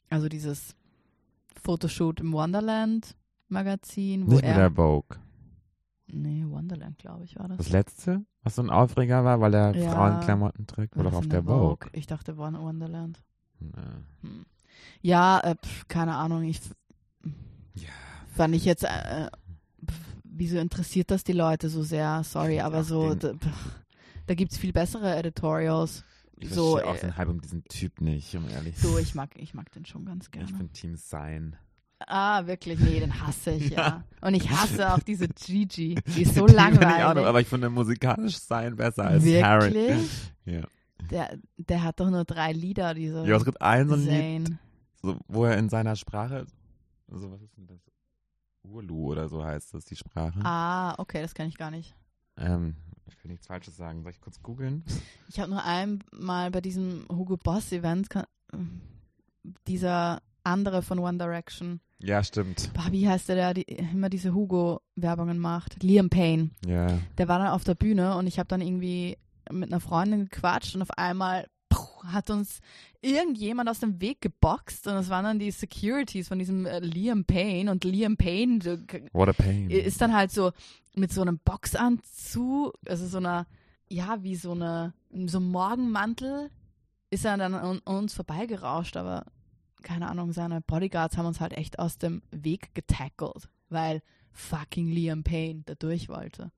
also 0.10 0.30
dieses 0.30 0.76
Fotoshoot 1.62 2.20
im 2.20 2.34
Wonderland 2.34 3.16
Magazin, 3.48 4.26
wo 4.28 4.32
Nicht 4.32 4.42
mit 4.44 4.46
er. 4.52 4.56
der 4.58 4.72
Vogue. 4.72 5.18
Nee, 6.08 6.46
Wonderland, 6.48 6.98
glaube 7.00 7.24
ich, 7.26 7.38
war 7.38 7.48
das. 7.48 7.58
Das 7.58 7.70
letzte, 7.70 8.24
was 8.44 8.56
so 8.56 8.62
ein 8.62 8.70
Aufreger 8.70 9.24
war, 9.24 9.42
weil 9.42 9.54
er 9.56 9.76
Ja. 9.76 9.92
Frauenklamotten 9.92 10.68
trägt, 10.68 10.96
war 10.96 11.04
doch 11.04 11.14
auf 11.14 11.28
der 11.28 11.44
Vogue. 11.44 11.90
Ich 11.94 12.06
dachte 12.06 12.38
Won- 12.38 12.60
Wonderland. 12.60 13.22
Nee. 13.60 13.72
Hm. 14.22 14.46
Ja, 15.02 15.40
äh, 15.40 15.56
pf, 15.56 15.88
keine 15.88 16.16
Ahnung. 16.16 16.44
Ich 16.44 16.62
Ja. 17.76 17.90
fand 18.36 18.54
ich 18.56 18.66
jetzt, 18.66 18.84
äh, 18.84 19.30
pf, 19.86 20.15
wieso 20.38 20.58
interessiert 20.58 21.12
das 21.12 21.24
die 21.24 21.34
Leute 21.34 21.70
so 21.70 21.84
sehr? 21.84 22.24
Sorry, 22.24 22.60
aber 22.60 22.84
so, 22.84 23.16
da, 23.16 23.34
da 24.28 24.34
gibt 24.36 24.52
es 24.52 24.58
viel 24.58 24.74
bessere 24.74 25.16
Editorials. 25.16 26.04
Ich 26.40 26.50
So, 26.50 26.74
verstehe 26.74 26.92
auch 26.92 26.96
äh, 26.96 27.00
den 27.00 27.18
Hype 27.18 27.30
um 27.30 27.42
diesen 27.42 27.64
Typ 27.66 28.02
nicht, 28.02 28.36
um 28.36 28.50
ehrlich 28.50 28.78
So, 28.78 28.98
ich 28.98 29.16
mag, 29.16 29.30
ich 29.38 29.54
mag 29.54 29.72
den 29.72 29.86
schon 29.86 30.06
ganz 30.06 30.26
Ich 30.26 30.32
gerne. 30.32 30.48
finde 30.48 30.68
Team 30.74 30.96
Sein. 30.96 31.56
Ah, 32.08 32.46
wirklich? 32.46 32.78
Nee, 32.80 33.00
den 33.00 33.22
hasse 33.26 33.52
ich, 33.52 33.70
ja. 33.72 34.04
Und 34.22 34.34
ich 34.34 34.50
hasse 34.50 34.94
auch 34.94 35.00
diese 35.00 35.30
Gigi. 35.30 35.96
Die 36.16 36.24
ist 36.24 36.36
so 36.36 36.46
Die 36.46 36.54
langweilig. 36.54 36.98
Ich 36.98 37.04
auch 37.06 37.14
noch, 37.16 37.26
aber 37.26 37.40
ich 37.40 37.48
finde 37.48 37.70
musikalisch 37.70 38.38
Sein 38.38 38.76
besser 38.76 39.06
als 39.06 39.24
Harry. 39.24 39.74
Wirklich? 39.74 40.10
Ja. 40.46 40.62
Der, 41.10 41.38
der 41.58 41.84
hat 41.84 42.00
doch 42.00 42.10
nur 42.10 42.26
drei 42.26 42.52
Lieder, 42.52 42.94
dieser 42.94 43.26
Ja, 43.26 43.38
es 43.38 43.46
gibt 43.46 43.62
ein 43.62 43.88
so 43.88 43.96
ein 43.96 44.02
Lied, 44.08 44.58
so, 45.02 45.18
wo 45.28 45.46
er 45.46 45.58
in 45.58 45.70
seiner 45.70 45.96
Sprache, 45.96 46.46
so 47.08 47.32
was 47.32 47.42
ist 47.42 47.56
denn 47.58 47.68
das? 47.68 47.80
Urlu 48.66 49.12
oder 49.12 49.30
so 49.30 49.44
heißt 49.44 49.74
das, 49.74 49.86
die 49.86 49.96
Sprache. 49.96 50.40
Ah, 50.44 50.96
okay, 50.98 51.22
das 51.22 51.34
kann 51.34 51.48
ich 51.48 51.58
gar 51.58 51.72
nicht. 51.72 51.96
Ähm, 52.38 52.76
ich 53.08 53.24
will 53.24 53.32
nichts 53.32 53.48
Falsches 53.48 53.78
sagen. 53.78 54.04
Soll 54.04 54.12
ich 54.12 54.22
kurz 54.22 54.42
googeln? 54.42 54.84
Ich 55.30 55.40
habe 55.40 55.50
nur 55.50 55.64
einmal 55.64 56.52
bei 56.52 56.62
diesem 56.62 57.06
Hugo 57.10 57.38
Boss 57.38 57.72
Event 57.72 58.10
dieser 59.68 60.22
andere 60.44 60.82
von 60.82 61.00
One 61.00 61.18
Direction. 61.18 61.80
Ja, 62.00 62.24
stimmt. 62.24 62.72
Wie 62.92 63.08
heißt 63.08 63.30
der, 63.30 63.36
der 63.36 63.54
die, 63.54 63.64
immer 63.64 64.10
diese 64.10 64.34
Hugo-Werbungen 64.34 65.40
macht? 65.40 65.82
Liam 65.82 66.10
Payne. 66.10 66.52
Ja. 66.66 67.00
Der 67.18 67.28
war 67.28 67.40
dann 67.40 67.50
auf 67.50 67.64
der 67.64 67.76
Bühne 67.76 68.16
und 68.18 68.28
ich 68.28 68.38
habe 68.38 68.48
dann 68.48 68.62
irgendwie 68.62 69.18
mit 69.52 69.72
einer 69.72 69.80
Freundin 69.80 70.28
gequatscht 70.28 70.76
und 70.76 70.82
auf 70.82 70.92
einmal 70.92 71.48
hat 72.12 72.30
uns 72.30 72.60
irgendjemand 73.02 73.70
aus 73.70 73.80
dem 73.80 74.02
Weg 74.02 74.22
geboxt 74.22 74.88
und 74.88 74.96
es 74.96 75.10
waren 75.10 75.26
dann 75.26 75.40
die 75.40 75.52
Securities 75.52 76.28
von 76.28 76.40
diesem 76.40 76.66
äh, 76.66 76.80
Liam 76.80 77.26
Payne 77.26 77.70
und 77.72 77.84
Liam 77.84 78.18
Payne 78.18 78.60
What 79.14 79.30
a 79.30 79.34
pain. 79.34 79.70
ist 79.70 80.02
dann 80.02 80.14
halt 80.14 80.32
so 80.32 80.52
mit 80.96 81.12
so 81.12 81.22
einem 81.22 81.40
Boxanzug, 81.40 82.74
also 82.88 83.08
so 83.08 83.18
einer, 83.18 83.48
ja, 83.90 84.24
wie 84.24 84.36
so 84.36 84.52
eine, 84.52 84.94
so 85.26 85.38
einem 85.38 85.52
Morgenmantel, 85.52 86.50
ist 87.10 87.26
er 87.26 87.38
dann 87.38 87.54
an 87.54 87.80
uns 87.80 88.14
vorbeigerauscht, 88.14 88.98
aber 88.98 89.26
keine 89.84 90.10
Ahnung, 90.10 90.32
seine 90.32 90.62
Bodyguards 90.62 91.18
haben 91.18 91.28
uns 91.28 91.40
halt 91.40 91.54
echt 91.54 91.80
aus 91.80 91.98
dem 91.98 92.24
Weg 92.32 92.74
getackelt, 92.74 93.50
weil 93.70 94.02
fucking 94.32 94.90
Liam 94.90 95.24
Payne 95.24 95.62
da 95.66 95.76
durch 95.76 96.10
wollte. 96.10 96.52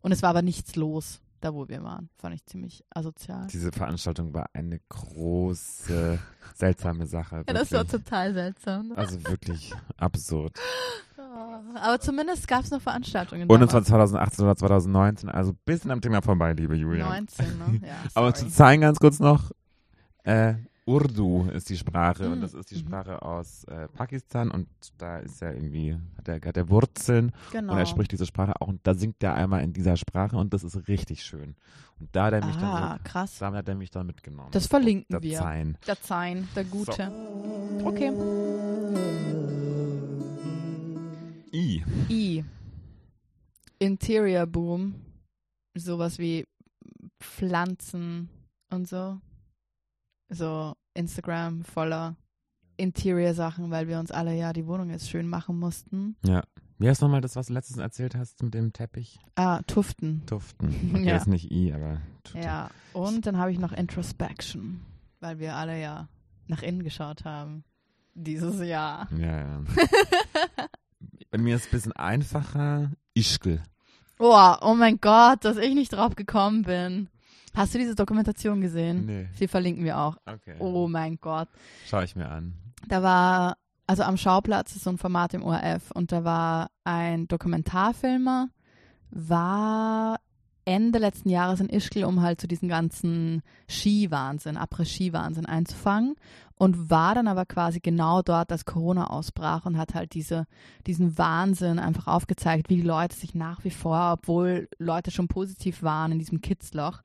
Und 0.00 0.12
es 0.12 0.22
war 0.22 0.30
aber 0.30 0.42
nichts 0.42 0.74
los, 0.74 1.20
da 1.44 1.52
wo 1.52 1.68
wir 1.68 1.82
waren. 1.82 2.08
Fand 2.18 2.34
ich 2.34 2.44
ziemlich 2.46 2.84
asozial. 2.90 3.46
Diese 3.48 3.72
Veranstaltung 3.72 4.32
war 4.32 4.48
eine 4.52 4.80
große, 4.88 6.18
seltsame 6.54 7.06
Sache. 7.06 7.44
Ja, 7.46 7.52
das 7.52 7.72
war 7.72 7.86
total 7.86 8.32
seltsam. 8.32 8.88
ne? 8.88 8.96
Also 8.96 9.22
wirklich 9.26 9.72
absurd. 9.96 10.58
Aber 11.74 11.98
zumindest 12.00 12.46
gab 12.46 12.64
es 12.64 12.70
noch 12.70 12.80
Veranstaltungen. 12.80 13.48
Und 13.48 13.62
es 13.62 13.72
war 13.72 13.80
damals. 13.80 13.88
2018 13.88 14.44
oder 14.44 14.56
2019, 14.56 15.28
also 15.30 15.52
ein 15.52 15.58
bisschen 15.64 15.90
am 15.90 16.00
Thema 16.00 16.20
vorbei, 16.22 16.52
liebe 16.52 16.74
Julia. 16.74 17.08
19, 17.08 17.46
ne? 17.58 17.80
Ja, 17.86 17.94
Aber 18.14 18.34
zu 18.34 18.48
zeigen 18.48 18.82
ganz 18.82 18.98
kurz 18.98 19.18
noch, 19.18 19.50
äh, 20.24 20.54
Urdu 20.84 21.48
ist 21.52 21.70
die 21.70 21.76
Sprache 21.76 22.28
und 22.28 22.40
Mm, 22.40 22.42
das 22.42 22.54
ist 22.54 22.70
die 22.70 22.74
mhm. 22.74 22.80
Sprache 22.80 23.22
aus 23.22 23.64
äh, 23.64 23.86
Pakistan 23.88 24.50
und 24.50 24.66
da 24.98 25.18
ist 25.18 25.40
er 25.40 25.54
irgendwie, 25.54 25.96
hat 26.16 26.28
er, 26.28 26.40
hat 26.40 26.56
er 26.56 26.68
Wurzeln 26.68 27.32
genau. 27.52 27.72
und 27.72 27.78
er 27.78 27.86
spricht 27.86 28.10
diese 28.10 28.26
Sprache 28.26 28.60
auch 28.60 28.66
und 28.66 28.80
da 28.84 28.94
singt 28.94 29.22
er 29.22 29.34
einmal 29.34 29.62
in 29.62 29.72
dieser 29.72 29.96
Sprache 29.96 30.36
und 30.36 30.52
das 30.52 30.64
ist 30.64 30.88
richtig 30.88 31.22
schön. 31.22 31.54
Und 32.00 32.08
da 32.12 32.26
hat 32.26 32.32
er 32.32 32.44
mich 32.44 32.56
ah, 32.56 32.60
dann 32.60 32.98
so, 32.98 33.04
krass. 33.04 33.38
damit 33.38 33.58
hat 33.58 33.68
er 33.68 33.74
mich 33.76 33.90
dann 33.90 34.06
mitgenommen. 34.06 34.50
Das 34.50 34.66
verlinken 34.66 35.06
der 35.12 35.22
wir. 35.22 35.38
Zein. 35.38 35.78
Der 35.86 36.00
Zein, 36.00 36.48
der 36.56 36.64
Gute. 36.64 37.12
Okay. 37.84 38.10
I. 41.52 41.84
I. 42.08 42.44
Interior 43.78 44.46
Boom. 44.46 44.94
Sowas 45.76 46.18
wie 46.18 46.44
Pflanzen 47.20 48.28
und 48.70 48.88
so. 48.88 49.20
So 50.32 50.74
Instagram 50.94 51.62
voller 51.64 52.16
Interior-Sachen, 52.76 53.70
weil 53.70 53.86
wir 53.88 53.98
uns 53.98 54.10
alle 54.10 54.34
ja 54.34 54.52
die 54.52 54.66
Wohnung 54.66 54.90
jetzt 54.90 55.08
schön 55.10 55.28
machen 55.28 55.58
mussten. 55.58 56.16
Ja. 56.24 56.42
Wie 56.78 56.88
heißt 56.88 57.00
nochmal 57.02 57.20
das, 57.20 57.36
was 57.36 57.46
du 57.46 57.52
letztens 57.52 57.78
erzählt 57.78 58.16
hast 58.16 58.42
mit 58.42 58.54
dem 58.54 58.72
Teppich? 58.72 59.20
Ah, 59.36 59.60
Tuften. 59.66 60.22
Tuften. 60.26 60.74
Okay, 60.94 61.04
Ja. 61.08 61.16
ist 61.16 61.28
nicht 61.28 61.52
I, 61.52 61.72
aber 61.72 62.00
Tuften. 62.24 62.42
Ja. 62.42 62.70
Und 62.92 63.24
dann 63.26 63.36
habe 63.36 63.52
ich 63.52 63.58
noch 63.58 63.72
Introspection, 63.72 64.80
weil 65.20 65.38
wir 65.38 65.54
alle 65.54 65.80
ja 65.80 66.08
nach 66.48 66.62
innen 66.62 66.82
geschaut 66.82 67.24
haben. 67.24 67.62
Dieses 68.14 68.58
Jahr. 68.66 69.08
Ja, 69.16 69.38
ja. 69.38 69.62
Bei 71.30 71.38
mir 71.38 71.54
ist 71.56 71.62
es 71.62 71.68
ein 71.68 71.70
bisschen 71.70 71.92
einfacher. 71.92 72.90
Ischgl. 73.14 73.62
Oh, 74.18 74.54
oh 74.60 74.74
mein 74.74 74.98
Gott, 75.00 75.44
dass 75.44 75.56
ich 75.56 75.74
nicht 75.74 75.92
drauf 75.92 76.14
gekommen 76.16 76.62
bin. 76.62 77.08
Hast 77.54 77.74
du 77.74 77.78
diese 77.78 77.94
Dokumentation 77.94 78.60
gesehen? 78.60 79.06
Nee. 79.06 79.28
Sie 79.34 79.48
verlinken 79.48 79.84
wir 79.84 79.98
auch. 79.98 80.16
Okay. 80.26 80.56
Oh 80.58 80.88
mein 80.88 81.18
Gott. 81.20 81.48
Schau 81.86 82.00
ich 82.00 82.16
mir 82.16 82.28
an. 82.28 82.54
Da 82.88 83.02
war, 83.02 83.56
also 83.86 84.02
am 84.02 84.16
Schauplatz 84.16 84.74
ist 84.74 84.84
so 84.84 84.90
ein 84.90 84.98
Format 84.98 85.34
im 85.34 85.42
ORF 85.42 85.90
und 85.92 86.12
da 86.12 86.24
war 86.24 86.70
ein 86.84 87.28
Dokumentarfilmer, 87.28 88.48
war 89.10 90.18
Ende 90.64 90.98
letzten 90.98 91.28
Jahres 91.28 91.60
in 91.60 91.68
Ischgl, 91.68 92.04
um 92.04 92.22
halt 92.22 92.40
so 92.40 92.46
diesen 92.46 92.68
ganzen 92.68 93.42
Skiwahnsinn, 93.68 94.56
Après-Ski-Wahnsinn 94.56 95.46
einzufangen 95.46 96.14
und 96.54 96.90
war 96.90 97.16
dann 97.16 97.26
aber 97.26 97.44
quasi 97.44 97.80
genau 97.80 98.22
dort, 98.22 98.52
als 98.52 98.64
Corona 98.64 99.08
ausbrach 99.10 99.66
und 99.66 99.76
hat 99.76 99.94
halt 99.94 100.14
diese, 100.14 100.46
diesen 100.86 101.18
Wahnsinn 101.18 101.80
einfach 101.80 102.06
aufgezeigt, 102.06 102.70
wie 102.70 102.76
die 102.76 102.82
Leute 102.82 103.16
sich 103.16 103.34
nach 103.34 103.64
wie 103.64 103.70
vor, 103.70 104.12
obwohl 104.12 104.68
Leute 104.78 105.10
schon 105.10 105.26
positiv 105.26 105.82
waren 105.82 106.12
in 106.12 106.20
diesem 106.20 106.40
Kitzloch, 106.40 107.02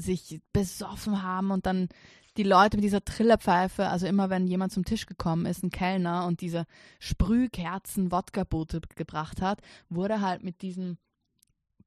sich 0.00 0.40
besoffen 0.52 1.22
haben 1.22 1.50
und 1.50 1.66
dann 1.66 1.88
die 2.36 2.42
Leute 2.42 2.76
mit 2.76 2.84
dieser 2.84 3.04
Trillerpfeife, 3.04 3.88
also 3.88 4.06
immer 4.06 4.30
wenn 4.30 4.46
jemand 4.46 4.72
zum 4.72 4.84
Tisch 4.84 5.06
gekommen 5.06 5.46
ist, 5.46 5.62
ein 5.62 5.70
Kellner 5.70 6.26
und 6.26 6.40
diese 6.40 6.64
Sprühkerzen 6.98 8.12
Wodka-Boote 8.12 8.80
gebracht 8.94 9.42
hat, 9.42 9.60
wurde 9.88 10.20
halt 10.20 10.42
mit 10.42 10.62
diesen 10.62 10.98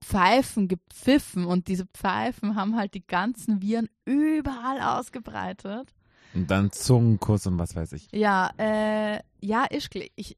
Pfeifen 0.04 0.68
gepfiffen 0.68 1.46
und 1.46 1.68
diese 1.68 1.86
Pfeifen 1.86 2.56
haben 2.56 2.76
halt 2.76 2.94
die 2.94 3.08
ganzen 3.08 3.62
Viren 3.62 3.90
überall 4.06 4.82
ausgebreitet. 4.82 5.94
Und 6.34 6.52
dann 6.52 6.72
Zungenkuss 6.72 7.48
und 7.48 7.58
was 7.58 7.76
weiß 7.76 7.94
ich. 7.94 8.08
Ja, 8.12 8.52
äh, 8.58 9.20
ja, 9.40 9.66
Ischgl, 9.66 10.08
ich 10.16 10.38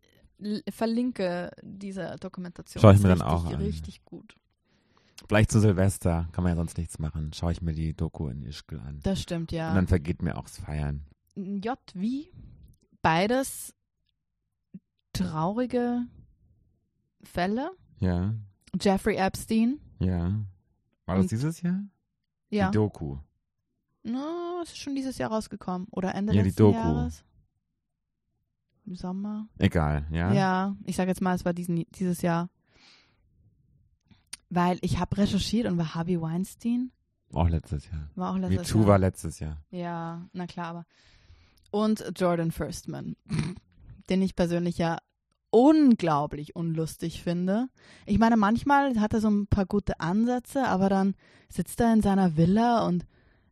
verlinke 0.69 1.51
diese 1.63 2.17
Dokumentation. 2.19 2.81
Schau 2.81 2.91
ich 2.91 2.99
mir 2.99 3.09
dann 3.09 3.21
richtig, 3.21 3.33
auch 3.33 3.45
an. 3.45 3.55
Richtig 3.55 4.05
gut. 4.05 4.35
Vielleicht 5.27 5.51
zu 5.51 5.59
Silvester, 5.59 6.27
kann 6.33 6.43
man 6.43 6.51
ja 6.51 6.55
sonst 6.57 6.77
nichts 6.77 6.99
machen. 6.99 7.31
Schaue 7.33 7.51
ich 7.53 7.61
mir 7.61 7.73
die 7.73 7.93
Doku 7.93 8.27
in 8.27 8.41
Ischgl 8.43 8.79
an. 8.79 8.99
Das 9.03 9.21
stimmt, 9.21 9.51
ja. 9.51 9.69
Und 9.69 9.75
dann 9.75 9.87
vergeht 9.87 10.21
mir 10.21 10.37
auch 10.37 10.43
das 10.43 10.57
Feiern. 10.59 11.05
J 11.35 11.77
wie 11.93 12.31
beides 13.01 13.73
traurige 15.13 16.01
Fälle. 17.23 17.71
Ja, 17.99 18.33
Jeffrey 18.79 19.15
Epstein. 19.15 19.79
ja. 19.99 20.39
War 21.05 21.15
das 21.17 21.25
Und- 21.25 21.31
dieses 21.31 21.61
Jahr? 21.61 21.83
Ja. 22.49 22.69
Die 22.71 22.75
Doku. 22.75 23.17
No, 24.03 24.59
es 24.63 24.69
ist 24.69 24.77
schon 24.79 24.95
dieses 24.95 25.17
Jahr 25.19 25.31
rausgekommen. 25.31 25.87
Oder 25.91 26.15
Ende 26.15 26.33
Ja, 26.33 26.41
die 26.41 26.49
letzten 26.49 26.63
Doku. 26.63 26.77
Jahres. 26.77 27.23
Im 28.85 28.95
Sommer. 28.95 29.47
Egal, 29.59 30.05
ja? 30.11 30.33
Ja, 30.33 30.75
ich 30.85 30.95
sage 30.95 31.09
jetzt 31.09 31.21
mal, 31.21 31.35
es 31.35 31.45
war 31.45 31.53
diesen, 31.53 31.85
dieses 31.91 32.21
Jahr. 32.23 32.49
Weil 34.55 34.79
ich 34.81 34.99
habe 34.99 35.17
recherchiert 35.17 35.67
und 35.67 35.77
war 35.77 35.95
Harvey 35.95 36.21
Weinstein. 36.21 36.91
Auch 37.33 37.49
letztes 37.49 37.89
Jahr. 37.89 38.09
War 38.15 38.31
auch 38.31 38.37
letztes 38.37 38.69
Too 38.69 38.79
Jahr. 38.79 38.87
war 38.87 38.99
letztes 38.99 39.39
Jahr. 39.39 39.57
Ja, 39.69 40.29
na 40.31 40.47
klar, 40.47 40.67
aber. 40.67 40.85
Und 41.71 42.13
Jordan 42.15 42.51
Firstman, 42.51 43.17
den 44.09 44.21
ich 44.21 44.35
persönlich 44.35 44.77
ja 44.77 44.97
unglaublich 45.49 46.55
unlustig 46.55 47.21
finde. 47.21 47.67
Ich 48.05 48.17
meine, 48.17 48.37
manchmal 48.37 48.99
hat 48.99 49.13
er 49.13 49.21
so 49.21 49.29
ein 49.29 49.47
paar 49.47 49.65
gute 49.65 49.99
Ansätze, 49.99 50.65
aber 50.67 50.87
dann 50.89 51.15
sitzt 51.49 51.81
er 51.81 51.91
in 51.93 52.01
seiner 52.01 52.37
Villa 52.37 52.85
und 52.87 53.05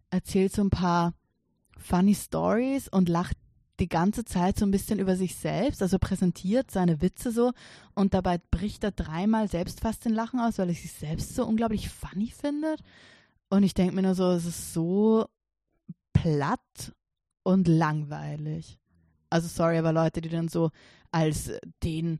erzählt 0.09 0.53
so 0.53 0.63
ein 0.63 0.69
paar 0.69 1.13
funny 1.77 2.15
Stories 2.15 2.87
und 2.87 3.09
lacht 3.09 3.37
die 3.79 3.89
ganze 3.89 4.23
Zeit 4.23 4.57
so 4.59 4.65
ein 4.65 4.71
bisschen 4.71 4.99
über 4.99 5.15
sich 5.15 5.35
selbst, 5.35 5.81
also 5.81 5.97
präsentiert 5.97 6.69
seine 6.69 7.01
Witze 7.01 7.31
so 7.31 7.53
und 7.95 8.13
dabei 8.13 8.39
bricht 8.51 8.83
er 8.83 8.91
dreimal 8.91 9.47
selbst 9.47 9.81
fast 9.81 10.05
den 10.05 10.13
Lachen 10.13 10.39
aus, 10.39 10.57
weil 10.57 10.69
er 10.69 10.75
sich 10.75 10.91
selbst 10.91 11.35
so 11.35 11.45
unglaublich 11.45 11.89
funny 11.89 12.27
findet. 12.27 12.81
Und 13.49 13.63
ich 13.63 13.73
denke 13.73 13.95
mir 13.95 14.03
nur 14.03 14.15
so, 14.15 14.31
es 14.31 14.45
ist 14.45 14.73
so 14.73 15.25
platt 16.13 16.93
und 17.43 17.67
langweilig. 17.67 18.79
Also 19.29 19.47
sorry, 19.47 19.77
aber 19.77 19.93
Leute, 19.93 20.21
die 20.21 20.29
dann 20.29 20.47
so 20.47 20.69
als 21.11 21.51
den 21.83 22.19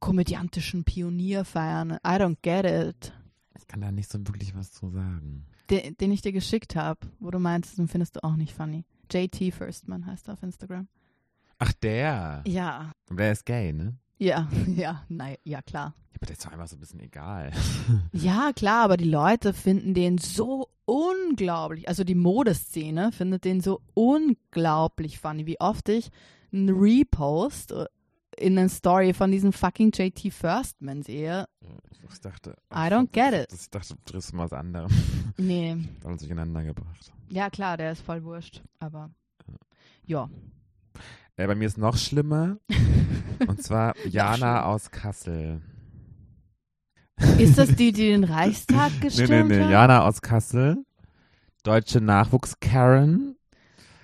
komödiantischen 0.00 0.84
Pionier 0.84 1.44
feiern, 1.44 1.92
I 2.06 2.18
don't 2.18 2.38
get 2.42 2.64
it. 2.64 3.12
Ich 3.58 3.66
kann 3.66 3.80
da 3.80 3.90
nicht 3.90 4.10
so 4.10 4.18
wirklich 4.18 4.54
was 4.54 4.70
zu 4.70 4.90
sagen. 4.90 5.46
Den, 5.70 5.96
den 5.96 6.12
ich 6.12 6.20
dir 6.20 6.32
geschickt 6.32 6.76
habe, 6.76 7.00
wo 7.18 7.30
du 7.30 7.38
meinst, 7.38 7.78
den 7.78 7.88
findest 7.88 8.16
du 8.16 8.24
auch 8.24 8.36
nicht 8.36 8.52
funny. 8.52 8.84
JT 9.10 9.52
Firstman 9.52 10.06
heißt 10.06 10.28
er 10.28 10.34
auf 10.34 10.42
Instagram. 10.42 10.88
Ach, 11.58 11.72
der. 11.72 12.42
Ja, 12.46 12.92
Aber 13.08 13.16
der 13.16 13.32
ist 13.32 13.46
gay, 13.46 13.72
ne? 13.72 13.96
ja, 14.18 14.48
ja, 14.66 15.04
nein, 15.08 15.36
ja 15.44 15.62
klar. 15.62 15.94
Ja, 15.96 16.16
aber 16.16 16.26
der 16.26 16.32
ist 16.36 16.44
doch 16.46 16.52
einfach 16.52 16.68
so 16.68 16.76
ein 16.76 16.80
bisschen 16.80 17.00
egal. 17.00 17.52
Ja, 18.12 18.52
klar, 18.54 18.84
aber 18.84 18.96
die 18.96 19.08
Leute 19.08 19.52
finden 19.52 19.92
den 19.94 20.18
so 20.18 20.68
unglaublich, 20.86 21.88
also 21.88 22.04
die 22.04 22.14
Modeszene 22.14 23.12
findet 23.12 23.44
den 23.44 23.60
so 23.60 23.80
unglaublich 23.94 25.18
funny, 25.18 25.46
wie 25.46 25.60
oft 25.60 25.88
ich 25.88 26.10
einen 26.52 26.70
Repost 26.70 27.74
in 28.38 28.58
einer 28.58 28.68
Story 28.68 29.12
von 29.12 29.30
diesem 29.30 29.52
fucking 29.52 29.90
JT 29.94 30.32
Firstman 30.32 31.02
sehe. 31.02 31.46
Ich 32.12 32.20
dachte. 32.20 32.54
I 32.72 32.88
don't 32.88 33.08
get 33.12 33.32
it. 33.34 33.52
Ich 33.52 33.68
dachte, 33.70 33.94
du 33.94 34.00
triffst 34.12 34.32
mal 34.32 34.44
was 34.44 34.52
anderes. 34.52 34.92
Nee, 35.36 35.76
Da 36.00 36.08
haben 36.08 36.18
sie 36.18 36.26
durcheinander 36.26 36.64
gebracht. 36.64 37.12
ja 37.30 37.50
klar, 37.50 37.76
der 37.76 37.92
ist 37.92 38.02
voll 38.02 38.22
wurscht, 38.24 38.62
aber 38.78 39.10
ja. 40.04 40.28
Äh, 41.36 41.46
bei 41.46 41.54
mir 41.54 41.66
ist 41.66 41.78
noch 41.78 41.96
schlimmer. 41.96 42.58
und 43.48 43.62
zwar 43.62 43.94
Jana 44.06 44.64
aus 44.64 44.90
Kassel. 44.90 45.60
Ist 47.38 47.58
das 47.58 47.68
die, 47.74 47.92
die 47.92 48.10
den 48.10 48.24
Reichstag 48.24 48.92
Nee, 48.94 49.00
gestürmt 49.00 49.48
nee, 49.50 49.56
nee. 49.58 49.64
hat? 49.64 49.70
Jana 49.70 50.02
aus 50.06 50.20
Kassel. 50.22 50.84
Deutsche 51.64 52.00
Nachwuchs-Karen. 52.00 53.35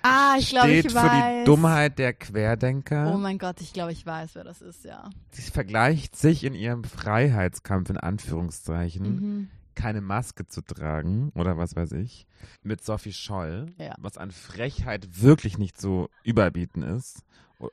Ah, 0.03 0.35
ich 0.37 0.49
glaube, 0.49 0.71
ich 0.71 0.79
steht 0.81 0.95
weiß. 0.95 1.03
für 1.03 1.39
die 1.39 1.43
Dummheit 1.45 1.97
der 1.97 2.13
Querdenker. 2.13 3.11
Oh 3.13 3.17
mein 3.17 3.37
Gott, 3.37 3.61
ich 3.61 3.73
glaube, 3.73 3.91
ich 3.93 4.05
weiß, 4.05 4.35
wer 4.35 4.43
das 4.43 4.61
ist, 4.61 4.83
ja. 4.85 5.09
Sie 5.31 5.41
vergleicht 5.43 6.15
sich 6.15 6.43
in 6.43 6.53
ihrem 6.53 6.83
Freiheitskampf 6.83 7.89
in 7.89 7.97
Anführungszeichen, 7.97 9.03
Mhm. 9.05 9.49
keine 9.75 10.01
Maske 10.01 10.45
zu 10.47 10.61
tragen 10.61 11.31
oder 11.35 11.57
was 11.57 11.75
weiß 11.75 11.93
ich, 11.93 12.27
mit 12.61 12.83
Sophie 12.83 13.13
Scholl, 13.13 13.67
Ja. 13.77 13.95
was 13.97 14.17
an 14.17 14.31
Frechheit 14.31 15.21
wirklich 15.21 15.57
nicht 15.57 15.79
so 15.79 16.09
überbieten 16.23 16.83
ist 16.83 17.23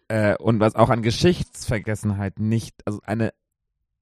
äh, 0.08 0.36
und 0.36 0.60
was 0.60 0.76
auch 0.76 0.88
an 0.90 1.02
Geschichtsvergessenheit 1.02 2.38
nicht, 2.38 2.76
also 2.86 3.00
eine, 3.04 3.32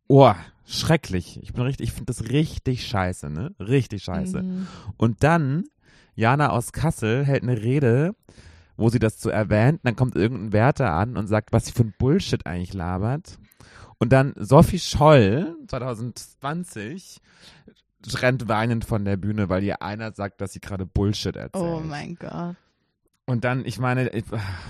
oh, 0.06 0.34
schrecklich. 0.66 1.40
Ich 1.42 1.54
bin 1.54 1.62
richtig, 1.64 1.88
ich 1.88 1.92
finde 1.92 2.12
das 2.12 2.28
richtig 2.28 2.86
scheiße, 2.86 3.30
ne? 3.30 3.54
Richtig 3.58 4.02
scheiße. 4.04 4.42
Mhm. 4.42 4.66
Und 4.98 5.24
dann, 5.24 5.64
Jana 6.18 6.50
aus 6.50 6.72
Kassel 6.72 7.24
hält 7.24 7.44
eine 7.44 7.62
Rede, 7.62 8.12
wo 8.76 8.88
sie 8.88 8.98
das 8.98 9.20
so 9.20 9.30
erwähnt. 9.30 9.78
Dann 9.84 9.94
kommt 9.94 10.16
irgendein 10.16 10.52
Wärter 10.52 10.92
an 10.92 11.16
und 11.16 11.28
sagt, 11.28 11.52
was 11.52 11.66
sie 11.66 11.72
für 11.72 11.84
ein 11.84 11.94
Bullshit 11.96 12.44
eigentlich 12.44 12.74
labert. 12.74 13.38
Und 13.98 14.12
dann 14.12 14.34
Sophie 14.36 14.80
Scholl, 14.80 15.56
2020, 15.68 17.20
rennt 18.14 18.48
weinend 18.48 18.84
von 18.84 19.04
der 19.04 19.16
Bühne, 19.16 19.48
weil 19.48 19.62
ihr 19.62 19.80
einer 19.80 20.12
sagt, 20.12 20.40
dass 20.40 20.52
sie 20.52 20.60
gerade 20.60 20.86
Bullshit 20.86 21.36
erzählt. 21.36 21.64
Oh 21.64 21.78
mein 21.78 22.16
Gott. 22.16 22.56
Und 23.28 23.44
dann, 23.44 23.64
ich 23.66 23.78
meine, 23.78 24.08
ich- 24.08 24.24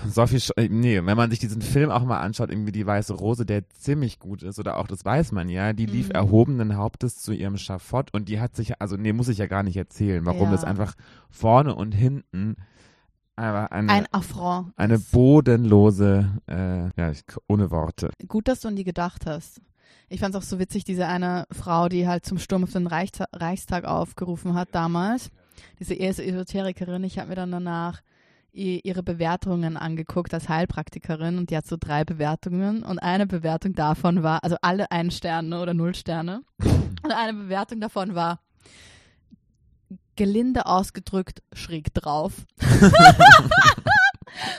Sophie, 0.05 0.35
Sch- 0.37 0.69
nee, 0.69 1.01
wenn 1.05 1.15
man 1.15 1.29
sich 1.29 1.39
diesen 1.39 1.61
Film 1.61 1.89
auch 1.91 2.03
mal 2.03 2.19
anschaut, 2.19 2.49
irgendwie 2.49 2.73
die 2.73 2.85
Weiße 2.85 3.13
Rose, 3.13 3.45
der 3.45 3.67
ziemlich 3.69 4.19
gut 4.19 4.43
ist, 4.43 4.59
oder 4.59 4.77
auch 4.77 4.87
das 4.87 5.05
weiß 5.05 5.31
man 5.31 5.47
ja, 5.47 5.71
die 5.71 5.85
lief 5.85 6.09
Mhm. 6.09 6.15
erhobenen 6.15 6.75
Hauptes 6.75 7.15
zu 7.15 7.31
ihrem 7.31 7.55
Schafott 7.57 8.13
und 8.13 8.27
die 8.27 8.41
hat 8.41 8.57
sich, 8.57 8.81
also 8.81 8.97
nee, 8.97 9.13
muss 9.13 9.29
ich 9.29 9.37
ja 9.37 9.47
gar 9.47 9.63
nicht 9.63 9.77
erzählen, 9.77 10.25
warum 10.25 10.43
Ja. 10.47 10.51
das 10.51 10.65
einfach 10.65 10.95
vorne 11.29 11.73
und 11.73 11.93
hinten 11.93 12.57
einfach 13.37 13.71
eine, 13.71 13.91
Ein 13.93 14.07
Affront. 14.11 14.73
eine 14.75 14.99
bodenlose, 14.99 16.29
äh, 16.47 16.89
ja, 16.99 17.11
ich, 17.11 17.23
ohne 17.47 17.71
Worte. 17.71 18.11
Gut, 18.27 18.47
dass 18.49 18.59
du 18.59 18.67
an 18.67 18.75
die 18.75 18.83
gedacht 18.83 19.25
hast. 19.25 19.61
Ich 20.09 20.19
fand 20.19 20.35
es 20.35 20.41
auch 20.41 20.45
so 20.45 20.59
witzig, 20.59 20.83
diese 20.83 21.07
eine 21.07 21.45
Frau, 21.51 21.87
die 21.87 22.07
halt 22.07 22.25
zum 22.25 22.37
Sturm 22.39 22.63
auf 22.63 22.73
den 22.73 22.87
Reichsta 22.87 23.25
Reichstag 23.31 23.85
aufgerufen 23.85 24.53
hat 24.55 24.69
damals. 24.73 25.29
Diese 25.79 25.93
erste 25.93 26.25
Esoterikerin. 26.25 27.03
Ich 27.03 27.19
habe 27.19 27.29
mir 27.29 27.35
dann 27.35 27.51
danach 27.51 28.01
ihre 28.51 29.03
Bewertungen 29.03 29.77
angeguckt 29.77 30.33
als 30.33 30.49
Heilpraktikerin 30.49 31.37
und 31.37 31.49
die 31.49 31.57
hat 31.57 31.67
so 31.67 31.77
drei 31.79 32.03
Bewertungen 32.03 32.83
und 32.83 32.99
eine 32.99 33.27
Bewertung 33.27 33.73
davon 33.73 34.23
war, 34.23 34.43
also 34.43 34.57
alle 34.61 34.91
ein 34.91 35.11
Sterne 35.11 35.61
oder 35.61 35.73
null 35.73 35.95
Sterne 35.95 36.41
und 37.03 37.11
eine 37.11 37.33
Bewertung 37.33 37.79
davon 37.79 38.15
war 38.15 38.39
gelinde 40.15 40.65
ausgedrückt 40.65 41.41
schräg 41.53 41.93
drauf. 41.93 42.33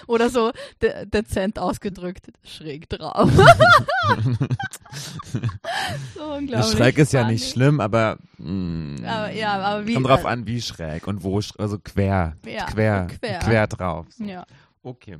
Oder 0.07 0.31
so 0.31 0.53
de 0.83 1.07
dezent 1.07 1.59
ausgedrückt 1.59 2.31
schräg 2.45 2.89
drauf. 2.89 3.31
so 6.15 6.25
unglaublich. 6.35 6.73
Schräg 6.73 6.99
ist 6.99 7.13
ja 7.13 7.27
nicht 7.27 7.51
schlimm, 7.51 7.81
aber, 7.81 8.19
mh, 8.39 9.09
Aber, 9.09 9.33
ja, 9.33 9.53
aber 9.61 9.87
wie. 9.87 9.95
kommt 9.95 10.09
drauf 10.09 10.25
äh, 10.25 10.29
an, 10.29 10.47
wie 10.47 10.61
schräg 10.61 11.07
und 11.07 11.23
wo, 11.23 11.41
also 11.59 11.79
quer, 11.79 12.37
Ja, 12.47 12.67
quer, 12.67 13.07
quer. 13.07 13.39
quer 13.39 13.67
drauf. 13.67 14.07
So. 14.11 14.25
Ja. 14.25 14.45
Okay. 14.83 15.19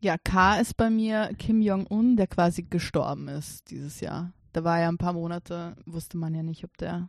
ja, 0.00 0.16
K 0.18 0.56
ist 0.60 0.76
bei 0.76 0.88
mir 0.90 1.30
Kim 1.38 1.60
Jong-un, 1.60 2.16
der 2.16 2.26
quasi 2.26 2.62
gestorben 2.62 3.28
ist 3.28 3.70
dieses 3.70 4.00
Jahr. 4.00 4.32
Da 4.52 4.64
war 4.64 4.80
ja 4.80 4.88
ein 4.88 4.98
paar 4.98 5.12
Monate, 5.12 5.76
wusste 5.84 6.16
man 6.16 6.34
ja 6.34 6.42
nicht, 6.42 6.64
ob 6.64 6.76
der 6.78 7.08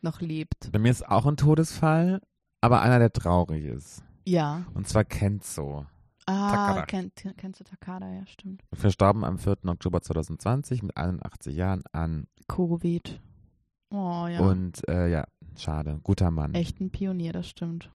noch 0.00 0.20
lebt. 0.20 0.70
Bei 0.72 0.78
mir 0.78 0.90
ist 0.90 1.06
auch 1.06 1.26
ein 1.26 1.36
Todesfall, 1.36 2.22
aber 2.60 2.80
einer, 2.80 2.98
der 2.98 3.12
traurig 3.12 3.64
ist. 3.64 4.02
Ja. 4.28 4.66
Und 4.74 4.86
zwar 4.86 5.04
Kenzo. 5.04 5.86
Ah, 6.26 6.74
Takada. 6.74 7.10
kennst 7.36 7.60
du 7.60 7.64
Takada? 7.64 8.12
Ja, 8.12 8.26
stimmt. 8.26 8.62
Verstorben 8.74 9.24
am 9.24 9.38
4. 9.38 9.56
Oktober 9.66 10.02
2020 10.02 10.82
mit 10.82 10.94
81 10.96 11.56
Jahren 11.56 11.82
an. 11.92 12.26
Covid. 12.48 13.20
Oh 13.90 14.26
ja. 14.26 14.40
Und 14.40 14.86
äh, 14.86 15.08
ja, 15.08 15.24
schade. 15.56 16.00
Guter 16.02 16.30
Mann. 16.30 16.52
Echt 16.54 16.78
ein 16.80 16.90
Pionier, 16.90 17.32
das 17.32 17.48
stimmt. 17.48 17.90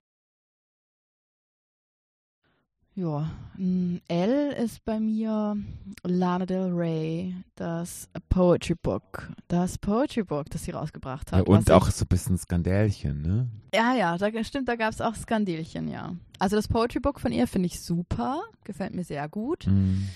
Ja, 2.96 3.28
mm, 3.56 3.96
L 4.06 4.52
ist 4.52 4.84
bei 4.84 5.00
mir 5.00 5.56
Lana 6.04 6.46
Del 6.46 6.70
Rey, 6.72 7.34
das 7.56 8.08
Poetry 8.28 8.76
Book. 8.80 9.28
Das 9.48 9.78
Poetry 9.78 10.22
Book, 10.22 10.48
das 10.50 10.62
sie 10.64 10.70
rausgebracht 10.70 11.32
Ja, 11.32 11.38
hat. 11.38 11.48
und 11.48 11.68
was 11.68 11.70
auch 11.74 11.90
so 11.90 12.04
ein 12.04 12.08
bisschen 12.08 12.38
Skandälchen, 12.38 13.22
ne? 13.22 13.48
Ja, 13.74 13.94
ja, 13.94 14.16
da, 14.16 14.44
stimmt, 14.44 14.68
da 14.68 14.76
gab 14.76 14.92
es 14.92 15.00
auch 15.00 15.16
Skandälchen, 15.16 15.88
ja. 15.88 16.14
Also 16.38 16.54
das 16.54 16.68
Poetry 16.68 17.00
Book 17.00 17.18
von 17.18 17.32
ihr 17.32 17.48
finde 17.48 17.66
ich 17.66 17.80
super, 17.80 18.42
gefällt 18.62 18.94
mir 18.94 19.04
sehr 19.04 19.28
gut. 19.28 19.66
Mhm. 19.66 20.08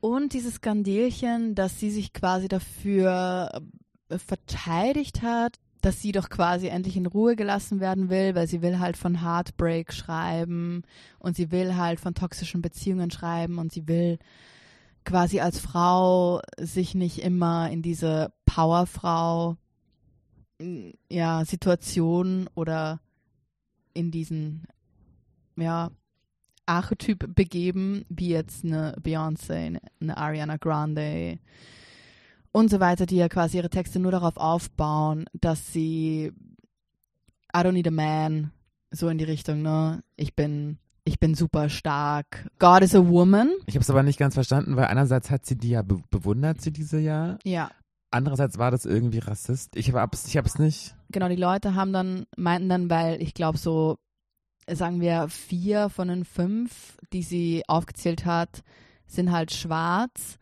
Und 0.00 0.32
dieses 0.32 0.54
Skandälchen, 0.54 1.54
dass 1.54 1.78
sie 1.78 1.90
sich 1.90 2.12
quasi 2.12 2.48
dafür 2.48 3.50
äh, 4.08 4.18
verteidigt 4.18 5.22
hat, 5.22 5.58
dass 5.80 6.00
sie 6.00 6.12
doch 6.12 6.28
quasi 6.28 6.68
endlich 6.68 6.96
in 6.96 7.06
Ruhe 7.06 7.36
gelassen 7.36 7.80
werden 7.80 8.10
will, 8.10 8.34
weil 8.34 8.48
sie 8.48 8.62
will 8.62 8.78
halt 8.78 8.96
von 8.96 9.22
Heartbreak 9.22 9.92
schreiben 9.92 10.82
und 11.18 11.36
sie 11.36 11.50
will 11.50 11.76
halt 11.76 12.00
von 12.00 12.14
toxischen 12.14 12.62
Beziehungen 12.62 13.10
schreiben 13.10 13.58
und 13.58 13.72
sie 13.72 13.86
will 13.86 14.18
quasi 15.04 15.40
als 15.40 15.58
Frau 15.58 16.40
sich 16.58 16.94
nicht 16.94 17.18
immer 17.18 17.70
in 17.70 17.82
diese 17.82 18.32
Powerfrau 18.44 19.56
mm, 20.60 20.90
ja, 21.08 21.44
Situation 21.44 22.48
oder 22.54 23.00
in 23.94 24.10
diesen 24.10 24.66
ja, 25.56 25.90
Archetyp 26.66 27.34
begeben, 27.34 28.04
wie 28.08 28.28
jetzt 28.28 28.64
eine 28.64 28.94
Beyoncé, 29.00 29.80
eine 30.00 30.16
Ariana 30.16 30.56
Grande 30.56 31.38
und 32.58 32.70
so 32.70 32.80
weiter, 32.80 33.06
die 33.06 33.16
ja 33.16 33.28
quasi 33.28 33.56
ihre 33.56 33.70
Texte 33.70 33.98
nur 33.98 34.12
darauf 34.12 34.36
aufbauen, 34.36 35.26
dass 35.32 35.72
sie 35.72 36.32
I 37.54 37.58
don't 37.60 37.72
need 37.72 37.88
a 37.88 37.90
man, 37.90 38.52
so 38.90 39.08
in 39.08 39.18
die 39.18 39.24
Richtung, 39.24 39.62
ne? 39.62 40.02
Ich 40.16 40.34
bin, 40.34 40.78
ich 41.04 41.18
bin 41.18 41.34
super 41.34 41.68
stark. 41.68 42.48
God 42.58 42.82
is 42.82 42.94
a 42.94 43.06
woman. 43.06 43.50
Ich 43.66 43.74
habe 43.74 43.82
es 43.82 43.90
aber 43.90 44.02
nicht 44.02 44.18
ganz 44.18 44.34
verstanden, 44.34 44.76
weil 44.76 44.86
einerseits 44.86 45.30
hat 45.30 45.46
sie 45.46 45.56
die 45.56 45.70
ja 45.70 45.82
be 45.82 46.02
bewundert, 46.10 46.60
sie 46.60 46.72
diese 46.72 46.98
ja. 46.98 47.38
Ja, 47.44 47.70
Andererseits 48.10 48.56
war 48.56 48.70
das 48.70 48.86
irgendwie 48.86 49.18
Rassist. 49.18 49.76
Ich 49.76 49.92
habe 49.92 50.14
es 50.14 50.26
ich 50.26 50.36
hab's 50.36 50.58
nicht. 50.58 50.94
genau, 51.10 51.28
die 51.28 51.36
Leute 51.36 51.74
haben 51.74 51.92
dann, 51.92 52.24
meinten 52.36 52.68
dann, 52.68 52.88
weil 52.88 53.20
ich 53.20 53.34
glaube 53.34 53.58
so, 53.58 53.98
sagen 54.66 55.00
wir, 55.00 55.28
vier 55.28 55.90
von 55.90 56.08
den 56.08 56.24
fünf, 56.24 56.96
die 57.12 57.22
sie 57.22 57.62
aufgezählt 57.68 58.24
hat, 58.24 58.62
sind 59.06 59.30
halt 59.30 59.52
schwarz 59.52 60.38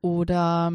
oder 0.00 0.72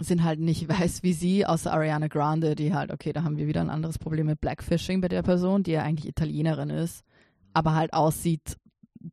sind 0.00 0.24
halt 0.24 0.40
nicht 0.40 0.68
weiß 0.80 1.02
wie 1.02 1.12
sie, 1.12 1.46
außer 1.46 1.72
Ariana 1.72 2.08
Grande, 2.08 2.54
die 2.54 2.74
halt, 2.74 2.90
okay, 2.90 3.12
da 3.12 3.22
haben 3.22 3.36
wir 3.36 3.46
wieder 3.46 3.60
ein 3.60 3.70
anderes 3.70 3.98
Problem 3.98 4.26
mit 4.26 4.40
Blackfishing 4.40 5.00
bei 5.00 5.08
der 5.08 5.22
Person, 5.22 5.62
die 5.62 5.72
ja 5.72 5.82
eigentlich 5.82 6.08
Italienerin 6.08 6.70
ist, 6.70 7.04
aber 7.52 7.74
halt 7.74 7.92
aussieht, 7.92 8.56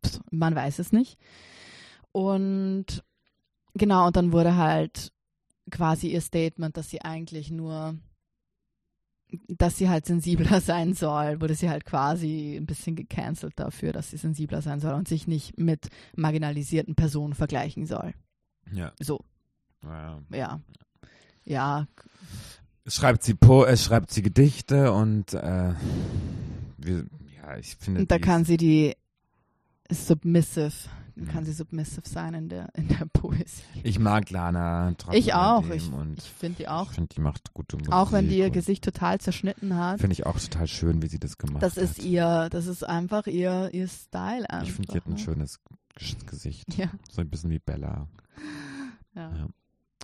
pff, 0.06 0.20
man 0.32 0.56
weiß 0.56 0.80
es 0.80 0.92
nicht. 0.92 1.18
Und 2.12 3.04
genau, 3.74 4.08
und 4.08 4.16
dann 4.16 4.32
wurde 4.32 4.56
halt 4.56 5.12
quasi 5.70 6.08
ihr 6.10 6.22
Statement, 6.22 6.78
dass 6.78 6.90
sie 6.90 7.02
eigentlich 7.02 7.52
nur 7.52 7.98
dass 9.48 9.78
sie 9.78 9.90
halt 9.90 10.06
sensibler 10.06 10.62
sein 10.62 10.94
soll, 10.94 11.42
wurde 11.42 11.56
sie 11.56 11.70
halt 11.70 11.86
quasi 11.86 12.56
ein 12.56 12.66
bisschen 12.66 12.96
gecancelt 12.96 13.54
dafür, 13.58 13.92
dass 13.92 14.10
sie 14.10 14.18
sensibler 14.18 14.62
sein 14.62 14.80
soll 14.80 14.94
und 14.94 15.08
sich 15.08 15.28
nicht 15.28 15.58
mit 15.60 15.90
marginalisierten 16.16 16.96
Personen 16.96 17.34
vergleichen 17.34 17.86
soll. 17.86 18.14
Ja. 18.72 18.94
So, 19.00 19.20
ja. 19.84 20.20
ja. 20.32 20.60
Ja, 21.46 21.88
schreibt 22.88 23.24
sie 23.24 23.34
po 23.36 23.64
es 23.66 23.84
schreibt 23.86 24.12
sie 24.12 24.22
Gedichte 24.22 24.92
und 24.92 25.34
äh, 25.34 25.74
wir, 26.78 27.06
ja, 27.42 27.58
ich 27.58 27.76
finde 27.78 28.02
und 28.02 28.12
da 28.12 28.16
die 28.16 28.22
kann 28.22 28.44
sie 28.46 28.58
die 28.58 28.96
submissive, 29.90 30.72
kann 31.32 31.46
sie 31.46 31.54
submissive 31.54 32.08
sein 32.08 32.34
in 32.34 32.50
der, 32.50 32.70
in 32.76 32.90
der 32.90 33.06
Poesie. 33.14 33.64
ich 33.84 33.98
mag 34.00 34.30
Lana 34.30 34.94
trotzdem 34.98 35.20
Ich 35.20 35.34
auch. 35.34 35.70
Ich, 35.70 35.90
ich 36.18 36.24
finde 36.38 36.58
die 36.58 36.68
auch. 36.68 36.90
Ich 36.90 36.96
finde, 36.96 37.16
die 37.16 37.22
macht 37.22 37.54
gute 37.54 37.78
Musik. 37.78 37.94
Auch 37.94 38.12
wenn 38.12 38.28
die 38.28 38.38
ihr 38.38 38.50
Gesicht 38.50 38.84
total 38.84 39.20
zerschnitten 39.22 39.76
hat. 39.78 40.00
Finde 40.02 40.14
ich 40.14 40.26
auch 40.26 40.38
total 40.40 40.68
schön, 40.68 41.02
wie 41.02 41.08
sie 41.08 41.20
das 41.20 41.38
gemacht 41.38 41.64
Das 41.64 41.78
hat. 41.78 41.84
ist 41.84 42.04
ihr, 42.04 42.50
das 42.52 42.68
ist 42.68 42.84
einfach 42.84 43.26
ihr, 43.28 43.70
ihr 43.74 43.88
Style 43.88 44.50
einfach. 44.50 44.68
Ich 44.68 44.74
finde, 44.74 44.92
die 44.92 44.98
hat 44.98 45.08
ein 45.08 45.14
ne? 45.14 45.20
schönes 45.20 45.60
Ges- 45.98 46.26
Gesicht. 46.26 46.78
Ja. 46.78 46.88
So 47.10 47.22
ein 47.22 47.30
bisschen 47.30 47.50
wie 47.52 47.60
Bella. 47.60 48.08
ja. 49.16 49.32
Ja. 49.36 49.48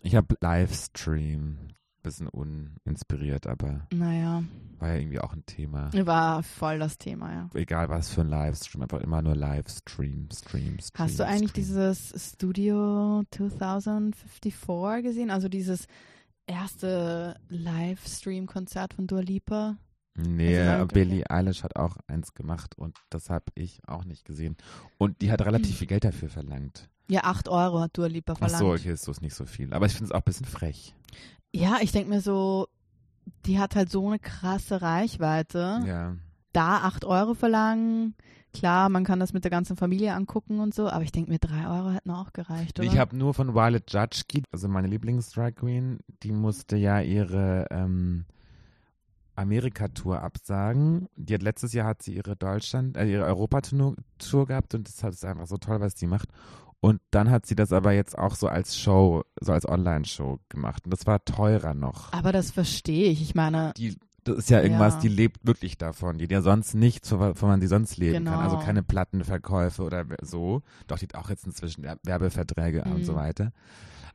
Ich 0.01 0.15
habe 0.15 0.36
Livestream. 0.41 1.58
Bisschen 2.01 2.27
uninspiriert, 2.27 3.47
aber 3.47 3.88
Naja, 3.93 4.43
war 4.77 4.89
ja 4.89 4.95
irgendwie 4.95 5.21
auch 5.21 5.32
ein 5.32 5.45
Thema. 5.45 5.89
war 6.06 6.43
voll 6.43 6.77
das 6.77 6.97
Thema, 6.97 7.32
ja. 7.32 7.49
Egal 7.53 7.88
was 7.88 8.10
für 8.10 8.19
ein 8.21 8.27
Livestream, 8.27 8.82
einfach 8.82 8.99
immer 8.99 9.21
nur 9.21 9.38
Livestream, 9.38 10.27
Stream, 10.34 10.79
Stream. 10.82 10.97
Hast 10.97 11.17
du 11.17 11.25
eigentlich 11.25 11.51
Stream. 11.51 11.63
dieses 11.63 12.32
Studio 12.34 13.23
2054 13.32 15.01
gesehen? 15.01 15.32
Also 15.32 15.47
dieses 15.47 15.88
erste 16.45 17.39
Livestream-Konzert 17.47 18.93
von 18.95 19.08
Dua 19.08 19.21
Lipa? 19.21 19.77
Nee, 20.15 20.58
Also 20.60 20.77
nein, 20.79 20.88
Billie 20.89 21.29
Eilish 21.29 21.63
hat 21.63 21.75
auch 21.77 21.95
eins 22.08 22.34
gemacht 22.34 22.77
und 22.77 22.97
das 23.10 23.29
habe 23.29 23.45
ich 23.56 23.79
auch 23.88 24.03
nicht 24.03 24.25
gesehen. 24.25 24.58
Und 24.97 25.21
die 25.21 25.32
hat 25.32 25.41
relativ 25.41 25.77
viel 25.77 25.88
Geld 25.88 26.03
dafür 26.03 26.29
verlangt. 26.29 26.89
Ja, 27.08 27.26
8 27.26 27.50
Euro 27.50 27.82
hat 27.82 27.98
Dua 27.98 28.08
Lipa 28.08 28.34
Ach 28.34 28.38
verlangt. 28.38 28.60
so, 28.60 28.72
okay, 28.72 28.94
ist 28.94 29.04
so 29.04 29.12
ist 29.12 29.22
nicht 29.22 29.36
so 29.36 29.46
viel. 29.46 29.74
Aber 29.74 29.86
ich 29.86 29.94
finde 29.94 30.06
es 30.06 30.12
auch 30.12 30.20
ein 30.20 30.26
bisschen 30.26 30.46
frech. 30.46 30.96
Ja, 31.54 31.78
ich 31.82 31.92
denke 31.92 32.10
mir 32.10 32.22
so, 32.22 32.68
die 33.46 33.60
hat 33.60 33.76
halt 33.76 33.92
so 33.92 34.08
eine 34.08 34.20
krasse 34.20 34.82
Reichweite. 34.82 35.82
Ja. 35.86 36.16
Da 36.54 36.78
8 36.78 37.06
Euro 37.06 37.34
verlangen, 37.34 38.16
klar, 38.54 38.89
man 38.89 39.04
kann 39.04 39.20
das 39.20 39.34
mit 39.34 39.44
der 39.44 39.52
ganzen 39.52 39.76
Familie 39.76 40.13
angucken 40.13 40.60
und 40.60 40.74
so, 40.74 40.88
aber 40.88 41.04
ich 41.04 41.12
denke 41.12 41.32
mir, 41.32 41.39
3 41.39 41.68
Euro 41.68 41.92
hätten 41.92 42.12
auch 42.12 42.32
gereicht, 42.32 42.80
oder? 42.80 42.88
Ich 42.88 42.98
habe 42.98 43.18
nur 43.18 43.34
von 43.34 43.54
Violet 43.56 43.92
Judge, 43.92 44.24
also 44.52 44.68
meine 44.68 44.88
Lieblings-Drag 44.88 45.56
Queen, 45.56 46.00
die 46.22 46.32
musste 46.32 46.78
ja 46.78 47.02
ihre 47.02 47.68
ähm, 47.72 48.26
Amerika-Tour 49.36 50.22
absagen. 50.22 51.10
Die 51.16 51.34
hat 51.34 51.42
letztes 51.42 51.74
Jahr 51.74 51.88
hat 51.88 52.04
sie 52.04 52.16
ihre 52.16 52.36
Deutschland, 52.36 52.98
äh, 52.98 53.06
ihre 53.06 53.26
Europa-Tour 53.26 53.96
Tour 54.20 54.46
gehabt 54.46 54.76
und 54.76 54.88
das 54.88 55.04
ist 55.04 55.26
einfach 55.26 55.48
so 55.48 55.58
toll, 55.58 55.80
was 55.80 55.98
sie 55.98 56.08
macht. 56.08 56.30
Und 56.84 57.00
dann 57.12 57.32
hat 57.32 57.46
sie 57.46 57.56
das 57.56 57.72
aber 57.72 57.93
jetzt 57.93 58.17
auch 58.17 58.36
so 58.36 58.48
als 58.50 58.78
Show, 58.78 59.24
so 59.39 59.54
als 59.54 59.65
Online-Show 59.65 60.39
gemacht. 60.50 60.84
Und 60.84 60.91
das 60.91 61.08
war 61.08 61.24
teurer 61.24 61.74
noch. 61.74 62.12
aber 62.12 62.34
das 62.34 62.52
verstehe 62.52 63.10
ich. 63.10 63.22
Ich 63.22 63.36
meine, 63.36 63.72
Die, 63.78 63.96
das 64.26 64.38
ist 64.39 64.50
ja 64.50 64.60
irgendwas, 64.62 64.96
Ja. 64.96 65.00
die 65.00 65.08
lebt 65.08 65.48
wirklich 65.48 65.78
davon, 65.78 66.17
die 66.17 66.26
ja 66.30 66.41
sonst 66.41 66.74
nicht, 66.74 67.10
wovon 67.10 67.48
man 67.50 67.62
sie 67.62 67.67
sonst 67.67 67.96
leben 67.96 68.26
kann. 68.26 68.34
Also 68.39 68.58
Genau. 68.58 68.65
keine 68.65 68.84
Plattenverkäufe 68.84 69.82
oder 69.82 70.04
so. 70.22 70.62
Doch, 70.88 70.98
die 71.00 71.06
hat 71.06 71.15
auch 71.15 71.30
jetzt 71.30 71.46
inzwischen 71.46 71.84
Wer- 71.84 72.00
Werbeverträge 72.04 72.84
und 72.84 73.00
Mhm. 73.00 73.04
so 73.06 73.15
weiter. 73.15 73.54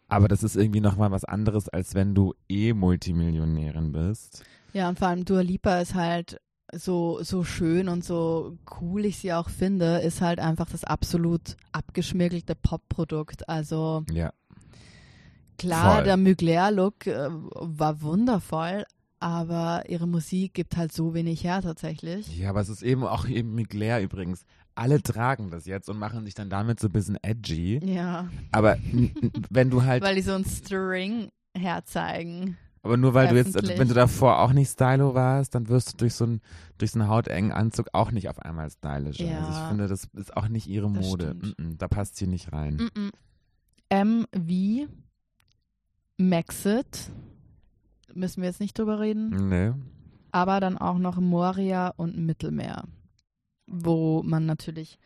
Aber 0.09 0.28
das 0.28 0.42
ist 0.42 0.54
irgendwie 0.57 0.81
nochmal 0.83 1.11
was 1.11 1.24
anderes, 1.24 1.70
als 1.70 1.94
wenn 1.94 2.14
du 2.14 2.35
eh 2.50 2.74
Multimillionärin 2.74 3.92
bist. 3.92 4.44
ja, 4.74 4.88
und 4.90 4.98
vor 4.98 5.09
allem 5.09 5.24
Dua 5.24 5.40
Lipa 5.40 5.78
ist 5.81 5.94
halt 5.94 6.38
so, 6.72 7.22
so 7.22 7.44
schön 7.44 7.88
und 7.88 8.04
so 8.04 8.57
cool 8.81 9.04
ich 9.04 9.18
sie 9.18 9.33
auch 9.33 9.48
finde, 9.48 9.98
ist 9.98 10.20
halt 10.20 10.38
einfach 10.38 10.68
das 10.70 10.85
absolut 10.85 11.57
abgeschmirgelte 11.72 12.54
Pop-Produkt. 12.54 13.48
Also 13.48 14.04
Ja. 14.11 14.33
klar, 15.59 15.96
Voll. 15.96 16.04
der 16.04 16.16
Mugler-Look 16.16 17.07
äh, 17.07 17.28
war 17.31 18.02
wundervoll, 18.02 18.85
aber 19.20 19.85
ihre 19.88 20.07
Musik 20.07 20.54
gibt 20.54 20.76
halt 20.76 20.92
so 20.92 21.14
wenig 21.14 21.42
her 21.44 21.62
tatsächlich. 21.62 22.37
Ja, 22.38 22.50
aber 22.50 22.61
es 22.61 22.68
ist 22.68 22.83
eben 22.83 23.04
auch 23.04 23.26
eben 23.26 23.66
Claire 23.68 24.02
übrigens. 24.02 24.44
Alle 24.74 25.02
tragen 25.02 25.50
das 25.50 25.66
jetzt 25.66 25.88
und 25.88 25.98
machen 25.98 26.24
sich 26.24 26.35
dann 26.35 26.50
damit 26.50 26.78
so 26.78 26.87
ein 26.87 26.92
bisschen 26.92 27.18
edgy. 27.22 27.81
Ja, 27.85 28.28
Aber 28.52 28.76
wenn 29.50 29.70
du 29.70 29.83
halt 29.83 30.02
weil 30.04 30.14
die 30.14 30.22
so 30.22 30.35
einen 30.35 30.44
String 30.44 31.31
herzeigen. 31.57 32.57
Aber 32.82 32.96
nur 32.96 33.14
weil 33.14 33.28
du 33.28 33.36
jetzt, 33.36 33.56
also 33.56 33.76
wenn 33.76 33.88
du 33.88 33.94
davor 33.94 34.38
auch 34.40 34.52
nicht 34.52 34.70
stylo 34.70 35.14
warst, 35.14 35.54
dann 35.54 35.68
wirst 35.68 35.92
du 35.92 35.96
durch 35.98 36.14
so 36.14 36.24
einen, 36.24 36.40
durch 36.78 36.92
so 36.92 37.00
einen 37.00 37.08
hautengen 37.08 37.52
Anzug 37.52 37.88
auch 37.92 38.10
nicht 38.10 38.28
auf 38.28 38.38
einmal 38.38 38.70
stylisch. 38.70 39.20
Also 39.20 39.32
Ja. 39.32 39.48
ich 39.50 39.68
finde, 39.68 39.88
das 39.88 40.04
ist 40.14 40.36
auch 40.36 40.48
nicht 40.48 40.66
ihre 40.68 40.90
Mode. 40.90 41.34
Mm 41.34 41.46
-mm, 41.62 41.76
da 41.78 41.88
passt 41.88 42.16
sie 42.16 42.26
nicht 42.26 42.52
rein. 42.52 42.76
Mm-mm. 42.78 43.10
M 43.88 44.26
wie 44.32 44.86
Maxit. 46.16 47.10
Müssen 48.14 48.42
wir 48.42 48.48
jetzt 48.48 48.60
nicht 48.60 48.78
drüber 48.78 49.00
reden. 49.00 49.48
Nee. 49.48 49.72
Aber 50.30 50.60
dann 50.60 50.78
auch 50.78 50.98
noch 50.98 51.18
Moria 51.20 51.88
und 51.96 52.16
Mittelmeer. 52.18 52.84
Wo 53.66 54.22
man 54.22 54.46
natürlich 54.46 54.98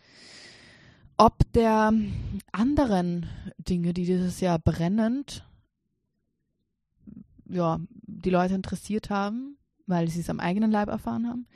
ob 1.17 1.53
der 1.53 1.93
anderen 2.51 3.27
Dinge, 3.59 3.93
die 3.93 4.05
dieses 4.05 4.41
Jahr 4.41 4.59
brennend 4.59 5.47
ja, 7.53 7.79
die 8.07 8.31
Leute 8.31 8.55
interessiert 8.55 9.11
haben, 9.11 9.57
weil 9.87 10.09
sie 10.09 10.21
es 10.21 10.31
am 10.31 10.41
eigenen 10.41 10.71
Leib 10.71 10.89
erfahren 10.89 11.27
haben, 11.27 11.47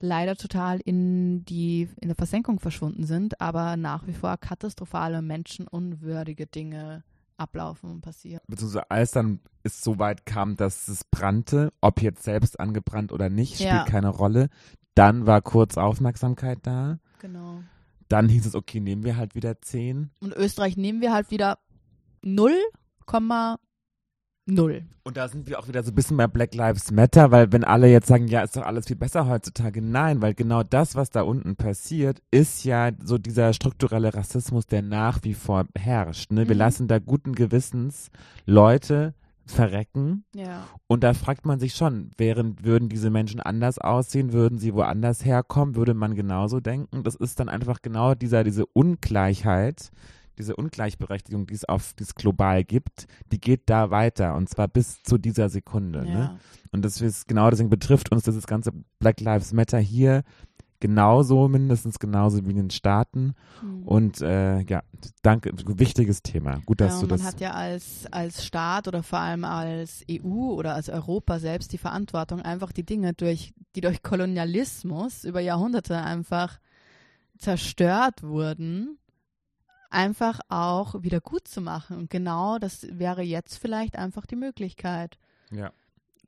leider 0.00 0.36
total 0.36 0.80
in 0.80 1.44
die 1.44 1.88
in 2.00 2.08
der 2.08 2.16
Versenkung 2.16 2.58
verschwunden 2.58 3.04
sind, 3.04 3.40
aber 3.40 3.76
nach 3.76 4.06
wie 4.06 4.12
vor 4.12 4.36
katastrophale, 4.38 5.20
menschenunwürdige 5.22 6.46
Dinge 6.46 7.04
ablaufen 7.36 7.90
und 7.90 8.00
passieren. 8.02 8.40
Beziehungsweise 8.46 8.90
als 8.90 9.10
dann 9.10 9.40
es 9.62 9.80
so 9.82 9.98
weit 9.98 10.26
kam, 10.26 10.56
dass 10.56 10.88
es 10.88 11.04
brannte, 11.04 11.72
ob 11.80 12.00
jetzt 12.00 12.22
selbst 12.22 12.58
angebrannt 12.60 13.12
oder 13.12 13.28
nicht, 13.28 13.54
spielt 13.54 13.70
Ja. 13.70 13.84
keine 13.84 14.08
Rolle. 14.08 14.48
Dann 14.94 15.26
war 15.26 15.42
kurz 15.42 15.76
Aufmerksamkeit 15.76 16.60
da. 16.62 16.98
Genau. 17.18 17.62
Dann 18.08 18.28
hieß 18.28 18.46
es, 18.46 18.54
okay, 18.54 18.78
nehmen 18.80 19.04
wir 19.04 19.16
halt 19.16 19.34
wieder 19.34 19.60
10. 19.60 20.10
Und 20.20 20.34
Österreich 20.34 20.76
nehmen 20.76 21.00
wir 21.00 21.12
halt 21.12 21.30
wieder 21.30 21.58
0,0. 24.48 24.82
Und 25.04 25.16
da 25.16 25.28
sind 25.28 25.48
wir 25.48 25.58
auch 25.58 25.68
wieder 25.68 25.82
so 25.82 25.90
ein 25.90 25.94
bisschen 25.94 26.16
bei 26.16 26.26
Black 26.26 26.54
Lives 26.54 26.90
Matter, 26.90 27.30
weil 27.30 27.52
wenn 27.52 27.64
alle 27.64 27.88
jetzt 27.88 28.08
sagen, 28.08 28.26
ja, 28.28 28.42
ist 28.42 28.56
doch 28.56 28.62
alles 28.66 28.86
viel 28.86 28.96
besser 28.96 29.26
heutzutage, 29.28 29.80
nein, 29.82 30.20
weil 30.22 30.34
genau 30.34 30.62
das, 30.62 30.94
was 30.96 31.10
da 31.10 31.22
unten 31.22 31.56
passiert, 31.56 32.20
ist 32.30 32.64
ja 32.64 32.90
so 33.02 33.18
dieser 33.18 33.52
strukturelle 33.52 34.14
Rassismus, 34.14 34.66
der 34.66 34.82
nach 34.82 35.20
wie 35.22 35.34
vor 35.34 35.66
herrscht. 35.76 36.32
Ne? 36.32 36.48
Wir 36.48 36.54
Mhm. 36.54 36.58
lassen 36.58 36.88
da 36.88 36.98
guten 36.98 37.34
Gewissens 37.34 38.10
Leute 38.46 39.14
verrecken 39.44 40.24
Ja. 40.34 40.64
und 40.86 41.02
da 41.02 41.14
fragt 41.14 41.44
man 41.46 41.58
sich 41.58 41.74
schon, 41.74 42.10
während 42.16 42.64
würden 42.64 42.88
diese 42.88 43.10
Menschen 43.10 43.40
anders 43.40 43.78
aussehen, 43.78 44.32
würden 44.32 44.58
sie 44.58 44.72
woanders 44.72 45.24
herkommen, 45.24 45.74
würde 45.74 45.94
man 45.94 46.14
genauso 46.14 46.60
denken. 46.60 47.02
Das 47.02 47.16
ist 47.16 47.40
dann 47.40 47.48
einfach 47.48 47.82
genau 47.82 48.14
dieser, 48.14 48.44
diese 48.44 48.66
Ungleichheit, 48.66 49.90
diese 50.38 50.56
Ungleichberechtigung, 50.56 51.46
die 51.46 51.54
es 51.54 51.64
auf, 51.64 51.94
die 51.94 52.04
es 52.04 52.14
global 52.14 52.64
gibt, 52.64 53.06
die 53.30 53.40
geht 53.40 53.68
da 53.70 53.90
weiter 53.90 54.34
und 54.34 54.48
zwar 54.48 54.68
bis 54.68 55.02
zu 55.02 55.18
dieser 55.18 55.48
Sekunde. 55.48 56.04
Ne? 56.04 56.12
ja. 56.12 56.38
Und 56.70 56.84
das 56.84 57.00
ist 57.00 57.28
genau 57.28 57.50
deswegen 57.50 57.70
betrifft 57.70 58.12
uns 58.12 58.24
dieses 58.24 58.46
ganze 58.46 58.72
Black 58.98 59.20
Lives 59.20 59.52
Matter 59.52 59.78
hier 59.78 60.24
genauso, 60.82 61.46
mindestens 61.46 62.00
genauso 62.00 62.44
wie 62.44 62.50
in 62.50 62.56
den 62.56 62.70
Staaten. 62.70 63.34
Hm. 63.60 63.82
Und 63.84 64.20
äh, 64.20 64.62
ja, 64.62 64.82
danke, 65.22 65.52
wichtiges 65.54 66.22
Thema. 66.22 66.60
Gut, 66.66 66.80
dass 66.80 66.94
ja, 66.94 66.98
du 66.98 67.02
und 67.04 67.10
man 67.10 67.18
das. 67.20 67.26
hat 67.28 67.40
ja 67.40 67.52
als, 67.52 68.06
als 68.10 68.44
Staat 68.44 68.88
oder 68.88 69.04
vor 69.04 69.20
allem 69.20 69.44
als 69.44 70.04
EU 70.10 70.54
oder 70.54 70.74
als 70.74 70.88
Europa 70.88 71.38
selbst 71.38 71.72
die 71.72 71.78
Verantwortung, 71.78 72.42
einfach 72.42 72.72
die 72.72 72.84
Dinge, 72.84 73.12
durch, 73.12 73.54
die 73.76 73.80
durch 73.80 74.02
Kolonialismus 74.02 75.22
über 75.22 75.40
Jahrhunderte 75.40 75.98
einfach 75.98 76.58
zerstört 77.38 78.24
wurden, 78.24 78.98
einfach 79.92 80.40
auch 80.48 81.02
wieder 81.02 81.20
gut 81.20 81.46
zu 81.48 81.60
machen. 81.60 81.96
Und 81.96 82.10
genau 82.10 82.58
das 82.58 82.86
wäre 82.90 83.22
jetzt 83.22 83.58
vielleicht 83.58 83.96
einfach 83.96 84.26
die 84.26 84.36
Möglichkeit. 84.36 85.18
ja. 85.50 85.70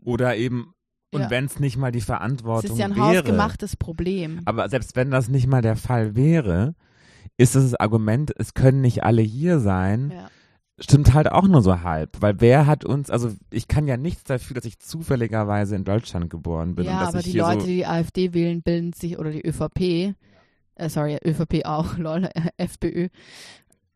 Oder 0.07 0.37
eben, 0.37 0.75
und 1.13 1.23
Ja. 1.23 1.31
wenn 1.31 1.47
es 1.47 1.59
nicht 1.61 1.79
mal 1.79 1.91
die 1.91 2.01
Es 2.01 2.05
Verantwortung 2.05 2.73
ist 2.73 2.79
ja 2.79 2.85
ein 2.87 2.95
wäre. 2.97 3.07
hausgemachtes 3.21 3.77
Problem. 3.77 4.41
Aber 4.45 4.69
selbst 4.69 4.97
wenn 4.97 5.11
das 5.11 5.29
nicht 5.29 5.47
mal 5.47 5.63
der 5.63 5.77
Fall 5.77 6.15
wäre, 6.15 6.75
ist 7.39 7.55
es 7.55 7.71
das 7.71 7.81
Argument, 7.81 8.31
es 8.37 8.53
können 8.53 8.83
nicht 8.83 9.03
alle 9.03 9.23
hier 9.23 9.61
sein, 9.61 10.11
Ja. 10.15 10.29
stimmt 10.79 11.15
halt 11.15 11.33
auch 11.33 11.49
nur 11.49 11.63
so 11.63 11.81
halb. 11.81 12.21
Weil 12.21 12.39
wer 12.43 12.67
hat 12.67 12.85
uns, 12.85 13.09
also 13.09 13.33
ich 13.51 13.67
kann 13.67 13.87
ja 13.87 13.97
nichts 13.97 14.25
dafür, 14.25 14.57
dass 14.57 14.67
ich 14.67 14.79
zufälligerweise 14.79 15.75
in 15.75 15.85
Deutschland 15.85 16.29
geboren 16.29 16.75
bin. 16.75 16.85
ja, 16.85 16.99
aber 17.01 17.23
die 17.23 17.33
Leute, 17.39 17.61
so, 17.63 17.67
die 17.67 17.77
die 17.77 17.87
AfD 17.87 18.35
wählen, 18.35 18.61
bilden 18.61 18.93
sich, 18.93 19.19
oder 19.19 19.31
die 19.31 19.41
ÖVP, 19.47 20.15
äh, 20.77 20.89
sorry, 20.89 21.19
ÖVP 21.25 21.65
auch, 21.65 21.97
lol, 21.99 22.29
FPÖ, 22.57 23.09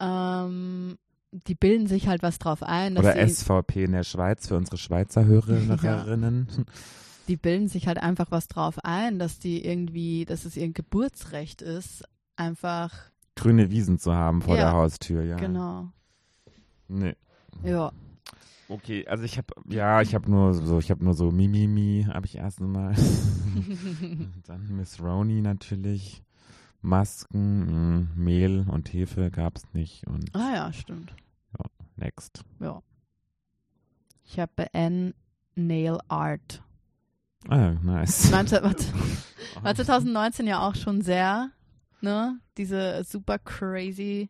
ähm, 0.00 0.98
die 1.32 1.54
bilden 1.54 1.86
sich 1.86 2.08
halt 2.08 2.22
was 2.22 2.38
drauf 2.38 2.62
ein. 2.62 2.94
Dass 2.94 3.04
Oder 3.04 3.26
sie, 3.26 3.34
SVP 3.34 3.84
in 3.84 3.92
der 3.92 4.04
Schweiz 4.04 4.48
für 4.48 4.56
unsere 4.56 4.78
Schweizer 4.78 5.26
Hörerinnen. 5.26 6.48
die 7.28 7.36
bilden 7.36 7.68
sich 7.68 7.86
halt 7.86 7.98
einfach 7.98 8.30
was 8.30 8.48
drauf 8.48 8.78
ein, 8.82 9.18
dass 9.18 9.38
die 9.38 9.64
irgendwie, 9.64 10.24
dass 10.24 10.44
es 10.44 10.56
ihr 10.56 10.70
Geburtsrecht 10.72 11.60
ist, 11.62 12.04
einfach, 12.36 12.92
Grüne 13.36 13.70
Wiesen 13.70 13.98
zu 13.98 14.14
haben 14.14 14.42
vor 14.42 14.56
Ja. 14.56 14.62
der 14.62 14.72
Haustür, 14.72 15.22
ja. 15.22 15.36
genau. 15.36 15.92
Nee. 16.88 17.14
Ja. 17.62 17.92
Okay, 18.68 19.06
also 19.06 19.24
ich 19.24 19.38
habe, 19.38 19.54
ja, 19.68 20.02
ich 20.02 20.14
habe 20.14 20.30
nur 20.30 20.52
so, 20.54 20.78
ich 20.78 20.90
habe 20.90 21.04
nur 21.04 21.14
so 21.14 21.30
Mimimi, 21.30 22.06
habe 22.08 22.26
ich 22.26 22.36
erst 22.36 22.60
mal. 22.60 22.94
Dann 24.46 24.76
Miss 24.76 25.00
Roni 25.00 25.40
natürlich. 25.40 26.22
Masken, 26.80 28.00
mh, 28.00 28.08
Mehl 28.14 28.66
und 28.70 28.92
Hefe 28.92 29.30
gab's 29.30 29.62
nicht 29.72 30.06
und 30.06 30.34
Ah 30.34 30.54
ja, 30.54 30.72
stimmt. 30.72 31.12
next. 31.96 32.44
Ja. 32.60 32.82
Ich 34.24 34.38
habe 34.38 34.72
N 34.72 35.14
Nail 35.56 35.98
Art. 36.08 36.62
Ah, 37.48 37.72
nice. 37.82 38.30
War, 38.30 38.44
war, 38.62 38.74
war 39.62 39.74
2019 39.74 40.46
ja 40.46 40.60
auch 40.66 40.74
schon 40.76 41.00
sehr, 41.02 41.50
ne? 42.00 42.38
Diese 42.56 43.02
super 43.04 43.38
crazy. 43.38 44.28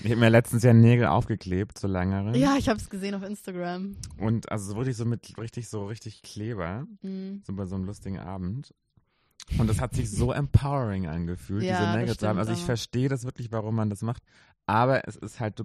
Ich 0.00 0.10
habe 0.10 0.16
mir 0.20 0.28
letztens 0.30 0.62
ja 0.62 0.72
Nägel 0.72 1.06
aufgeklebt, 1.06 1.78
so 1.78 1.88
langere. 1.88 2.36
Ja, 2.36 2.56
ich 2.56 2.68
habe 2.68 2.78
es 2.78 2.88
gesehen 2.90 3.14
auf 3.14 3.22
Instagram. 3.22 3.96
Und 4.18 4.50
also 4.50 4.70
so 4.72 4.76
wirklich 4.76 4.96
so 4.96 5.04
mit 5.04 5.36
richtig 5.38 5.68
so 5.68 5.86
richtig 5.86 6.22
Kleber, 6.22 6.86
Mhm. 7.02 7.42
so 7.46 7.52
bei 7.54 7.66
so 7.66 7.74
einem 7.76 7.84
lustigen 7.84 8.18
Abend. 8.18 8.72
Und 9.58 9.68
das 9.68 9.80
hat 9.80 9.94
sich 9.94 10.10
so 10.10 10.32
empowering 10.32 11.06
angefühlt, 11.06 11.62
Ja, 11.64 11.72
diese 11.74 11.86
das 11.86 11.96
Nägel 11.96 12.16
zu 12.16 12.26
haben. 12.28 12.38
Also 12.38 12.52
ich 12.52 12.64
verstehe 12.64 13.08
das 13.08 13.24
wirklich, 13.24 13.52
warum 13.52 13.74
man 13.74 13.90
das 13.90 14.02
macht. 14.02 14.22
Aber 14.66 15.06
es 15.06 15.16
ist 15.16 15.38
halt, 15.40 15.58
du 15.60 15.64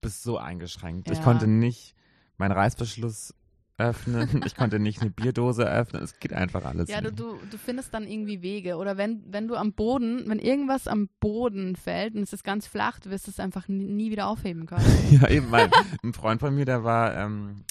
bist 0.00 0.22
so 0.22 0.38
eingeschränkt. 0.38 1.10
Ich 1.10 1.18
Ja. 1.18 1.24
konnte 1.24 1.46
nicht 1.46 1.94
meinen 2.38 2.52
Reißverschluss 2.52 3.34
öffnen. 3.76 4.42
ich 4.46 4.56
konnte 4.56 4.78
nicht 4.78 5.00
eine 5.00 5.10
Bierdose 5.10 5.64
öffnen. 5.70 6.02
Es 6.02 6.18
geht 6.18 6.32
einfach 6.32 6.64
alles 6.64 6.88
Ja, 6.88 7.00
du, 7.00 7.12
du, 7.12 7.36
du 7.50 7.58
findest 7.58 7.92
dann 7.94 8.06
irgendwie 8.06 8.42
Wege. 8.42 8.76
Oder 8.76 8.96
wenn, 8.96 9.22
wenn 9.32 9.48
du 9.48 9.56
am 9.56 9.72
Boden, 9.74 10.24
wenn 10.26 10.38
irgendwas 10.38 10.88
am 10.88 11.08
Boden 11.20 11.76
fällt 11.76 12.14
und 12.14 12.22
es 12.22 12.32
ist 12.32 12.44
ganz 12.44 12.66
flach, 12.66 13.00
du 13.00 13.10
wirst 13.10 13.28
es 13.28 13.38
einfach 13.40 13.68
nie, 13.68 14.10
wieder 14.10 14.26
aufheben 14.28 14.66
können. 14.66 14.84
Ja, 15.10 15.28
eben. 15.28 15.50
Mein, 15.50 15.70
ein 16.02 16.12
Freund 16.14 16.40
von 16.40 16.54
mir, 16.54 16.64
der 16.64 16.84
war, 16.84 17.14
ähm, 17.16 17.64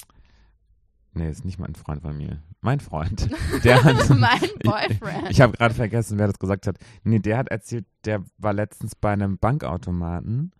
nee, 1.14 1.30
ist 1.30 1.44
nicht 1.44 1.58
mein 1.58 1.74
Freund 1.74 2.02
von 2.02 2.16
mir. 2.16 2.42
Mein 2.60 2.80
Freund. 2.80 3.28
Der 3.64 3.82
hat, 3.82 4.08
mein 4.10 4.38
Ich- 4.42 4.58
Boyfriend. 4.60 5.30
Ich 5.30 5.40
habe 5.40 5.56
gerade 5.56 5.74
vergessen, 5.74 6.18
wer 6.18 6.26
das 6.26 6.38
gesagt 6.38 6.66
hat. 6.66 6.76
Nee, 7.04 7.18
der 7.20 7.38
hat 7.38 7.48
erzählt, 7.48 7.86
der 8.04 8.24
war 8.38 8.52
letztens 8.52 8.94
bei 8.94 9.12
einem 9.12 9.38
Bankautomaten 9.38 10.52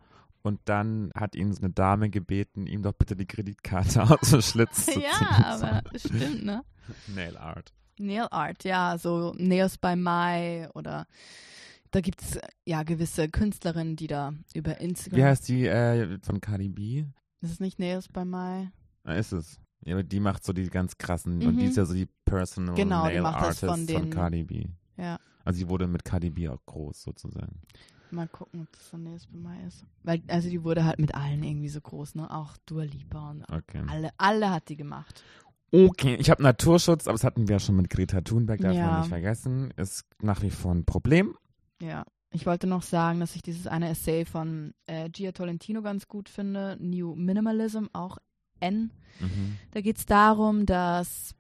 und 0.42 0.60
dann 0.64 1.10
hat 1.14 1.34
ihn 1.34 1.52
so 1.52 1.60
eine 1.62 1.70
Dame 1.72 2.08
gebeten, 2.10 2.66
ihm 2.66 2.82
doch 2.82 2.92
bitte 2.94 3.16
die 3.16 3.26
Kreditkarte 3.26 4.02
aus 4.10 4.30
dem 4.30 4.40
Schlitz 4.42 4.86
zu 4.86 4.98
ja, 5.00 5.44
aber 5.44 5.82
stimmt, 5.98 6.44
ne? 6.44 6.62
Nail 7.06 7.36
Art. 7.36 7.72
Nail 7.98 8.26
Art, 8.30 8.64
ja, 8.64 8.96
so 8.96 9.34
Nails 9.36 9.76
by 9.76 9.94
Mai 9.96 10.68
oder 10.74 11.06
da 11.90 12.00
gibt 12.00 12.22
es 12.22 12.38
ja 12.64 12.82
gewisse 12.84 13.28
Künstlerinnen, 13.28 13.96
die 13.96 14.06
da 14.06 14.32
über 14.54 14.80
Instagram. 14.80 15.18
Wie 15.18 15.24
heißt 15.24 15.48
die 15.48 15.66
äh, 15.66 16.18
von 16.22 16.40
Cardi 16.40 16.68
B? 16.70 17.04
Ist 17.42 17.52
es 17.52 17.60
nicht 17.60 17.78
Nails 17.78 18.08
by 18.08 18.24
Mai? 18.24 18.70
Ah, 19.04 19.14
ist 19.14 19.32
es. 19.32 19.58
Ja, 19.84 19.94
aber 19.94 20.02
die 20.02 20.20
macht 20.20 20.44
so 20.44 20.52
die 20.52 20.68
ganz 20.68 20.98
krassen 20.98 21.38
Mhm. 21.38 21.46
und 21.46 21.56
die 21.58 21.66
ist 21.66 21.76
ja 21.76 21.84
so 21.84 21.94
die 21.94 22.08
Personal 22.24 22.74
Genau, 22.74 23.04
die 23.06 23.14
Nail 23.14 23.22
macht 23.22 23.40
das 23.46 23.64
Artist 23.64 23.64
von 23.64 23.86
den- 23.86 24.10
Cardi 24.10 24.44
B. 24.44 24.66
Ja. 24.96 25.18
Also 25.44 25.58
sie 25.58 25.68
wurde 25.68 25.86
mit 25.86 26.04
Cardi 26.04 26.30
B 26.30 26.48
auch 26.48 26.60
groß 26.66 27.02
sozusagen. 27.02 27.60
Mal 28.10 28.28
gucken, 28.28 28.62
ob 28.62 28.72
das 28.72 28.82
von 28.88 29.02
Nails 29.04 29.26
by 29.28 29.38
Mai 29.38 29.62
ist. 29.66 29.86
Weil, 30.02 30.20
also 30.28 30.50
die 30.50 30.62
wurde 30.64 30.84
halt 30.84 30.98
mit 30.98 31.14
allen 31.14 31.42
irgendwie 31.44 31.68
so 31.68 31.80
groß, 31.80 32.16
ne? 32.16 32.28
Auch 32.30 32.56
Dua 32.66 32.82
Lipa 32.82 33.30
und 33.30 33.44
Okay. 33.50 33.82
alle, 33.86 34.10
alle 34.18 34.50
hat 34.50 34.68
die 34.68 34.76
gemacht. 34.76 35.22
Okay, 35.72 36.16
ich 36.16 36.28
habe 36.28 36.42
Naturschutz, 36.42 37.06
aber 37.06 37.14
das 37.14 37.22
hatten 37.24 37.46
wir 37.46 37.54
ja 37.56 37.60
schon 37.60 37.76
mit 37.76 37.88
Greta 37.88 38.20
Thunberg, 38.20 38.60
darf 38.60 38.74
Ja. 38.74 38.86
man 38.90 39.00
nicht 39.00 39.08
vergessen. 39.10 39.70
Ist 39.76 40.04
nach 40.20 40.42
wie 40.42 40.50
vor 40.50 40.74
ein 40.74 40.84
Problem. 40.84 41.36
Ja. 41.80 42.04
Ich 42.32 42.46
wollte 42.46 42.66
noch 42.66 42.82
sagen, 42.82 43.20
dass 43.20 43.34
ich 43.36 43.42
dieses 43.42 43.66
eine 43.68 43.88
Essay 43.88 44.24
von 44.24 44.74
äh, 44.86 45.08
Gia 45.10 45.30
Tolentino 45.32 45.80
ganz 45.82 46.06
gut 46.08 46.28
finde. 46.28 46.76
New 46.80 47.14
Minimalism, 47.14 47.86
auch 47.92 48.18
N. 48.60 48.90
Mhm. 49.18 49.56
Da 49.72 49.80
geht 49.80 49.98
es 49.98 50.06
darum, 50.06 50.66
dass 50.66 51.34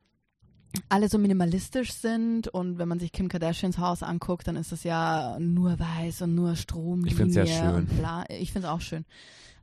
alle 0.88 1.08
so 1.08 1.18
minimalistisch 1.18 1.92
sind 1.92 2.48
und 2.48 2.78
wenn 2.78 2.88
man 2.88 3.00
sich 3.00 3.12
Kim 3.12 3.28
Kardashians 3.28 3.78
Haus 3.78 4.02
anguckt, 4.02 4.46
dann 4.46 4.56
ist 4.56 4.72
das 4.72 4.84
ja 4.84 5.38
nur 5.40 5.78
weiß 5.78 6.22
und 6.22 6.34
nur 6.34 6.54
Stromlinie 6.56 7.10
Ich 7.10 7.16
find's 7.16 7.34
ja 7.34 7.46
schön. 7.46 7.88
Ich 8.28 8.52
finde 8.52 8.68
es 8.68 8.72
auch 8.72 8.80
schön. 8.80 9.04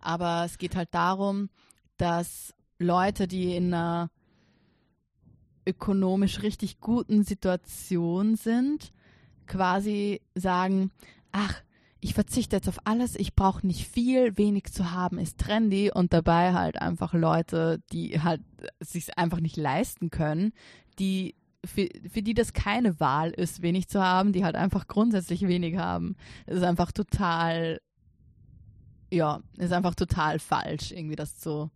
Aber 0.02 0.44
es 0.46 0.58
geht 0.58 0.76
halt 0.76 0.90
darum, 0.92 1.50
dass 1.98 2.54
Leute, 2.78 3.28
die 3.28 3.56
in 3.56 3.74
einer 3.74 4.10
ökonomisch 5.66 6.42
richtig 6.44 6.80
guten 6.80 7.24
Situation 7.24 8.36
sind, 8.36 8.94
quasi 9.48 10.22
sagen, 10.36 10.92
ach, 11.32 11.62
ich 12.00 12.14
verzichte 12.14 12.56
jetzt 12.56 12.70
auf 12.70 12.80
alles, 12.86 13.16
ich 13.16 13.36
brauche 13.36 13.66
nicht 13.66 13.88
viel, 13.88 14.38
wenig 14.38 14.66
zu 14.72 14.92
haben 14.92 15.18
ist 15.18 15.40
trendy 15.40 15.92
und 15.92 16.14
dabei 16.14 16.54
halt 16.54 16.80
einfach 16.82 17.14
Leute, 17.14 17.82
die 17.92 18.22
halt 18.22 18.42
sich 18.80 19.18
einfach 19.18 19.40
nicht 19.40 19.58
leisten 19.58 20.10
können, 20.12 20.54
die 21.00 21.36
für, 21.66 21.90
für 22.12 22.22
die 22.22 22.34
das 22.36 22.54
keine 22.54 23.00
Wahl 23.00 23.32
ist, 23.32 23.62
wenig 23.62 23.88
zu 23.88 24.02
haben, 24.02 24.32
die 24.32 24.46
halt 24.46 24.56
einfach 24.56 24.88
grundsätzlich 24.88 25.42
wenig 25.48 25.78
haben. 25.78 26.16
Das 26.46 26.58
ist 26.58 26.64
einfach 26.64 26.92
total, 26.92 27.80
ja, 29.12 29.42
ist 29.58 29.74
einfach 29.74 29.96
total 29.96 30.40
falsch, 30.40 30.92
irgendwie 30.92 31.16
das 31.16 31.42
so, 31.42 31.70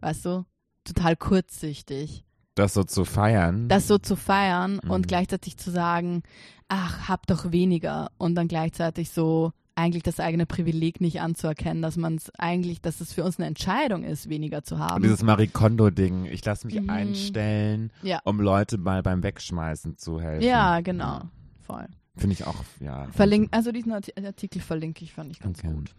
weißt 0.00 0.24
du, 0.26 0.44
total 0.84 1.16
kurzsichtig 1.16 2.24
Das 2.54 2.74
so 2.74 2.84
zu 2.84 3.04
feiern. 3.04 3.68
das 3.68 3.88
so 3.88 3.98
zu 3.98 4.16
feiern 4.16 4.80
Mhm. 4.84 4.90
und 4.90 5.08
gleichzeitig 5.08 5.56
zu 5.56 5.70
sagen, 5.70 6.22
ach, 6.68 7.08
hab 7.08 7.26
doch 7.26 7.50
weniger 7.52 8.10
und 8.18 8.34
dann 8.36 8.48
gleichzeitig 8.48 9.10
so 9.10 9.52
eigentlich 9.76 10.02
das 10.04 10.20
eigene 10.20 10.46
Privileg 10.46 11.00
nicht 11.00 11.20
anzuerkennen, 11.20 11.82
dass 11.82 11.96
man 11.96 12.14
es 12.16 12.30
eigentlich, 12.38 12.80
dass 12.80 13.00
es 13.00 13.12
für 13.12 13.24
uns 13.24 13.38
eine 13.38 13.46
Entscheidung 13.46 14.04
ist, 14.04 14.28
weniger 14.28 14.62
zu 14.62 14.76
Und 14.76 14.80
haben. 14.80 15.02
dieses 15.02 15.22
Marie 15.22 15.48
Kondo-Ding, 15.48 16.26
ich 16.26 16.44
lasse 16.44 16.66
mich 16.66 16.80
Mhm. 16.80 16.90
einstellen, 16.90 17.92
Ja. 18.02 18.20
um 18.24 18.40
Leute 18.40 18.78
mal 18.78 19.02
beim 19.02 19.22
Wegschmeißen 19.22 19.96
zu 19.98 20.20
helfen. 20.20 20.46
ja, 20.46 20.80
genau, 20.80 21.22
voll. 21.60 21.86
Finde 22.16 22.34
ich 22.34 22.46
auch, 22.46 22.62
ja. 22.80 23.06
Verlink, 23.12 23.48
also 23.50 23.72
diesen 23.72 23.92
Arti- 23.92 24.14
Artikel 24.24 24.60
verlinke 24.62 25.02
ich, 25.04 25.12
fand 25.12 25.32
ich 25.32 25.40
ganz 25.40 25.58
Okay. 25.58 25.72
gut. 25.72 25.94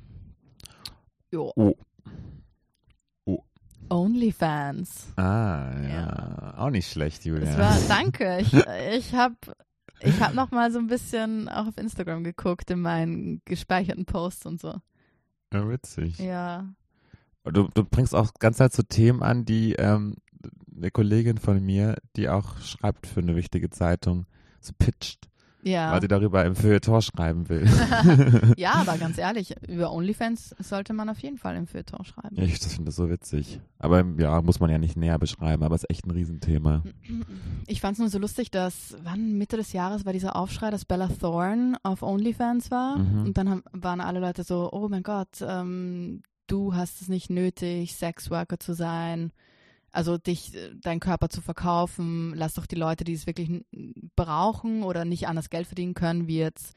Jo. 1.31 1.51
Oh. 1.57 1.75
OnlyFans. 3.89 5.13
Ah, 5.15 5.71
ja. 5.83 5.89
Ja. 5.89 6.53
Auch 6.57 6.69
nicht 6.71 6.89
schlecht, 6.89 7.23
Julia. 7.25 7.55
War, 7.57 7.77
danke. 7.87 8.39
Ich, 8.39 8.53
ich 8.53 9.13
habe 9.13 9.35
ich 10.05 10.21
hab 10.21 10.33
noch 10.33 10.51
mal 10.51 10.71
so 10.71 10.79
ein 10.79 10.87
bisschen 10.87 11.49
auch 11.49 11.67
auf 11.67 11.77
Instagram 11.77 12.23
geguckt 12.23 12.71
in 12.71 12.81
meinen 12.81 13.41
gespeicherten 13.45 14.05
Posts 14.05 14.45
und 14.45 14.61
so. 14.61 14.75
Ja, 15.53 15.69
witzig. 15.69 16.19
Ja. 16.19 16.73
Du, 17.43 17.69
du 17.73 17.83
bringst 17.83 18.15
auch 18.15 18.33
ganz 18.39 18.57
Zeit 18.57 18.73
so 18.73 18.83
Themen 18.83 19.21
an, 19.21 19.45
die 19.45 19.73
ähm, 19.73 20.15
eine 20.75 20.91
Kollegin 20.91 21.37
von 21.37 21.63
mir, 21.63 21.97
die 22.15 22.29
auch 22.29 22.57
schreibt 22.59 23.07
für 23.07 23.19
eine 23.19 23.35
wichtige 23.35 23.69
Zeitung, 23.69 24.25
so 24.59 24.73
pitcht, 24.77 25.27
Ja. 25.65 25.91
weil 25.91 26.01
sie 26.01 26.07
darüber 26.07 26.45
im 26.45 26.55
Feuilleton 26.55 27.01
schreiben 27.01 27.49
will. 27.49 27.65
ja, 28.57 28.73
aber 28.73 28.97
ganz 28.97 29.17
ehrlich, 29.17 29.55
über 29.67 29.91
OnlyFans 29.91 30.55
sollte 30.59 30.93
man 30.93 31.09
auf 31.09 31.19
jeden 31.19 31.37
Fall 31.37 31.55
im 31.55 31.65
Feuilleton 31.65 32.05
schreiben. 32.05 32.39
ich 32.39 32.59
finde 32.59 32.85
das 32.85 32.95
so 32.95 33.09
witzig. 33.09 33.59
Aber 33.79 34.05
ja, 34.17 34.41
muss 34.41 34.59
man 34.59 34.69
ja 34.69 34.77
nicht 34.77 34.95
näher 34.95 35.17
beschreiben, 35.17 35.63
aber 35.63 35.73
ist 35.75 35.89
echt 35.89 36.05
ein 36.05 36.11
Riesenthema. 36.11 36.83
Ich 37.67 37.81
fand 37.81 37.93
es 37.93 37.99
nur 37.99 38.09
so 38.09 38.19
lustig, 38.19 38.51
dass, 38.51 38.95
wann 39.03 39.39
Mitte 39.39 39.57
des 39.57 39.73
Jahres 39.73 40.05
war 40.05 40.13
dieser 40.13 40.35
Aufschrei, 40.35 40.69
dass 40.69 40.85
Bella 40.85 41.07
Thorne 41.07 41.77
auf 41.81 42.03
OnlyFans 42.03 42.69
war. 42.69 42.97
Mhm. 42.99 43.25
Und 43.25 43.37
dann 43.37 43.49
haben, 43.49 43.63
waren 43.71 44.01
alle 44.01 44.19
Leute 44.19 44.43
so, 44.43 44.69
oh 44.71 44.87
mein 44.87 45.01
Gott, 45.01 45.41
ähm, 45.41 46.21
du 46.45 46.75
hast 46.75 47.01
es 47.01 47.07
nicht 47.07 47.31
nötig, 47.31 47.95
Sexworker 47.95 48.59
zu 48.59 48.73
sein. 48.75 49.31
Also 49.95 50.17
dich, 50.17 50.53
äh, 50.55 50.71
deinen 50.75 50.99
Körper 50.99 51.29
zu 51.29 51.41
verkaufen. 51.41 52.33
Lass 52.35 52.53
doch 52.55 52.65
die 52.65 52.75
Leute, 52.75 53.03
die 53.03 53.13
es 53.13 53.27
wirklich 53.27 53.63
brauchen 54.15 54.83
oder 54.83 55.05
nicht 55.05 55.27
anders 55.27 55.49
Geld 55.49 55.67
verdienen 55.67 55.93
können, 55.93 56.27
wie 56.27 56.37
jetzt 56.37 56.73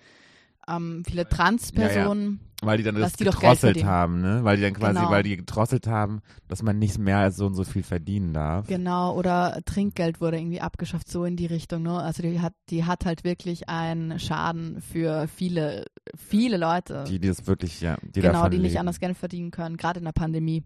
ähm, 0.68 1.02
viele 1.06 1.28
Transpersonen. 1.28 2.40
Weil 2.60 2.78
die 2.78 2.82
dann 2.82 2.96
das 2.96 3.12
die 3.12 3.24
gedrosselt 3.24 3.84
haben, 3.84 4.20
ne? 4.20 4.40
Weil 4.42 4.56
die 4.56 4.62
dann 4.62 4.74
quasi, 4.74 4.98
Genau. 4.98 5.10
weil 5.10 5.22
die 5.22 5.36
gedrosselt 5.36 5.86
haben, 5.86 6.20
dass 6.48 6.62
man 6.62 6.78
nicht 6.78 6.98
mehr 6.98 7.18
als 7.18 7.36
so 7.36 7.46
und 7.46 7.54
so 7.54 7.62
viel 7.62 7.84
verdienen 7.84 8.34
darf. 8.34 8.66
Genau, 8.66 9.14
oder 9.16 9.60
Trinkgeld 9.64 10.20
wurde 10.20 10.38
irgendwie 10.38 10.60
abgeschafft, 10.60 11.08
so 11.08 11.24
in 11.24 11.36
die 11.36 11.46
Richtung. 11.46 11.84
Ne? 11.84 11.96
Also 11.96 12.22
die 12.22 12.40
hat, 12.40 12.54
die 12.70 12.84
hat 12.84 13.06
halt 13.06 13.22
wirklich 13.22 13.68
einen 13.68 14.18
Schaden 14.18 14.80
für 14.82 15.28
viele, 15.28 15.84
viele 16.16 16.56
Leute. 16.56 17.04
Die, 17.06 17.20
die 17.20 17.28
das 17.28 17.46
wirklich, 17.46 17.80
ja, 17.80 17.96
die 18.02 18.20
genau, 18.20 18.48
die 18.48 18.58
nicht 18.58 18.72
leben. 18.72 18.80
anders 18.80 18.98
Geld 18.98 19.16
verdienen 19.16 19.52
können, 19.52 19.76
gerade 19.76 20.00
in 20.00 20.04
der 20.04 20.12
Pandemie. 20.12 20.64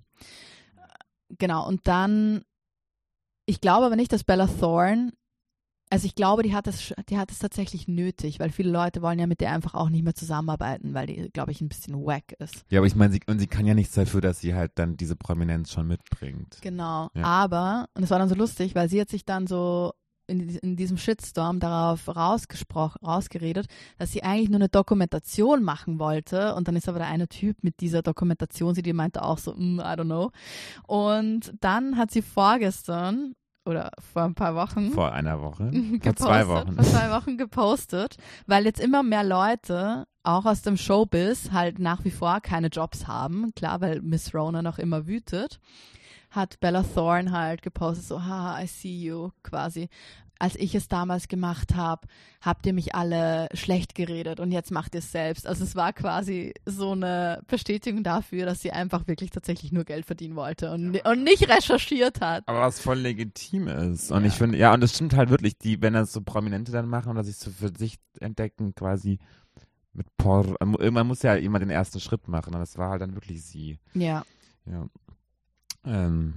Genau, 1.38 1.66
und 1.66 1.86
dann, 1.86 2.42
ich 3.46 3.60
glaube 3.60 3.86
aber 3.86 3.96
nicht, 3.96 4.12
dass 4.12 4.24
Bella 4.24 4.46
Thorne, 4.46 5.12
also 5.90 6.06
ich 6.06 6.14
glaube, 6.14 6.42
die 6.42 6.54
hat 6.54 6.66
es, 6.66 6.80
sch- 6.80 7.04
die 7.10 7.18
hat 7.18 7.30
es 7.30 7.38
tatsächlich 7.38 7.86
nötig, 7.86 8.40
weil 8.40 8.50
viele 8.50 8.70
Leute 8.70 9.02
wollen 9.02 9.18
ja 9.18 9.26
mit 9.26 9.40
der 9.42 9.52
einfach 9.52 9.74
auch 9.74 9.90
nicht 9.90 10.04
mehr 10.04 10.14
zusammenarbeiten, 10.14 10.94
weil 10.94 11.06
die, 11.06 11.28
glaube 11.32 11.52
ich, 11.52 11.60
ein 11.60 11.68
bisschen 11.68 11.94
wack 11.96 12.32
ist. 12.38 12.64
Ja, 12.70 12.80
aber 12.80 12.86
ich 12.86 12.94
meine, 12.94 13.12
sie, 13.12 13.20
und 13.26 13.38
sie 13.38 13.46
kann 13.46 13.66
ja 13.66 13.74
nichts 13.74 13.94
dafür, 13.94 14.22
dass 14.22 14.40
sie 14.40 14.54
halt 14.54 14.72
dann 14.76 14.96
diese 14.96 15.16
Prominenz 15.16 15.70
schon 15.70 15.86
mitbringt. 15.86 16.58
Genau, 16.62 17.10
Ja. 17.14 17.24
aber, 17.24 17.88
und 17.94 18.04
es 18.04 18.10
war 18.10 18.18
dann 18.18 18.28
so 18.30 18.34
lustig, 18.34 18.74
weil 18.74 18.88
sie 18.88 19.00
hat 19.02 19.10
sich 19.10 19.26
dann 19.26 19.46
so 19.46 19.92
in, 20.32 20.48
in 20.56 20.76
diesem 20.76 20.96
Shitstorm 20.96 21.60
darauf 21.60 22.08
rausgesprochen, 22.08 23.04
rausgeredet, 23.04 23.66
dass 23.98 24.12
sie 24.12 24.22
eigentlich 24.22 24.48
nur 24.48 24.60
eine 24.60 24.68
Dokumentation 24.68 25.62
machen 25.62 25.98
wollte. 25.98 26.54
Und 26.54 26.66
dann 26.66 26.76
ist 26.76 26.88
aber 26.88 26.98
der 26.98 27.08
eine 27.08 27.28
Typ 27.28 27.62
mit 27.62 27.80
dieser 27.80 28.02
Dokumentation, 28.02 28.74
sie 28.74 28.82
die 28.82 28.92
meinte 28.92 29.22
auch 29.22 29.38
so, 29.38 29.54
mm, 29.54 29.80
I 29.80 29.82
don't 29.82 30.04
know. 30.04 30.30
Und 30.86 31.52
dann 31.60 31.96
hat 31.96 32.10
sie 32.10 32.22
vorgestern 32.22 33.34
oder 33.64 33.90
vor 34.12 34.22
ein 34.22 34.34
paar 34.34 34.54
Wochen 34.54 34.90
Vor 34.90 35.12
einer 35.12 35.40
Woche. 35.40 35.70
Vor 35.72 35.98
gepostet, 35.98 36.18
zwei 36.18 36.48
Wochen. 36.48 36.74
vor 36.74 36.84
zwei 36.84 37.10
Wochen 37.10 37.38
gepostet, 37.38 38.16
weil 38.46 38.64
jetzt 38.64 38.80
immer 38.80 39.02
mehr 39.02 39.24
Leute 39.24 40.06
auch 40.24 40.46
aus 40.46 40.62
dem 40.62 40.76
Showbiz 40.76 41.50
halt 41.52 41.78
nach 41.78 42.04
wie 42.04 42.10
vor 42.10 42.40
keine 42.40 42.68
Jobs 42.68 43.06
haben, 43.06 43.52
klar, 43.54 43.80
weil 43.80 44.00
Miss 44.02 44.34
Rona 44.34 44.62
noch 44.62 44.78
immer 44.78 45.06
wütet, 45.06 45.60
hat 46.30 46.60
Bella 46.60 46.82
Thorne 46.82 47.30
halt 47.30 47.62
gepostet, 47.62 48.06
so, 48.06 48.22
haha, 48.22 48.60
I 48.62 48.66
see 48.66 48.96
you, 48.96 49.30
quasi. 49.42 49.88
Als 50.42 50.56
ich 50.56 50.74
es 50.74 50.88
damals 50.88 51.28
gemacht 51.28 51.76
habe, 51.76 52.08
habt 52.40 52.66
ihr 52.66 52.72
mich 52.72 52.96
alle 52.96 53.46
schlecht 53.54 53.94
geredet 53.94 54.40
und 54.40 54.50
jetzt 54.50 54.72
macht 54.72 54.92
ihr 54.96 54.98
es 54.98 55.12
selbst. 55.12 55.46
Also 55.46 55.62
es 55.62 55.76
war 55.76 55.92
quasi 55.92 56.52
so 56.66 56.90
eine 56.92 57.42
Bestätigung 57.46 58.02
dafür, 58.02 58.44
dass 58.44 58.60
sie 58.60 58.72
einfach 58.72 59.06
wirklich 59.06 59.30
tatsächlich 59.30 59.70
nur 59.70 59.84
Geld 59.84 60.04
verdienen 60.04 60.34
wollte 60.34 60.72
und, 60.72 60.96
und 61.06 61.22
nicht 61.22 61.48
recherchiert 61.48 62.20
hat. 62.20 62.42
Aber 62.48 62.62
was 62.62 62.80
voll 62.80 62.98
legitim 62.98 63.68
ist. 63.68 64.10
Und 64.10 64.22
Ja. 64.22 64.26
ich 64.28 64.34
finde, 64.34 64.58
ja, 64.58 64.74
und 64.74 64.82
es 64.82 64.96
stimmt 64.96 65.14
halt 65.14 65.30
wirklich, 65.30 65.58
die, 65.58 65.80
wenn 65.80 65.92
das 65.92 66.12
so 66.12 66.22
Prominente 66.22 66.72
dann 66.72 66.88
machen 66.88 67.10
oder 67.12 67.22
sich 67.22 67.36
so 67.36 67.52
für 67.52 67.70
sich 67.78 67.98
entdecken, 68.18 68.74
quasi 68.74 69.20
mit 69.92 70.08
Por 70.16 70.56
irgendwann 70.60 71.06
muss 71.06 71.22
ja 71.22 71.36
jemand 71.36 71.62
den 71.62 71.70
ersten 71.70 72.00
Schritt 72.00 72.26
machen. 72.26 72.52
Und 72.52 72.58
das 72.60 72.76
war 72.78 72.90
halt 72.90 73.02
dann 73.02 73.14
wirklich 73.14 73.44
sie. 73.44 73.78
Ja. 73.94 74.24
Ja. 74.66 74.88
Ähm, 75.84 76.34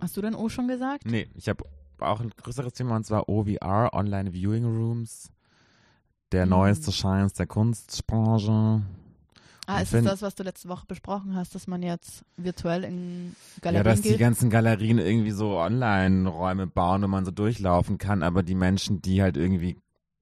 Hast 0.00 0.16
du 0.16 0.20
denn 0.22 0.36
O 0.36 0.48
schon 0.48 0.68
gesagt? 0.68 1.06
nee, 1.06 1.28
ich 1.34 1.48
habe 1.48 1.64
auch 2.02 2.20
ein 2.20 2.30
größeres 2.30 2.72
Thema 2.72 2.96
und 2.96 3.04
zwar 3.04 3.28
OVR, 3.28 3.90
Online 3.92 4.32
Viewing 4.32 4.64
Rooms. 4.64 5.30
Der 6.32 6.44
Mhm. 6.46 6.50
neueste 6.50 6.92
Scheiß 6.92 7.32
der 7.34 7.46
Kunstbranche. 7.46 8.82
Ah, 9.66 9.80
ist 9.80 9.90
find- 9.90 10.06
das, 10.06 10.22
was 10.22 10.34
du 10.34 10.42
letzte 10.44 10.68
Woche 10.68 10.86
besprochen 10.86 11.36
hast, 11.36 11.54
dass 11.54 11.66
man 11.66 11.82
jetzt 11.82 12.24
virtuell 12.36 12.84
in 12.84 13.34
Ja, 13.56 13.60
Galerien 13.62 13.84
dass 13.84 14.00
die 14.00 14.08
geht? 14.10 14.18
ganzen 14.18 14.48
Galerien 14.50 14.98
irgendwie 14.98 15.30
so 15.30 15.58
Online-Räume 15.58 16.66
bauen, 16.66 17.02
wo 17.02 17.06
man 17.08 17.24
so 17.26 17.30
durchlaufen 17.30 17.98
kann, 17.98 18.22
aber 18.22 18.42
die 18.42 18.54
Menschen, 18.54 19.02
die 19.02 19.20
halt 19.22 19.36
irgendwie, 19.36 19.76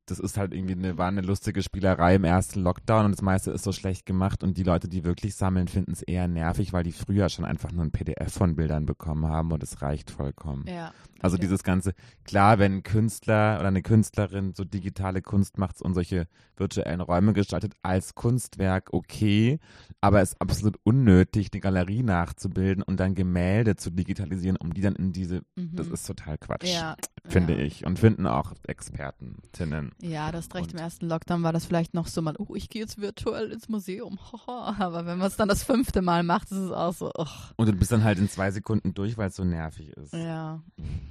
das 0.06 0.18
ist 0.20 0.38
halt 0.38 0.54
irgendwie 0.54 0.74
eine, 0.74 0.98
war 0.98 1.08
eine 1.08 1.20
lustige 1.20 1.62
Spielerei 1.62 2.14
im 2.14 2.24
ersten 2.24 2.60
Lockdown 2.60 3.06
und 3.06 3.12
das 3.12 3.22
meiste 3.22 3.50
ist 3.50 3.64
so 3.64 3.72
schlecht 3.72 4.06
gemacht 4.06 4.42
und 4.44 4.56
die 4.56 4.62
Leute, 4.62 4.88
die 4.88 5.04
wirklich 5.04 5.34
sammeln, 5.34 5.68
finden 5.68 5.92
es 5.92 6.02
eher 6.02 6.28
nervig, 6.28 6.72
weil 6.72 6.84
die 6.84 6.92
früher 6.92 7.28
schon 7.28 7.44
einfach 7.44 7.72
nur 7.72 7.84
ein 7.84 7.90
PDF 7.90 8.32
von 8.32 8.56
Bildern 8.56 8.86
bekommen 8.86 9.26
haben 9.26 9.52
und 9.52 9.62
es 9.62 9.82
reicht 9.82 10.10
vollkommen. 10.10 10.64
Ja. 10.68 10.92
Also 11.20 11.36
okay. 11.36 11.46
dieses 11.46 11.62
ganze, 11.62 11.92
klar, 12.24 12.58
wenn 12.58 12.76
ein 12.76 12.82
Künstler 12.82 13.56
oder 13.58 13.68
eine 13.68 13.82
Künstlerin 13.82 14.54
so 14.54 14.64
digitale 14.64 15.22
Kunst 15.22 15.58
macht 15.58 15.82
und 15.82 15.94
solche 15.94 16.28
virtuellen 16.56 17.00
Räume 17.00 17.32
gestaltet 17.32 17.74
als 17.82 18.14
Kunstwerk, 18.14 18.92
okay, 18.92 19.58
aber 20.00 20.20
es 20.20 20.32
ist 20.32 20.40
absolut 20.40 20.78
unnötig, 20.84 21.50
die 21.50 21.60
Galerie 21.60 22.02
nachzubilden 22.02 22.82
und 22.82 23.00
dann 23.00 23.14
Gemälde 23.14 23.76
zu 23.76 23.90
digitalisieren, 23.90 24.56
um 24.56 24.72
die 24.72 24.82
dann 24.82 24.94
in 24.94 25.12
diese, 25.12 25.42
Mhm. 25.56 25.74
das 25.74 25.88
ist 25.88 26.06
total 26.06 26.38
Quatsch, 26.38 26.72
ja, 26.72 26.96
finde 27.24 27.54
ja. 27.54 27.60
ich. 27.60 27.84
Und 27.86 27.98
finden 27.98 28.26
auch 28.26 28.52
Expertinnen. 28.66 29.92
Ja, 30.02 30.30
das 30.30 30.54
recht. 30.54 30.72
Im 30.72 30.78
ersten 30.78 31.08
Lockdown 31.08 31.42
war 31.42 31.52
das 31.52 31.64
vielleicht 31.64 31.94
noch 31.94 32.06
so 32.06 32.20
mal, 32.20 32.34
oh, 32.38 32.54
ich 32.54 32.68
gehe 32.68 32.82
jetzt 32.82 33.00
virtuell 33.00 33.50
ins 33.50 33.68
Museum. 33.68 34.18
Aber 34.46 35.06
wenn 35.06 35.18
man 35.18 35.28
es 35.28 35.36
dann 35.36 35.48
das 35.48 35.64
fünfte 35.64 36.02
Mal 36.02 36.22
macht, 36.22 36.50
ist 36.50 36.58
es 36.58 36.70
auch 36.70 36.92
so, 36.92 37.10
ach, 37.16 37.54
Und 37.56 37.66
du 37.66 37.72
bist 37.72 37.92
dann 37.92 38.04
halt 38.04 38.18
in 38.18 38.28
zwei 38.28 38.50
Sekunden 38.50 38.92
durch, 38.92 39.16
weil 39.16 39.28
es 39.28 39.36
so 39.36 39.44
nervig 39.44 39.90
ist. 39.90 40.12
ja, 40.12 40.62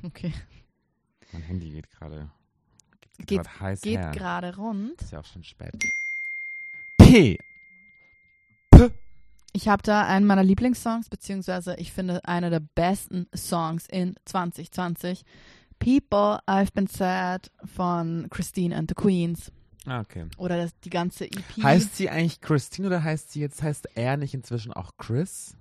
okay. 0.04 0.34
Mein 1.32 1.42
Handy 1.42 1.72
geht 1.72 1.90
gerade, 1.90 2.30
geht, 3.18 3.60
heiß 3.60 3.82
Geht 3.82 4.12
gerade 4.14 4.56
rund. 4.56 5.02
Ist 5.02 5.12
ja 5.12 5.20
auch 5.20 5.26
schon 5.26 5.44
spät. 5.44 5.74
P. 6.98 7.38
P. 8.70 8.92
Ich 9.52 9.70
habe 9.70 9.82
da 9.84 10.06
einen 10.06 10.26
meiner 10.26 10.44
Lieblingssongs, 10.44 11.10
beziehungsweise 11.10 11.76
ich 11.78 11.94
finde 11.94 12.26
einer 12.26 12.50
der 12.50 12.60
besten 12.60 13.28
Songs 13.34 13.88
in 13.88 14.16
2020. 14.26 15.24
People, 15.80 16.40
I've 16.48 16.74
Been 16.74 16.88
Sad 16.88 17.52
von 17.64 18.28
Christine 18.30 18.76
and 18.76 18.90
the 18.90 18.96
Queens. 18.96 19.52
Ah, 19.86 20.00
okay. 20.02 20.26
Oder 20.38 20.58
das, 20.58 20.72
die 20.80 20.90
ganze 20.90 21.26
EP. 21.26 21.62
Heißt 21.62 21.96
sie 21.96 22.10
eigentlich 22.10 22.42
Christine 22.42 22.88
oder 22.88 23.04
heißt 23.04 23.32
sie 23.32 23.40
jetzt, 23.42 23.62
heißt 23.62 23.88
er 23.96 24.18
nicht 24.18 24.34
inzwischen 24.34 24.74
auch 24.74 24.92
Chris? 24.98 25.56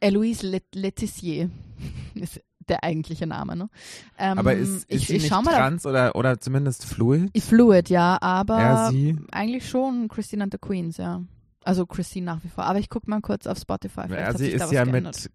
Eloise 0.00 0.46
Let 0.46 0.64
Letizier 0.74 1.48
ist 2.14 2.40
der 2.68 2.84
eigentliche 2.84 3.26
Name, 3.26 3.56
ne? 3.56 3.70
Ähm, 4.18 4.38
Aber 4.38 4.54
ist, 4.54 4.84
ist 4.84 4.86
ich, 4.88 5.06
sie 5.06 5.16
ich 5.16 5.22
nicht 5.22 5.30
schau 5.32 5.42
mal 5.42 5.52
auf 5.54 5.58
trans 5.60 5.86
oder, 5.86 6.14
oder 6.16 6.38
zumindest 6.38 6.84
fluid? 6.84 7.30
Fluid, 7.42 7.88
ja, 7.88 8.18
aber 8.20 8.58
Er, 8.60 8.90
sie? 8.90 9.16
eigentlich 9.32 9.68
schon 9.68 10.08
Christine 10.08 10.44
and 10.44 10.52
the 10.52 10.58
Queens, 10.58 10.96
ja. 10.98 11.22
Also 11.64 11.86
Christine 11.86 12.26
nach 12.26 12.44
wie 12.44 12.48
vor. 12.48 12.64
Aber 12.64 12.78
ich 12.78 12.88
guck 12.90 13.08
mal 13.08 13.20
kurz 13.20 13.46
auf 13.46 13.58
Spotify. 13.58 14.02
Vielleicht 14.06 14.20
Er, 14.20 14.38
sie 14.38 14.50
ist 14.50 14.70
ja 14.72 14.84
geändert. 14.84 15.16
mit 15.24 15.30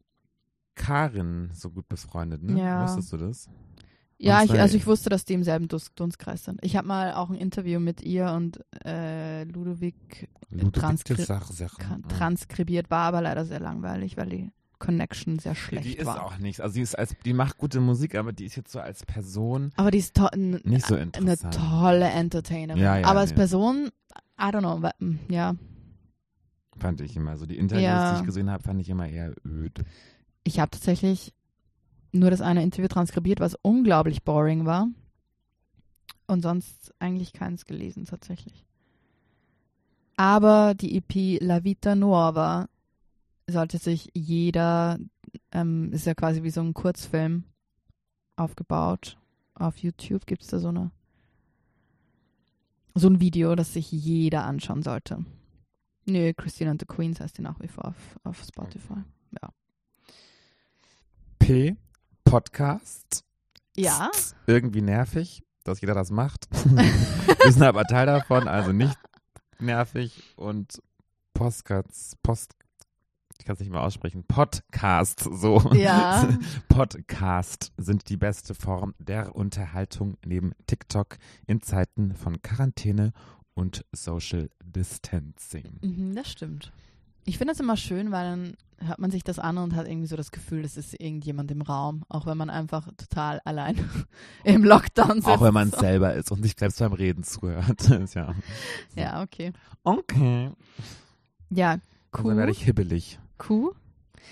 Karin 0.75 1.49
so 1.53 1.69
gut 1.71 1.87
befreundet, 1.89 2.43
ne? 2.43 2.59
Ja. 2.61 2.83
Wusstest 2.83 3.11
du 3.13 3.17
das? 3.17 3.49
Ja, 4.19 4.43
ich, 4.43 4.51
also 4.51 4.75
ich 4.77 4.87
wusste, 4.87 5.09
dass 5.09 5.25
die 5.25 5.33
im 5.33 5.43
selben 5.43 5.67
Dunstkreis 5.67 6.43
sind. 6.43 6.59
Ich 6.63 6.75
habe 6.75 6.87
mal 6.87 7.13
auch 7.13 7.29
ein 7.29 7.35
Interview 7.35 7.79
mit 7.79 8.01
ihr 8.01 8.31
und 8.31 8.59
äh, 8.83 9.43
Ludwig 9.43 10.27
Transkri- 10.51 11.23
Transkri 11.23 11.65
ka- 11.77 11.99
transkribiert, 12.09 12.89
war 12.89 13.05
aber 13.05 13.21
leider 13.21 13.45
sehr 13.45 13.59
langweilig, 13.59 14.17
weil 14.17 14.29
die 14.29 14.51
Connection 14.79 15.37
sehr 15.39 15.53
schlecht 15.55 15.85
Die 15.85 15.97
ist 15.97 16.05
war. 16.07 16.23
auch 16.23 16.37
nichts. 16.39 16.59
Also 16.61 16.73
sie 16.75 16.81
ist 16.81 16.97
als, 16.97 17.15
die 17.25 17.33
macht 17.33 17.57
gute 17.57 17.79
Musik, 17.79 18.15
aber 18.15 18.31
die 18.33 18.45
ist 18.45 18.55
jetzt 18.55 18.71
so 18.71 18.79
als 18.79 19.05
Person 19.05 19.71
aber 19.75 19.91
die 19.91 19.97
ist 19.99 20.15
nicht 20.63 20.85
so 20.87 20.95
eine 20.95 21.03
interessant. 21.03 21.55
tolle 21.55 22.05
Entertainerin. 22.09 22.81
Ja, 22.81 22.97
ja, 22.97 23.07
aber 23.07 23.19
als 23.19 23.31
nee. 23.31 23.35
Person, 23.37 23.89
I 24.39 24.43
don't 24.45 24.59
know, 24.59 24.77
mm, 24.99 25.19
ja. 25.29 25.55
Fand 26.77 27.01
ich 27.01 27.15
immer. 27.15 27.37
So 27.37 27.45
die 27.45 27.57
Interviews, 27.57 27.83
Ja. 27.85 28.13
die 28.13 28.19
ich 28.19 28.25
gesehen 28.25 28.49
habe, 28.51 28.63
fand 28.63 28.79
ich 28.81 28.89
immer 28.89 29.07
eher 29.07 29.33
öd. 29.45 29.83
Ich 30.43 30.59
habe 30.59 30.69
tatsächlich 30.71 31.33
nur 32.19 32.31
das 32.31 32.41
eine 32.41 32.63
Interview 32.63 32.87
transkribiert, 32.87 33.39
was 33.39 33.57
unglaublich 33.61 34.23
boring 34.23 34.65
war. 34.65 34.87
Und 36.27 36.41
sonst 36.41 36.93
eigentlich 36.99 37.33
keins 37.33 37.65
gelesen, 37.65 38.05
tatsächlich. 38.05 38.65
Aber 40.17 40.73
die 40.73 40.97
EP 40.97 41.41
La 41.41 41.63
Vita 41.63 41.95
Nuova 41.95 42.67
sollte 43.47 43.77
sich 43.77 44.09
jeder, 44.13 44.99
ähm, 45.51 45.93
ist 45.93 46.05
ja 46.05 46.15
quasi 46.15 46.43
wie 46.43 46.49
so 46.49 46.61
ein 46.61 46.73
Kurzfilm 46.73 47.43
aufgebaut. 48.35 49.17
Auf 49.53 49.77
YouTube 49.77 50.25
gibt 50.25 50.41
es 50.41 50.49
da 50.49 50.59
so 50.59 50.69
eine 50.69 50.91
so 52.93 53.07
ein 53.07 53.19
Video, 53.19 53.55
das 53.55 53.73
sich 53.73 53.91
jeder 53.91 54.43
anschauen 54.45 54.81
sollte. 54.81 55.23
Nö, 56.05 56.33
Christine 56.33 56.71
and 56.71 56.81
the 56.81 56.87
Queens 56.87 57.19
heißt 57.19 57.37
die 57.37 57.43
nach 57.43 57.59
wie 57.59 57.67
vor 57.67 57.89
auf, 57.89 58.19
auf 58.23 58.43
Spotify. 58.43 59.03
P. 61.47 61.77
Podcast. 62.29 63.23
Ja. 63.77 64.11
Irgendwie 64.47 64.81
nervig, 64.81 65.43
dass 65.63 65.79
jeder 65.79 65.93
das 65.93 66.11
macht. 66.11 66.49
Wir 66.65 67.51
sind 67.51 67.63
aber 67.63 67.85
Teil 67.85 68.05
davon, 68.05 68.49
also 68.49 68.73
nicht 68.73 68.97
nervig. 69.59 70.35
Und 70.35 70.81
Postcards, 71.33 72.17
Post, 72.23 72.53
ich 73.39 73.45
kann 73.45 73.53
es 73.53 73.61
nicht 73.61 73.71
mehr 73.71 73.81
aussprechen, 73.81 74.25
Podcast, 74.27 75.21
so. 75.31 75.71
Ja. 75.73 76.27
Podcast 76.67 77.71
sind 77.77 78.09
die 78.09 78.17
beste 78.17 78.53
Form 78.53 78.93
der 78.99 79.33
Unterhaltung 79.33 80.17
neben 80.25 80.51
TikTok 80.65 81.17
in 81.45 81.61
Zeiten 81.61 82.13
von 82.13 82.41
Quarantäne 82.41 83.13
und 83.53 83.85
Social 83.93 84.49
Distancing. 84.61 85.79
Mhm, 85.81 86.13
das 86.13 86.29
stimmt. 86.29 86.73
Ich 87.27 87.37
finde 87.37 87.51
das 87.51 87.59
immer 87.59 87.75
schön, 87.75 88.11
weil 88.11 88.23
dann 88.23 88.57
hört 88.87 88.99
man 88.99 89.11
sich 89.11 89.21
das 89.21 89.37
an 89.37 89.57
und 89.57 89.75
hat 89.75 89.85
irgendwie 89.85 90.07
so 90.07 90.15
das 90.15 90.31
Gefühl, 90.31 90.63
es 90.63 90.77
ist 90.77 90.93
irgendjemand 90.93 91.51
im 91.51 91.61
Raum, 91.61 92.03
auch 92.07 92.25
wenn 92.25 92.37
man 92.37 92.49
einfach 92.49 92.87
total 92.95 93.41
allein 93.43 93.77
im 94.45 94.63
Lockdown 94.63 95.15
sitzt. 95.15 95.27
Auch 95.27 95.41
wenn 95.41 95.53
man 95.53 95.69
so. 95.71 95.77
selber 95.77 96.13
ist 96.13 96.31
und 96.31 96.41
sich 96.41 96.53
selbst 96.57 96.79
beim 96.79 96.93
Reden 96.93 97.23
zuhört. 97.23 97.89
Ja. 98.15 98.33
Ja, 98.95 99.21
okay. 99.21 99.51
Okay. 99.83 100.51
Ja, 101.49 101.73
Und 102.13 102.27
dann 102.27 102.37
werde 102.37 102.51
cool. 102.51 102.57
ich 102.57 102.63
hibbelig. 102.63 103.19
Cool. 103.49 103.73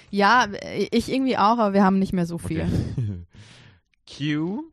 Ja, 0.09 0.47
ich 0.91 1.11
irgendwie 1.11 1.37
auch, 1.37 1.57
aber 1.57 1.73
wir 1.73 1.83
haben 1.83 1.99
nicht 1.99 2.13
mehr 2.13 2.25
so 2.25 2.37
viel. 2.37 2.61
Okay. 2.61 3.25
Q. 4.47 4.63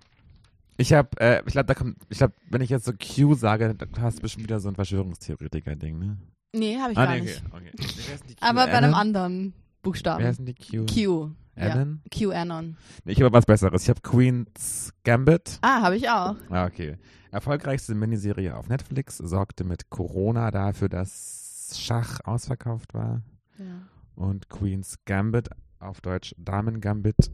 Ich 0.76 0.92
habe, 0.92 1.20
äh, 1.20 1.42
ich 1.44 1.52
glaube, 1.52 1.66
da 1.66 1.74
kommt, 1.74 1.96
ich 2.08 2.18
glaube, 2.18 2.34
wenn 2.48 2.60
ich 2.60 2.70
jetzt 2.70 2.84
so 2.84 2.92
Q 2.92 3.34
sage, 3.34 3.74
dann 3.74 3.88
hast 4.00 4.18
du 4.18 4.22
bestimmt 4.22 4.44
wieder 4.44 4.60
so 4.60 4.68
ein 4.68 4.76
Verschwörungstheoretiker-Ding, 4.76 5.98
ne? 5.98 6.18
Nee, 6.54 6.78
habe 6.78 6.92
ich 6.92 6.98
ah, 6.98 7.06
gar 7.06 7.14
nee, 7.14 7.22
nicht. 7.22 7.42
okay. 7.50 7.70
okay. 7.72 7.88
Wer 8.06 8.16
die 8.28 8.34
Q? 8.34 8.40
Aber 8.40 8.66
bei 8.66 8.72
einem 8.74 8.94
Anon? 8.94 8.94
anderen 8.94 9.54
Wer 9.54 9.82
Buchstaben. 9.82 10.24
heißen 10.24 10.44
die 10.44 10.54
Q? 10.54 10.86
Q. 10.86 11.30
Ja. 11.56 11.72
Anon? 11.72 12.00
QAnon. 12.10 12.76
Nee, 13.04 13.12
ich 13.12 13.22
habe 13.22 13.32
was 13.32 13.44
Besseres. 13.46 13.82
Ich 13.82 13.88
habe 13.90 14.00
Queen's 14.00 14.92
Gambit. 15.04 15.58
Ah, 15.60 15.82
habe 15.82 15.96
ich 15.96 16.08
auch. 16.08 16.36
Ah, 16.50 16.66
okay. 16.66 16.96
Erfolgreichste 17.30 17.94
Miniserie 17.94 18.56
auf 18.56 18.68
Netflix 18.68 19.18
sorgte 19.18 19.64
mit 19.64 19.90
Corona 19.90 20.50
dafür, 20.50 20.88
dass 20.88 21.78
Schach 21.78 22.20
ausverkauft 22.24 22.94
war. 22.94 23.22
Ja. 23.58 23.88
Und 24.14 24.48
Queen's 24.48 24.96
Gambit, 25.04 25.48
auf 25.78 26.00
Deutsch 26.00 26.34
Damen 26.38 26.80
Gambit, 26.80 27.30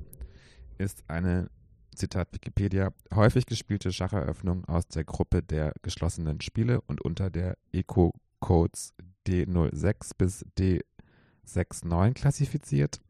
ist 0.79 1.03
eine 1.09 1.51
Zitat 1.95 2.33
Wikipedia, 2.33 2.93
häufig 3.13 3.47
gespielte 3.47 3.93
Schacheröffnung 3.93 4.65
aus 4.67 4.87
der 4.87 5.05
Gruppe 5.05 5.43
der 5.43 5.73
geschlossenen 5.83 6.41
Spiele 6.41 6.81
und 6.83 7.03
unter 7.03 7.29
der 7.31 7.59
Eco-Codes 7.73 8.95
D06 9.29 10.13
bis 10.17 10.45
D69 10.59 12.15
klassifiziert. 12.15 13.01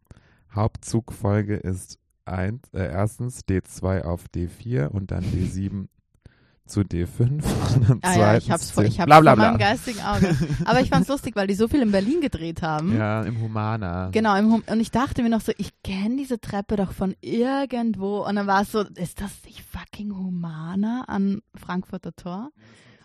Hauptzugfolge 0.55 1.57
ist 1.57 1.99
ein, 2.25 2.61
äh, 2.73 2.91
erstens 2.91 3.43
D2 3.45 4.03
auf 4.03 4.25
D4 4.35 4.89
und 4.89 5.11
dann 5.11 5.25
D7 5.25 5.89
zu 6.67 6.81
D5 6.81 7.31
und 7.75 7.89
dann 7.89 8.01
Ah 8.03 8.19
ja, 8.19 8.37
ich 8.37 8.51
hab's 8.51 8.71
vor, 8.71 8.85
ich 8.85 9.01
hab's 9.01 9.07
bla, 9.07 9.21
bla, 9.21 9.35
vor 9.37 9.45
meinem 9.45 9.59
geistigen 9.59 10.01
Auge. 10.01 10.37
Aber 10.67 10.81
ich 10.81 10.91
fand's 10.91 11.09
lustig, 11.09 11.35
weil 11.35 11.47
die 11.47 11.55
so 11.55 11.67
viel 11.69 11.81
in 11.81 11.93
Berlin 11.93 12.21
gedreht 12.21 12.61
haben. 12.61 12.95
Ja, 12.97 13.23
im 13.23 13.41
Humana. 13.41 14.11
Genau, 14.11 14.37
im 14.37 14.53
Hum 14.53 14.63
und 14.67 14.81
ich 14.81 14.91
dachte 14.91 15.23
mir 15.23 15.31
noch 15.31 15.41
so, 15.41 15.53
ich 15.57 15.71
kenne 15.83 16.17
diese 16.17 16.41
Treppe 16.41 16.77
doch 16.77 16.93
von 16.93 17.15
irgendwo. 17.23 18.27
Und 18.27 18.37
dann 18.37 18.47
war 18.47 18.63
es 18.63 18.73
so, 18.73 18.81
ist 18.81 19.21
das 19.21 19.31
nicht 19.47 19.63
fucking 19.63 20.15
Humana 20.15 21.05
an 21.07 21.41
Frankfurter 21.55 22.15
Tor? 22.15 22.51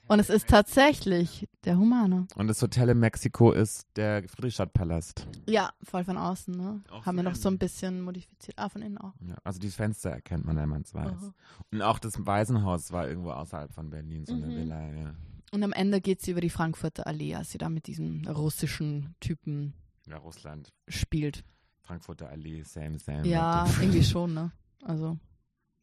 Und 0.08 0.20
es 0.20 0.30
ist 0.30 0.48
tatsächlich 0.50 1.48
der 1.64 1.78
Humana. 1.78 2.28
Und 2.36 2.48
das 2.48 2.62
Hotel 2.62 2.90
in 2.90 3.00
Mexiko 3.00 3.52
ist 3.52 3.88
der 3.96 4.28
Friedrichstadtpalast. 4.28 5.28
Ja, 5.48 5.72
voll 5.82 6.04
von 6.04 6.18
außen, 6.18 6.56
ne? 6.56 6.84
Auch 6.92 7.06
Haben 7.06 7.16
wir 7.18 7.24
noch 7.24 7.36
so 7.36 7.48
ein 7.50 7.58
bisschen 7.58 8.02
modifiziert. 8.02 8.58
Ah, 8.60 8.68
von 8.70 8.82
innen 8.82 8.98
auch. 8.98 9.14
Ja, 9.26 9.36
also 9.44 9.60
die 9.60 9.70
Fenster 9.70 10.10
erkennt 10.12 10.46
man, 10.46 10.58
wenn 10.58 10.68
man 10.70 10.82
es 10.82 10.94
weiß. 10.94 11.06
Aha. 11.12 11.34
Und 11.72 11.82
auch 11.82 12.00
das 12.00 12.26
Waisenhaus 12.26 12.92
war 12.92 13.08
irgendwo 13.08 13.32
außerhalb 13.32 13.72
von 13.74 13.90
Berlin, 13.90 14.26
so 14.26 14.34
eine 14.34 14.48
Mhm. 14.48 14.56
Villa, 14.58 14.94
ja. 14.94 15.16
Und 15.52 15.64
am 15.64 15.72
Ende 15.72 16.02
geht 16.02 16.22
sie 16.22 16.32
über 16.32 16.42
die 16.42 16.50
Frankfurter 16.50 17.08
Allee, 17.08 17.36
als 17.36 17.52
sie 17.52 17.58
da 17.58 17.70
mit 17.70 17.88
diesem 17.88 18.28
russischen 18.28 19.16
Typen 19.22 19.74
Ja, 20.08 20.18
Russland, 20.18 20.74
spielt. 20.90 21.44
Frankfurter 21.82 22.28
Allee, 22.30 22.64
same, 22.64 22.98
same. 23.00 23.26
Ja, 23.28 23.66
irgendwie 23.82 24.04
schon, 24.04 24.34
ne? 24.34 24.52
Also, 24.84 25.18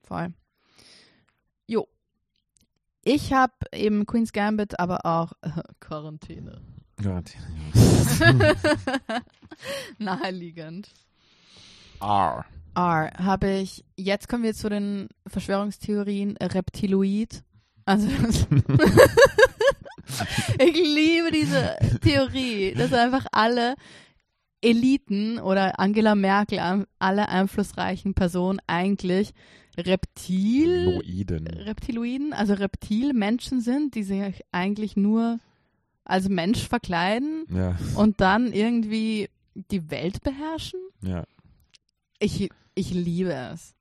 voll. 0.02 0.34
Jo. 1.66 1.88
Ich 3.02 3.32
habe 3.32 3.54
eben 3.72 4.04
Queen's 4.04 4.32
Gambit, 4.32 4.78
aber 4.78 5.06
auch 5.06 5.32
äh, 5.42 5.50
Quarantäne. 5.80 6.60
Gott. 7.02 7.32
Naheliegend. 9.98 10.90
R. 12.00 12.44
R 12.74 13.10
habe 13.18 13.50
ich, 13.52 13.84
jetzt 13.96 14.28
kommen 14.28 14.42
wir 14.42 14.52
zu 14.54 14.68
den 14.68 15.08
Verschwörungstheorien 15.26 16.36
Reptiloid. 16.36 17.42
Also, 17.86 18.06
ich 20.58 20.74
liebe 20.74 21.30
diese 21.32 21.76
Theorie, 22.02 22.74
dass 22.74 22.92
einfach 22.92 23.24
alle 23.32 23.76
Eliten 24.60 25.38
oder 25.38 25.80
Angela 25.80 26.14
Merkel, 26.14 26.84
alle 26.98 27.28
einflussreichen 27.30 28.12
Personen 28.12 28.60
eigentlich 28.66 29.32
Reptil, 29.80 30.84
Loiden. 30.96 31.46
Reptiloiden, 31.46 32.32
also 32.32 32.54
Reptilmenschen 32.54 33.60
sind, 33.60 33.94
die 33.94 34.02
sich 34.02 34.42
eigentlich 34.52 34.96
nur 34.96 35.38
als 36.04 36.28
Mensch 36.28 36.66
verkleiden 36.66 37.44
Ja, 37.54 37.76
und 37.96 38.20
dann 38.20 38.52
irgendwie 38.52 39.28
die 39.54 39.90
Welt 39.90 40.22
beherrschen. 40.22 40.80
ja. 41.02 41.24
Ich, 42.22 42.50
ich 42.74 42.92
liebe 42.92 43.32
es. 43.32 43.74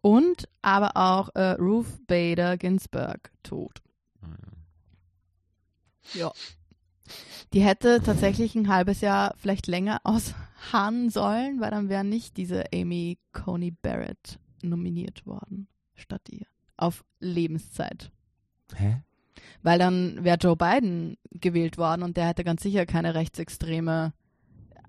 Und 0.00 0.48
aber 0.62 0.96
auch 0.96 1.30
äh, 1.34 1.52
Ruth 1.54 2.06
Bader 2.06 2.56
Ginsburg 2.56 3.32
tot. 3.42 3.82
Ja. 6.14 6.30
Die 7.52 7.60
hätte 7.60 8.00
tatsächlich 8.04 8.54
ein 8.54 8.68
halbes 8.68 9.00
Jahr 9.00 9.34
vielleicht 9.38 9.66
länger 9.66 10.00
ausharren 10.04 11.10
sollen, 11.10 11.60
weil 11.60 11.70
dann 11.72 11.88
wäre 11.88 12.04
nicht 12.04 12.36
diese 12.36 12.64
Amy 12.72 13.18
Coney 13.32 13.72
Barrett 13.72 14.38
nominiert 14.68 15.26
worden 15.26 15.68
statt 15.94 16.28
ihr. 16.30 16.46
Auf 16.76 17.04
Lebenszeit. 17.20 18.10
Hä? 18.74 19.02
Weil 19.62 19.78
dann 19.78 20.24
wäre 20.24 20.38
Joe 20.38 20.56
Biden 20.56 21.16
gewählt 21.30 21.78
worden 21.78 22.02
und 22.02 22.16
der 22.16 22.26
hätte 22.28 22.44
ganz 22.44 22.62
sicher 22.62 22.84
keine 22.86 23.14
rechtsextreme 23.14 24.12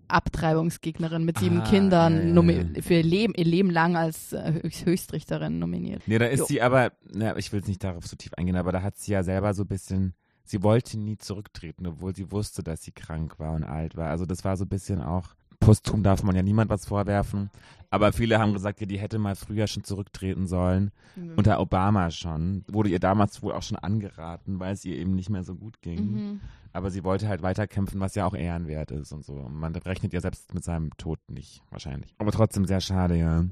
Abtreibungsgegnerin 0.07 1.25
mit 1.25 1.37
sieben 1.37 1.61
Ah, 1.61 1.69
Kindern 1.69 2.13
ja, 2.15 2.23
ja, 2.27 2.33
nomi- 2.33 2.75
ja. 2.75 2.81
für 2.81 2.93
ihr 2.95 3.03
Leben, 3.03 3.33
ihr 3.35 3.45
Leben 3.45 3.69
lang 3.69 3.95
als 3.97 4.31
äh, 4.33 4.53
Höchst- 4.63 4.85
Höchstrichterin 4.85 5.59
nominiert. 5.59 6.03
Nee, 6.07 6.17
da 6.17 6.25
ist 6.25 6.39
Jo. 6.39 6.45
sie 6.45 6.61
aber, 6.61 6.93
na, 7.11 7.35
ich 7.37 7.51
will 7.51 7.59
jetzt 7.59 7.67
nicht 7.67 7.83
darauf 7.83 8.07
so 8.07 8.15
tief 8.15 8.33
eingehen, 8.35 8.55
aber 8.55 8.71
da 8.71 8.81
hat 8.81 8.97
sie 8.97 9.11
ja 9.11 9.23
selber 9.23 9.53
so 9.53 9.63
ein 9.63 9.67
bisschen, 9.67 10.13
sie 10.43 10.63
wollte 10.63 10.97
nie 10.97 11.17
zurücktreten, 11.17 11.85
obwohl 11.87 12.15
sie 12.15 12.31
wusste, 12.31 12.63
dass 12.63 12.83
sie 12.83 12.91
krank 12.91 13.37
war 13.39 13.53
und 13.53 13.63
alt 13.65 13.97
war. 13.97 14.09
Also 14.09 14.25
das 14.25 14.45
war 14.45 14.55
so 14.55 14.63
ein 14.65 14.69
bisschen 14.69 15.01
auch, 15.01 15.35
posthum 15.59 16.03
darf 16.03 16.23
man 16.23 16.35
ja 16.35 16.43
niemand 16.43 16.69
was 16.69 16.85
vorwerfen, 16.85 17.49
aber 17.89 18.11
viele 18.11 18.39
haben 18.39 18.53
gesagt, 18.53 18.81
ja, 18.81 18.85
die 18.85 18.99
hätte 18.99 19.17
mal 19.17 19.35
früher 19.35 19.67
schon 19.67 19.83
zurücktreten 19.83 20.45
sollen. 20.45 20.91
Unter 21.35 21.59
Obama 21.59 22.11
schon. 22.11 22.63
Wurde 22.67 22.89
ihr 22.89 22.99
damals 22.99 23.41
wohl 23.41 23.53
auch 23.53 23.63
schon 23.63 23.77
angeraten, 23.77 24.59
weil 24.59 24.73
es 24.73 24.83
ihr 24.83 24.97
eben 24.97 25.15
nicht 25.15 25.29
mehr 25.29 25.43
so 25.43 25.55
gut 25.55 25.81
ging. 25.81 26.11
Mhm. 26.11 26.41
Aber 26.73 26.91
sie 26.91 27.03
wollte 27.03 27.27
halt 27.27 27.41
weiterkämpfen, 27.41 27.99
was 27.99 28.15
ja 28.15 28.25
auch 28.25 28.35
ehrenwert 28.35 28.91
ist 28.91 29.11
und 29.13 29.23
so. 29.23 29.33
Und 29.33 29.55
man 29.55 29.73
rechnet 29.75 30.13
ja 30.13 30.19
selbst 30.19 30.53
mit 30.53 30.63
seinem 30.63 30.91
Tod 30.97 31.19
nicht, 31.29 31.61
wahrscheinlich. 31.71 32.13
Aber 32.17 32.31
trotzdem 32.31 32.65
sehr 32.65 32.81
schade, 32.81 33.15
ja. 33.15 33.45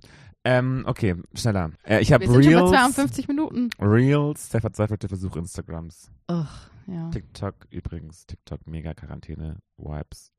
Ähm, 0.43 0.83
okay, 0.85 1.15
schneller. 1.33 1.71
Äh, 1.83 2.01
ich 2.01 2.13
habe 2.13 2.27
sind 2.27 2.43
schon 2.43 2.53
bei 2.53 2.59
Reels. 2.59 2.69
52 2.69 3.27
Minuten. 3.27 3.69
Reels, 3.79 4.49
der 4.49 4.61
verzweifelte 4.61 5.07
Versuch 5.07 5.37
Instagrams. 5.37 6.11
Ach, 6.27 6.69
ja. 6.85 7.09
TikTok 7.09 7.55
übrigens, 7.71 8.27
TikTok 8.27 8.67
mega 8.67 8.93
Quarantäne, 8.93 9.57
Vibes 9.77 10.34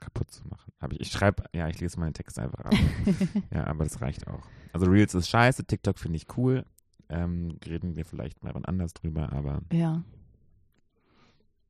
kaputt 0.00 0.30
zu 0.30 0.46
machen. 0.48 0.72
Hab 0.80 0.92
ich 0.92 1.00
ich 1.00 1.10
schreibe, 1.10 1.44
ja, 1.52 1.68
ich 1.68 1.80
lese 1.80 1.98
meinen 1.98 2.14
Text 2.14 2.38
einfach 2.38 2.60
ab. 2.60 2.74
ja, 3.52 3.66
aber 3.66 3.84
das 3.84 4.00
reicht 4.00 4.26
auch. 4.28 4.42
Also 4.72 4.86
Reels 4.86 5.14
ist 5.14 5.28
scheiße, 5.28 5.64
TikTok 5.64 5.98
finde 5.98 6.16
ich 6.16 6.26
cool. 6.36 6.64
Ähm, 7.08 7.58
reden 7.64 7.96
wir 7.96 8.04
vielleicht 8.04 8.42
mal 8.42 8.54
wann 8.54 8.64
anders 8.64 8.92
drüber, 8.92 9.32
aber 9.32 9.62
Ja. 9.72 10.02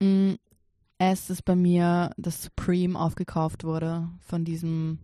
Mm, 0.01 0.35
Es 0.99 1.29
ist 1.31 1.43
bei 1.45 1.55
mir, 1.57 2.11
dass 2.17 2.43
Supreme 2.45 2.99
aufgekauft 2.99 3.65
wurde 3.65 4.09
von 4.21 4.45
diesem 4.45 4.99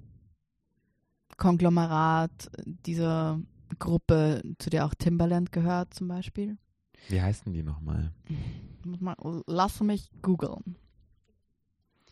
Konglomerat, 1.36 2.50
dieser 2.86 3.40
Gruppe, 3.78 4.42
zu 4.58 4.70
der 4.70 4.86
auch 4.86 4.94
Timbaland 4.94 5.52
gehört 5.52 5.94
zum 5.94 6.08
Beispiel. 6.08 6.56
wie 7.08 7.20
heißen 7.20 7.52
die 7.52 7.62
nochmal? 7.62 8.12
Lass 9.46 9.80
mich 9.80 10.10
googeln. 10.22 10.76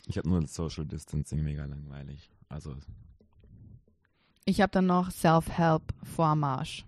Ich 0.06 0.18
habe 0.18 0.28
nur 0.28 0.46
Social 0.46 0.86
Distancing 0.86 1.42
mega 1.42 1.64
langweilig. 1.64 2.30
Also, 2.48 2.76
Ich 4.44 4.60
habe 4.60 4.72
dann 4.72 4.86
noch 4.86 5.10
Self-Help 5.10 5.82
vor 6.02 6.34
Marsch. 6.34 6.84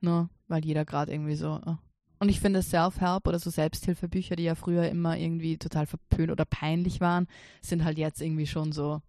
Ne? 0.00 0.28
Weil 0.48 0.64
jeder 0.64 0.84
gerade 0.84 1.12
irgendwie 1.12 1.36
so. 1.36 1.60
äh. 1.64 1.76
Und 2.18 2.28
ich 2.28 2.40
finde 2.40 2.62
Self-Help 2.62 3.26
oder 3.26 3.38
so 3.38 3.50
Selbsthilfebücher, 3.50 4.36
die 4.36 4.44
ja 4.44 4.54
früher 4.54 4.88
immer 4.88 5.16
irgendwie 5.16 5.56
total 5.56 5.86
verpönt 5.86 6.30
oder 6.30 6.44
peinlich 6.44 7.00
waren, 7.00 7.26
sind 7.60 7.84
halt 7.84 7.98
jetzt 7.98 8.20
irgendwie 8.20 8.46
schon 8.46 8.72
so 8.72 9.02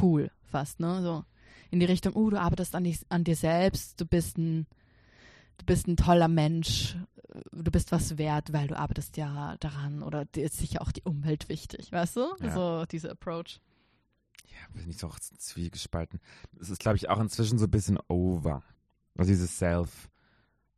cool 0.00 0.30
fast, 0.42 0.80
ne? 0.80 1.02
So 1.02 1.24
in 1.70 1.80
die 1.80 1.86
Richtung, 1.86 2.14
uh, 2.14 2.30
du 2.30 2.40
arbeitest 2.40 2.74
an, 2.74 2.84
dich, 2.84 3.00
an 3.08 3.24
dir 3.24 3.36
selbst, 3.36 4.00
du 4.00 4.04
bist 4.04 4.38
ein, 4.38 4.66
du 5.58 5.64
bist 5.66 5.86
ein 5.86 5.96
toller 5.96 6.28
Mensch, 6.28 6.96
du 7.52 7.70
bist 7.70 7.92
was 7.92 8.18
wert, 8.18 8.52
weil 8.52 8.68
du 8.68 8.76
arbeitest 8.76 9.16
ja 9.16 9.56
daran 9.60 10.02
oder 10.02 10.24
dir 10.24 10.44
ist 10.44 10.58
sicher 10.58 10.82
auch 10.82 10.92
die 10.92 11.02
Umwelt 11.02 11.48
wichtig, 11.48 11.92
weißt 11.92 12.16
du? 12.16 12.26
Ja. 12.40 12.50
So 12.54 12.86
dieser 12.86 13.12
Approach. 13.12 13.60
ja, 14.48 14.80
bin 14.80 14.90
ich 14.90 14.98
doch 14.98 15.18
zwiegespalten. 15.18 16.20
Es 16.60 16.70
ist, 16.70 16.80
glaube 16.80 16.96
ich, 16.96 17.08
auch 17.08 17.20
inzwischen 17.20 17.58
so 17.58 17.66
ein 17.66 17.70
bisschen 17.70 17.98
over. 18.08 18.62
Also 19.16 19.30
dieses 19.30 19.56
Self, 19.58 20.10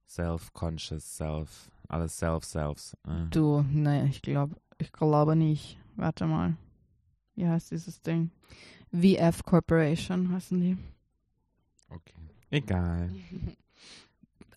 Self-Conscious, 0.09 1.17
Self, 1.17 1.71
alles 1.89 2.17
Self-Selves. 2.19 2.97
Äh. 3.07 3.27
Du, 3.31 3.63
nee, 3.71 4.05
ich 4.07 4.23
glaube, 4.23 4.57
ich 4.79 4.93
glaube 4.93 5.37
nicht. 5.37 5.79
Warte 5.97 6.27
mal. 6.27 6.57
Wie 7.35 7.47
heißt 7.47 7.71
dieses 7.71 8.01
Ding? 8.03 8.31
VF 8.93 9.43
Corporation 9.45 10.33
heißen 10.33 10.61
die. 10.61 10.77
Okay. 11.89 12.15
Egal. 12.51 13.11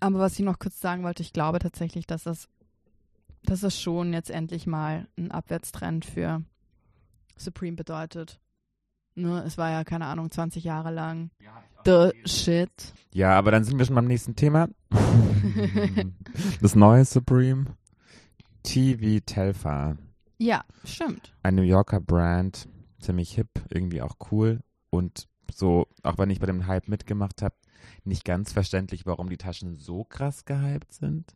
Aber 0.05 0.19
was 0.19 0.37
ich 0.37 0.45
noch 0.45 0.59
kurz 0.59 0.79
sagen 0.79 1.01
wollte, 1.01 1.23
ich 1.23 1.33
glaube 1.33 1.57
tatsächlich, 1.57 2.05
dass 2.05 2.25
das, 2.25 2.47
dass 3.41 3.61
das 3.61 3.81
schon 3.81 4.13
jetzt 4.13 4.29
endlich 4.29 4.67
mal 4.67 5.07
ein 5.17 5.31
Abwärtstrend 5.31 6.05
für 6.05 6.43
Supreme 7.37 7.75
bedeutet. 7.75 8.39
Ne, 9.15 9.41
es 9.47 9.57
war 9.57 9.71
ja, 9.71 9.83
keine 9.83 10.05
Ahnung, 10.05 10.29
20 10.29 10.63
Jahre 10.63 10.91
lang 10.91 11.31
the 11.85 12.11
shit. 12.25 12.69
Ja, 13.13 13.31
aber 13.31 13.49
dann 13.49 13.63
sind 13.63 13.79
wir 13.79 13.85
schon 13.85 13.95
beim 13.95 14.05
nächsten 14.05 14.35
Thema. 14.35 14.69
das 16.61 16.75
neue 16.75 17.03
Supreme. 17.03 17.75
TV 18.61 19.25
Telfa. 19.25 19.97
Ja, 20.37 20.65
stimmt. 20.83 21.33
Ein 21.41 21.55
New 21.55 21.63
Yorker 21.63 21.99
Brand. 21.99 22.67
Ziemlich 22.99 23.33
hip, 23.33 23.49
irgendwie 23.71 24.03
auch 24.03 24.17
cool. 24.31 24.59
Und 24.91 25.27
so, 25.51 25.87
auch 26.03 26.19
wenn 26.19 26.29
ich 26.29 26.39
bei 26.39 26.45
dem 26.45 26.67
Hype 26.67 26.89
mitgemacht 26.89 27.41
habe, 27.41 27.55
nicht 28.03 28.25
ganz 28.25 28.51
verständlich, 28.53 29.05
warum 29.05 29.29
die 29.29 29.37
Taschen 29.37 29.75
so 29.75 30.03
krass 30.03 30.45
gehypt 30.45 30.93
sind. 30.93 31.35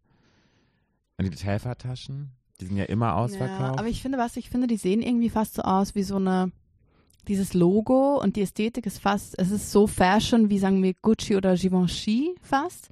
Und 1.18 1.26
die 1.26 1.30
Telfa-Taschen, 1.32 2.32
die 2.62 2.66
sind 2.66 2.78
ja 2.78 2.86
immer 2.86 3.16
ausverkauft. 3.16 3.76
Ja, 3.76 3.80
aber 3.80 3.88
ich 3.88 4.02
finde 4.02 4.18
was, 4.18 4.38
ich 4.38 4.50
finde, 4.50 4.68
die 4.68 4.78
sehen 4.78 5.02
irgendwie 5.02 5.30
fast 5.30 5.56
so 5.56 5.64
aus 5.64 5.96
wie 5.96 6.04
so 6.04 6.16
eine, 6.16 6.52
dieses 7.28 7.54
Logo 7.54 8.20
und 8.22 8.36
die 8.36 8.42
Ästhetik 8.42 8.86
ist 8.86 9.00
fast, 9.00 9.38
es 9.38 9.52
ist 9.52 9.72
so 9.72 9.86
Fashion 9.88 10.50
wie 10.50 10.60
sagen 10.60 10.82
wir 10.82 10.94
Gucci 11.02 11.36
oder 11.36 11.56
Givenchy 11.56 12.36
fast. 12.42 12.90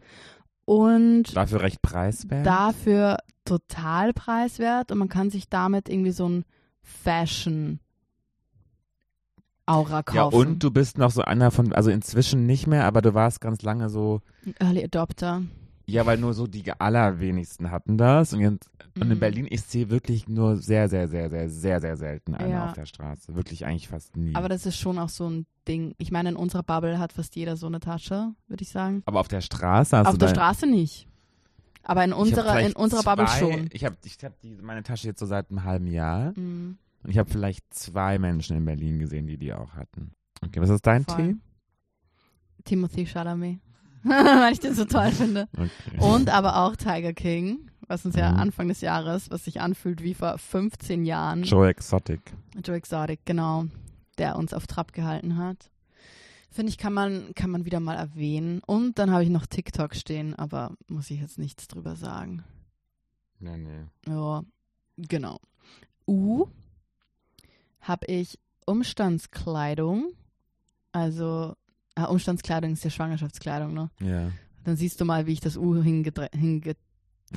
Und 0.65 1.35
Dafür 1.35 1.61
recht 1.61 1.81
preiswert. 1.81 2.45
dafür 2.45 3.17
total 3.45 4.11
preiswert 4.13 4.91
und 4.91 4.97
man 4.97 5.07
kann 5.07 5.29
sich 5.29 5.47
damit 5.47 5.87
irgendwie 5.87 6.11
so 6.11 6.27
ein 6.27 6.43
Fashion 6.81 7.79
Aura 9.67 10.01
kaufen. 10.03 10.15
ja, 10.17 10.23
und 10.25 10.63
du 10.63 10.71
bist 10.71 10.97
noch 10.97 11.11
so 11.11 11.21
einer 11.21 11.51
von, 11.51 11.73
also 11.73 11.89
inzwischen 11.91 12.45
nicht 12.45 12.65
mehr, 12.67 12.85
aber 12.85 13.01
du 13.01 13.13
warst 13.13 13.41
ganz 13.41 13.61
lange 13.61 13.89
so, 13.89 14.21
Early 14.59 14.83
Adopter. 14.83 15.43
ja, 15.85 16.05
weil 16.05 16.17
nur 16.17 16.33
so 16.33 16.47
die 16.47 16.63
allerwenigsten 16.79 17.69
hatten 17.71 17.97
das. 17.97 18.33
Und, 18.33 18.39
jetzt, 18.41 18.69
und 18.95 19.03
in 19.03 19.09
Mhm. 19.09 19.19
Berlin, 19.19 19.47
ich 19.49 19.61
sehe 19.61 19.89
wirklich 19.89 20.27
nur 20.27 20.57
sehr, 20.57 20.89
sehr, 20.89 21.07
sehr, 21.07 21.29
sehr, 21.29 21.49
sehr, 21.49 21.81
sehr 21.81 21.97
selten 21.97 22.35
eine 22.35 22.49
Ja. 22.51 22.65
auf 22.65 22.73
der 22.73 22.85
Straße. 22.85 23.35
Wirklich 23.35 23.65
eigentlich 23.65 23.87
fast 23.87 24.15
nie. 24.17 24.35
Aber 24.35 24.49
das 24.49 24.65
ist 24.65 24.77
schon 24.77 24.97
auch 24.99 25.09
so 25.09 25.29
ein 25.29 25.45
Ding. 25.67 25.93
Ich 25.97 26.11
meine, 26.11 26.29
in 26.29 26.35
unserer 26.35 26.63
Bubble 26.63 26.97
hat 26.99 27.13
fast 27.13 27.35
jeder 27.35 27.57
so 27.57 27.67
eine 27.67 27.79
Tasche, 27.79 28.33
würde 28.47 28.63
ich 28.63 28.69
sagen. 28.69 29.03
Aber 29.05 29.19
auf 29.19 29.27
der 29.27 29.41
Straße 29.41 29.97
hast 29.97 30.07
Auf 30.07 30.17
der 30.17 30.29
Straße 30.29 30.65
nicht. 30.65 31.07
Aber 31.83 32.03
in 32.03 32.11
unserer, 32.11 32.59
in 32.59 32.73
unserer 32.73 33.03
Bubble 33.03 33.25
zwei, 33.27 33.39
schon. 33.39 33.69
Ich 33.71 33.85
habe 33.85 33.95
ich 34.03 34.17
hab 34.23 34.39
die, 34.41 34.55
meine 34.61 34.83
Tasche 34.83 35.07
jetzt 35.07 35.19
so 35.19 35.25
seit 35.25 35.49
einem 35.49 35.63
halben 35.63 35.87
Jahr. 35.87 36.33
Mhm. 36.37 36.77
Und 37.03 37.09
ich 37.11 37.17
habe 37.17 37.29
vielleicht 37.29 37.73
zwei 37.73 38.17
Menschen 38.19 38.57
in 38.57 38.65
Berlin 38.65 38.99
gesehen, 38.99 39.27
die 39.27 39.37
die 39.37 39.53
auch 39.53 39.73
hatten. 39.73 40.11
Okay, 40.43 40.61
was 40.61 40.69
ist 40.69 40.85
dein 40.85 41.03
Voll. 41.05 41.33
Tee? 41.33 41.35
Timothy 42.65 43.05
Chalamet. 43.05 43.59
Weil 44.03 44.53
ich 44.53 44.59
den 44.59 44.73
so 44.75 44.85
toll 44.85 45.11
finde. 45.11 45.47
Okay. 45.53 45.99
Und 45.99 46.29
aber 46.29 46.57
auch 46.63 46.75
Tiger 46.75 47.13
King, 47.13 47.69
was 47.87 48.05
uns 48.05 48.15
ja 48.15 48.31
Mhm. 48.31 48.39
Anfang 48.39 48.67
des 48.67 48.81
Jahres, 48.81 49.31
was 49.31 49.45
sich 49.45 49.61
anfühlt 49.61 50.03
wie 50.03 50.13
vor 50.13 50.37
15 50.37 51.05
Jahren. 51.05 51.43
Joe 51.43 51.67
Exotic. 51.69 52.21
Joe 52.63 52.75
Exotic, 52.75 53.21
genau, 53.25 53.65
der 54.17 54.35
uns 54.37 54.53
auf 54.53 54.67
Trab 54.67 54.93
gehalten 54.93 55.37
hat. 55.37 55.69
Finde 56.49 56.69
ich, 56.71 56.77
kann 56.77 56.93
man, 56.93 57.33
kann 57.35 57.49
man 57.51 57.65
wieder 57.65 57.79
mal 57.79 57.95
erwähnen. 57.95 58.61
Und 58.65 58.97
dann 58.99 59.11
habe 59.11 59.23
ich 59.23 59.29
noch 59.29 59.45
TikTok 59.45 59.95
stehen, 59.95 60.33
aber 60.35 60.75
muss 60.87 61.09
ich 61.11 61.19
jetzt 61.19 61.37
nichts 61.37 61.67
drüber 61.67 61.95
sagen. 61.95 62.43
Nee, 63.39 63.57
nee. 63.57 63.85
Ja, 64.07 64.43
genau. 64.97 65.39
U 66.07 66.47
habe 67.87 68.05
ich 68.07 68.37
Umstandskleidung. 68.65 70.11
Also, 70.91 71.53
ah, 71.95 72.05
Umstandskleidung 72.05 72.73
ist 72.73 72.83
ja 72.83 72.89
Schwangerschaftskleidung, 72.89 73.73
ne? 73.73 73.89
Ja. 74.01 74.29
Dann 74.63 74.75
siehst 74.75 74.99
du 74.99 75.05
mal, 75.05 75.25
wie 75.27 75.33
ich 75.33 75.39
das 75.39 75.55
U 75.57 75.81
hingedre 75.81 76.29
hinge 76.33 76.73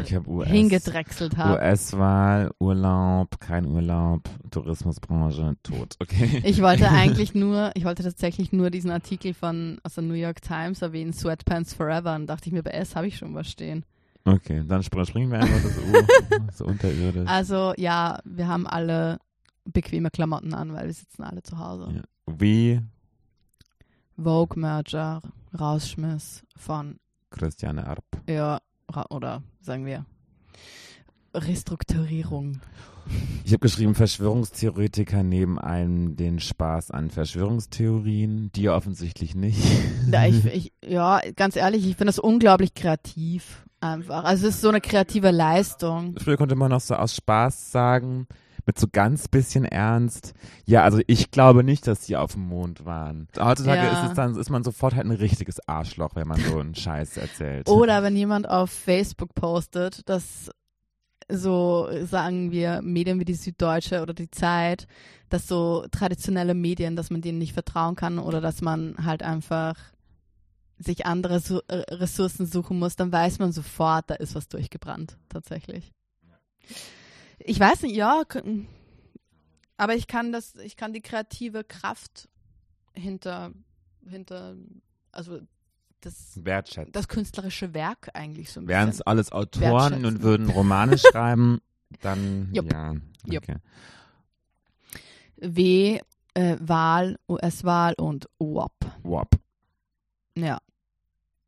Ich 0.02 0.14
habe 0.14 0.28
US. 0.28 0.48
hingedrechselt 0.48 1.36
habe. 1.36 1.54
US-Wahl, 1.60 2.50
Urlaub, 2.58 3.38
kein 3.40 3.66
Urlaub, 3.66 4.28
Tourismusbranche, 4.50 5.54
tot. 5.62 5.94
Okay. 6.00 6.42
Ich 6.44 6.60
wollte 6.62 6.88
eigentlich 6.90 7.34
nur, 7.34 7.70
ich 7.74 7.84
wollte 7.84 8.02
tatsächlich 8.02 8.52
nur 8.52 8.70
diesen 8.70 8.90
Artikel 8.90 9.34
von 9.34 9.78
aus 9.84 9.94
der 9.94 10.04
New 10.04 10.14
York 10.14 10.42
Times 10.42 10.82
erwähnen, 10.82 11.12
Sweatpants 11.12 11.74
Forever. 11.74 12.14
Und 12.16 12.26
dachte 12.26 12.48
ich 12.48 12.52
mir, 12.52 12.62
bei 12.62 12.70
S 12.72 12.96
habe 12.96 13.06
ich 13.06 13.16
schon 13.16 13.34
was 13.34 13.48
stehen. 13.48 13.84
Okay, 14.24 14.62
dann 14.66 14.82
spr- 14.82 15.06
springen 15.06 15.30
wir 15.30 15.40
einfach 15.40 15.62
das 15.62 15.78
U. 15.78 16.46
so 16.54 16.64
unterirdisch. 16.66 17.28
Also 17.28 17.72
ja, 17.76 18.18
wir 18.24 18.48
haben 18.48 18.66
alle 18.66 19.18
bequeme 19.64 20.10
Klamotten 20.10 20.54
an, 20.54 20.72
weil 20.72 20.86
wir 20.86 20.94
sitzen 20.94 21.22
alle 21.22 21.42
zu 21.42 21.58
Hause. 21.58 21.88
Ja. 21.94 22.02
Wie 22.38 22.80
Vogue 24.16 24.58
Merger, 24.60 25.22
Rausschmiss 25.58 26.44
von, 26.56 26.98
Christiane 27.30 27.86
Arp. 27.86 28.04
ja, 28.28 28.60
oder 29.08 29.42
sagen 29.60 29.86
wir, 29.86 30.04
Restrukturierung. 31.34 32.60
Ich 33.44 33.52
habe 33.52 33.60
geschrieben, 33.60 33.94
Verschwörungstheoretiker 33.94 35.22
nehmen 35.22 35.58
einem 35.58 36.16
den 36.16 36.38
Spaß 36.38 36.90
an 36.90 37.10
Verschwörungstheorien, 37.10 38.52
dir 38.52 38.74
offensichtlich 38.74 39.34
nicht. 39.34 39.58
Ja, 40.10 40.26
ich, 40.26 40.44
ich, 40.52 40.72
ja, 40.84 41.20
ganz 41.36 41.56
ehrlich, 41.56 41.86
ich 41.86 41.96
finde 41.96 42.06
das 42.06 42.18
unglaublich 42.18 42.74
kreativ 42.74 43.64
einfach. 43.80 44.24
Also 44.24 44.46
es 44.46 44.56
ist 44.56 44.60
so 44.60 44.68
eine 44.68 44.80
kreative 44.80 45.30
Leistung. 45.30 46.16
Früher 46.18 46.36
konnte 46.36 46.56
man 46.56 46.70
noch 46.70 46.80
so 46.80 46.94
aus 46.94 47.14
Spaß 47.16 47.72
sagen, 47.72 48.26
mit 48.66 48.78
so 48.78 48.86
ganz 48.90 49.28
bisschen 49.28 49.64
Ernst. 49.64 50.34
Ja, 50.64 50.82
also 50.82 51.00
ich 51.06 51.30
glaube 51.30 51.64
nicht, 51.64 51.86
dass 51.86 52.06
sie 52.06 52.16
auf 52.16 52.32
dem 52.32 52.42
Mond 52.48 52.84
waren. 52.84 53.28
Heutzutage 53.38 53.82
Ja. 53.86 54.02
ist 54.02 54.10
es 54.10 54.14
dann, 54.14 54.36
ist 54.36 54.50
man 54.50 54.64
sofort 54.64 54.94
halt 54.94 55.06
ein 55.06 55.10
richtiges 55.12 55.66
Arschloch, 55.68 56.14
wenn 56.14 56.28
man 56.28 56.40
so 56.40 56.58
einen 56.58 56.74
Scheiß 56.76 57.16
erzählt. 57.16 57.68
Oder 57.68 58.02
wenn 58.02 58.16
jemand 58.16 58.48
auf 58.48 58.70
Facebook 58.70 59.34
postet, 59.34 60.08
dass 60.08 60.50
so 61.32 61.88
sagen 62.04 62.50
wir 62.50 62.82
Medien 62.82 63.20
wie 63.20 63.24
die 63.24 63.34
Süddeutsche 63.34 64.02
oder 64.02 64.14
die 64.14 64.30
Zeit, 64.30 64.86
dass 65.28 65.46
so 65.46 65.86
traditionelle 65.92 66.54
Medien, 66.54 66.96
dass 66.96 67.10
man 67.10 67.20
denen 67.20 67.38
nicht 67.38 67.52
vertrauen 67.52 67.94
kann 67.94 68.18
oder 68.18 68.40
dass 68.40 68.62
man 68.62 68.96
halt 69.04 69.22
einfach 69.22 69.76
sich 70.78 71.06
andere 71.06 71.40
Su 71.40 71.60
äh, 71.68 71.76
Ressourcen 71.94 72.46
suchen 72.46 72.78
muss, 72.78 72.96
dann 72.96 73.12
weiß 73.12 73.38
man 73.38 73.52
sofort, 73.52 74.10
da 74.10 74.14
ist 74.14 74.34
was 74.34 74.48
durchgebrannt, 74.48 75.18
tatsächlich. 75.28 75.92
Ich 77.44 77.58
weiß 77.58 77.82
nicht, 77.82 77.94
ja, 77.96 78.22
aber 79.76 79.94
ich 79.94 80.06
kann 80.06 80.32
das, 80.32 80.54
ich 80.56 80.76
kann 80.76 80.92
die 80.92 81.00
kreative 81.00 81.64
Kraft 81.64 82.28
hinter, 82.94 83.52
hinter, 84.06 84.56
also 85.10 85.40
das 86.00 86.44
Wertschätzen. 86.44 86.92
das 86.92 87.08
künstlerische 87.08 87.74
Werk 87.74 88.10
eigentlich 88.14 88.50
so 88.50 88.60
ein 88.60 88.68
Wären 88.68 88.88
es 88.88 88.96
bisschen. 88.98 89.06
alles 89.06 89.32
Autoren 89.32 90.04
und 90.04 90.22
würden 90.22 90.48
Romane 90.50 90.98
schreiben, 90.98 91.60
dann 92.02 92.50
Jupp. 92.52 92.72
ja. 92.72 92.94
Okay. 93.26 93.56
W, 95.36 96.00
äh, 96.34 96.56
Wahl, 96.60 97.18
US-Wahl 97.28 97.94
und 97.94 98.28
WAP. 98.38 98.72
Wop. 99.02 99.30
Ja. 100.36 100.58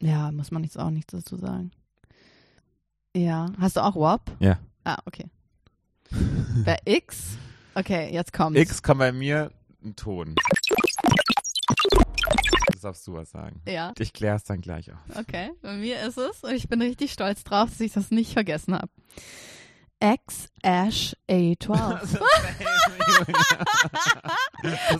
Ja, 0.01 0.33
muss 0.33 0.51
man 0.51 0.65
jetzt 0.65 0.79
auch 0.79 0.91
nichts 0.91 1.13
dazu 1.13 1.37
sagen. 1.37 1.71
Ja. 3.15 3.53
Hast 3.59 3.77
du 3.77 3.81
auch 3.85 3.95
WAP? 3.95 4.35
Ja. 4.41 4.59
Ah, 4.85 4.99
okay. 5.05 5.27
Bei 6.65 6.79
X? 6.85 7.37
Okay, 7.75 8.11
jetzt 8.13 8.33
kommt's. 8.33 8.59
X 8.61 8.83
kommt 8.83 8.99
bei 9.01 9.13
mir 9.13 9.51
ein 9.85 9.97
Ton. 9.97 10.35
Das 12.73 12.81
darfst 12.83 13.07
du 13.07 13.15
was 13.15 13.31
sagen. 13.31 13.61
Ja, 13.67 13.93
Ich 13.99 14.13
klär's 14.13 14.45
dann 14.45 14.61
gleich 14.61 14.91
auf. 14.93 14.99
okay. 15.19 15.53
Bei 15.63 15.75
mir 15.75 16.01
ist 16.03 16.19
es 16.19 16.43
und 16.43 16.53
ich 16.55 16.69
bin 16.69 16.83
richtig 16.83 17.13
stolz 17.13 17.45
drauf, 17.45 17.71
dass 17.71 17.81
ich 17.81 17.93
das 17.93 18.11
nicht 18.11 18.33
vergessen 18.33 18.75
habe. 18.75 18.89
X 20.01 20.49
Ash 20.63 21.15
A12. 21.31 22.21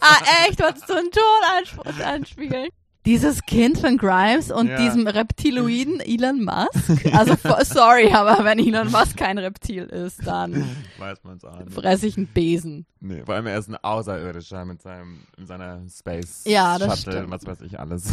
ah, 0.01 0.19
echt? 0.47 0.61
Wolltest 0.61 0.89
du 0.89 0.95
einen 0.95 1.11
Ton 1.11 1.23
ansp- 1.61 2.03
anspiegeln? 2.03 2.69
Dieses 3.05 3.43
Kind 3.43 3.79
von 3.79 3.97
Grimes 3.99 4.53
und 4.53 4.69
Ja. 4.69 4.77
diesem 4.77 5.07
Reptiloiden 5.09 5.99
Elon 6.01 6.45
Musk. 6.45 7.05
Also, 7.15 7.35
sorry, 7.65 8.13
aber 8.13 8.45
wenn 8.45 8.61
Elon 8.61 8.91
Musk 8.93 9.17
kein 9.17 9.39
Reptil 9.39 9.85
ist, 9.85 10.25
dann 10.27 10.65
Weiß 10.99 11.19
man's 11.25 11.45
auch 11.45 11.59
nicht. 11.59 11.75
fresse 11.75 12.07
ich 12.07 12.17
einen 12.17 12.29
Besen. 12.29 12.87
Nee, 13.01 13.25
vor 13.25 13.35
allem 13.35 13.47
er 13.47 13.59
ist 13.59 13.69
ein 13.69 13.77
Außerirdischer 13.77 14.65
mit 14.65 14.83
seinem, 14.83 15.21
mit 15.37 15.49
seiner 15.49 15.81
Space 15.89 16.45
Ja, 16.47 16.79
das 16.79 17.01
Shuttle, 17.01 17.13
stimmt. 17.21 17.31
was 17.33 17.45
weiß 17.47 17.61
ich 17.63 17.81
alles. 17.81 18.05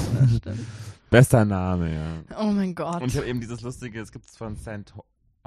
Bester 1.11 1.45
Name, 1.45 1.93
ja. 1.93 2.37
Oh 2.39 2.51
mein 2.51 2.73
Gott. 2.73 3.01
Und 3.01 3.09
ich 3.09 3.17
habe 3.17 3.27
eben 3.27 3.39
dieses 3.41 3.61
lustige, 3.61 4.01
es 4.01 4.11
gibt 4.11 4.27
von 4.31 4.55
St. 4.57 4.91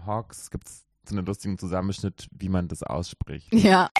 Hawks, 0.07 0.51
gibt's 0.51 0.85
so 1.09 1.17
einen 1.17 1.27
lustigen 1.27 1.59
Zusammenschnitt, 1.59 2.29
wie 2.31 2.49
man 2.49 2.69
das 2.69 2.85
ausspricht. 2.85 3.53
Ja. 3.53 3.91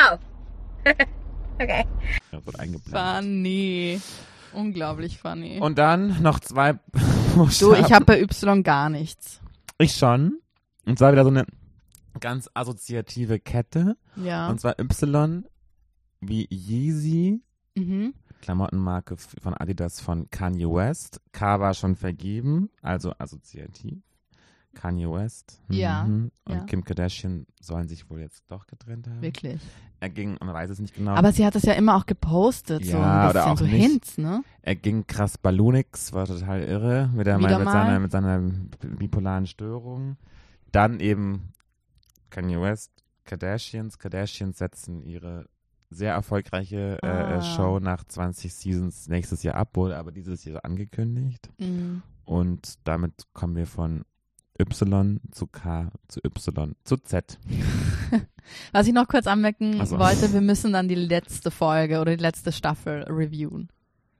Oh. 0.00 0.16
okay. 1.54 1.84
Ja, 2.32 2.46
wird 2.46 2.58
eingeblendet. 2.58 3.00
Funny. 3.00 4.00
Unglaublich 4.52 5.18
funny. 5.18 5.60
Und 5.60 5.78
dann 5.78 6.22
noch 6.22 6.40
zwei 6.40 6.74
du, 7.60 7.74
ich 7.74 7.92
habe 7.92 8.04
bei 8.04 8.20
Y 8.20 8.62
gar 8.62 8.88
nichts. 8.90 9.40
Ich 9.78 9.94
schon. 9.94 10.40
Und 10.86 10.98
zwar 10.98 11.12
wieder 11.12 11.22
so 11.22 11.30
eine 11.30 11.46
ganz 12.18 12.50
assoziative 12.54 13.38
Kette. 13.38 13.96
Ja. 14.16 14.48
Und 14.48 14.60
zwar 14.60 14.78
Y 14.80 15.44
wie 16.20 16.48
Yeezy, 16.50 17.40
Mhm. 17.76 18.14
Klamottenmarke 18.42 19.16
von 19.16 19.54
Adidas 19.54 20.00
von 20.00 20.28
Kanye 20.30 20.66
West. 20.66 21.20
K 21.32 21.60
war 21.60 21.74
schon 21.74 21.94
vergeben, 21.94 22.70
also 22.82 23.12
assoziativ. 23.18 23.98
Kanye 24.74 25.10
West. 25.10 25.60
Ja, 25.68 26.04
Mhm. 26.04 26.30
Und 26.44 26.54
ja. 26.54 26.64
Kim 26.64 26.84
Kardashian 26.84 27.46
sollen 27.60 27.88
sich 27.88 28.08
wohl 28.10 28.20
jetzt 28.20 28.44
doch 28.48 28.66
getrennt 28.66 29.06
haben. 29.08 29.20
Wirklich. 29.20 29.60
Er 29.98 30.08
ging, 30.10 30.36
man 30.40 30.54
weiß 30.54 30.70
es 30.70 30.78
nicht 30.78 30.94
genau. 30.94 31.12
Aber 31.12 31.32
sie 31.32 31.44
hat 31.44 31.54
das 31.54 31.64
ja 31.64 31.72
immer 31.74 31.96
auch 31.96 32.06
gepostet, 32.06 32.84
so 32.84 32.92
Ja, 32.92 33.24
ein 33.24 33.30
oder 33.30 33.32
bisschen 33.40 33.52
auch 33.52 33.58
so 33.58 33.64
nicht. 33.64 33.82
Hints, 33.86 34.18
ne? 34.18 34.42
er 34.62 34.76
ging 34.76 35.06
krass 35.06 35.36
Ballonix, 35.38 36.12
war 36.12 36.26
total 36.26 36.62
irre, 36.62 37.10
mit, 37.14 37.26
der, 37.26 37.38
mit, 37.38 37.50
seiner, 37.50 37.98
mit 38.00 38.10
seiner 38.12 38.38
bipolaren 38.98 39.46
Störung. 39.46 40.16
Dann 40.72 41.00
eben 41.00 41.52
Kanye 42.30 42.60
West, 42.60 42.92
Kardashians. 43.24 43.98
Kardashians 43.98 44.58
setzen 44.58 45.02
ihre 45.02 45.46
sehr 45.90 46.12
erfolgreiche 46.14 46.98
äh, 47.02 47.06
Ah. 47.06 47.38
äh, 47.38 47.42
Show 47.42 47.80
nach 47.80 48.04
20 48.04 48.54
Seasons 48.54 49.08
nächstes 49.08 49.42
Jahr 49.42 49.56
ab, 49.56 49.76
wurde 49.76 49.96
aber 49.98 50.12
dieses 50.12 50.44
Jahr 50.44 50.64
angekündigt. 50.64 51.50
Mhm. 51.58 52.02
Und 52.24 52.74
damit 52.84 53.24
kommen 53.32 53.56
wir 53.56 53.66
von 53.66 54.04
Y 54.60 55.20
zu 55.32 55.46
K 55.46 55.90
zu 56.08 56.20
Y 56.24 56.74
zu 56.84 56.96
Z. 56.98 57.38
Was 58.72 58.86
ich 58.86 58.92
noch 58.92 59.06
kurz 59.08 59.26
anmerken 59.26 59.78
Ach 59.80 59.86
so. 59.86 59.98
wollte, 59.98 60.32
wir 60.32 60.40
müssen 60.40 60.72
dann 60.72 60.88
die 60.88 60.94
letzte 60.94 61.50
Folge 61.50 62.00
oder 62.00 62.16
die 62.16 62.22
letzte 62.22 62.52
Staffel 62.52 63.02
reviewen. 63.04 63.68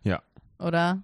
Ja. 0.05 0.22
Oder? 0.59 1.03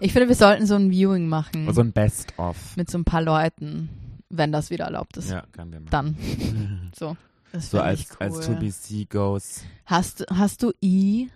Ich 0.00 0.12
finde, 0.12 0.28
wir 0.28 0.34
sollten 0.34 0.66
so 0.66 0.74
ein 0.74 0.90
Viewing 0.90 1.28
machen 1.28 1.72
So 1.72 1.80
ein 1.80 1.92
Best-of. 1.92 2.76
mit 2.76 2.90
so 2.90 2.98
ein 2.98 3.04
paar 3.04 3.22
Leuten, 3.22 3.88
wenn 4.28 4.52
das 4.52 4.70
wieder 4.70 4.84
erlaubt 4.86 5.16
ist. 5.16 5.30
Ja, 5.30 5.44
kann 5.52 5.72
wir 5.72 5.80
machen. 5.80 5.90
Dann. 5.90 6.90
So. 6.98 7.16
So 7.58 7.80
als, 7.80 8.10
cool. 8.10 8.16
als 8.26 8.48
2BC 8.48 9.08
goes. 9.08 9.62
Hast, 9.86 10.20
du- 10.20 10.24
hast 10.36 10.62
du 10.62 10.72
I? 10.82 11.30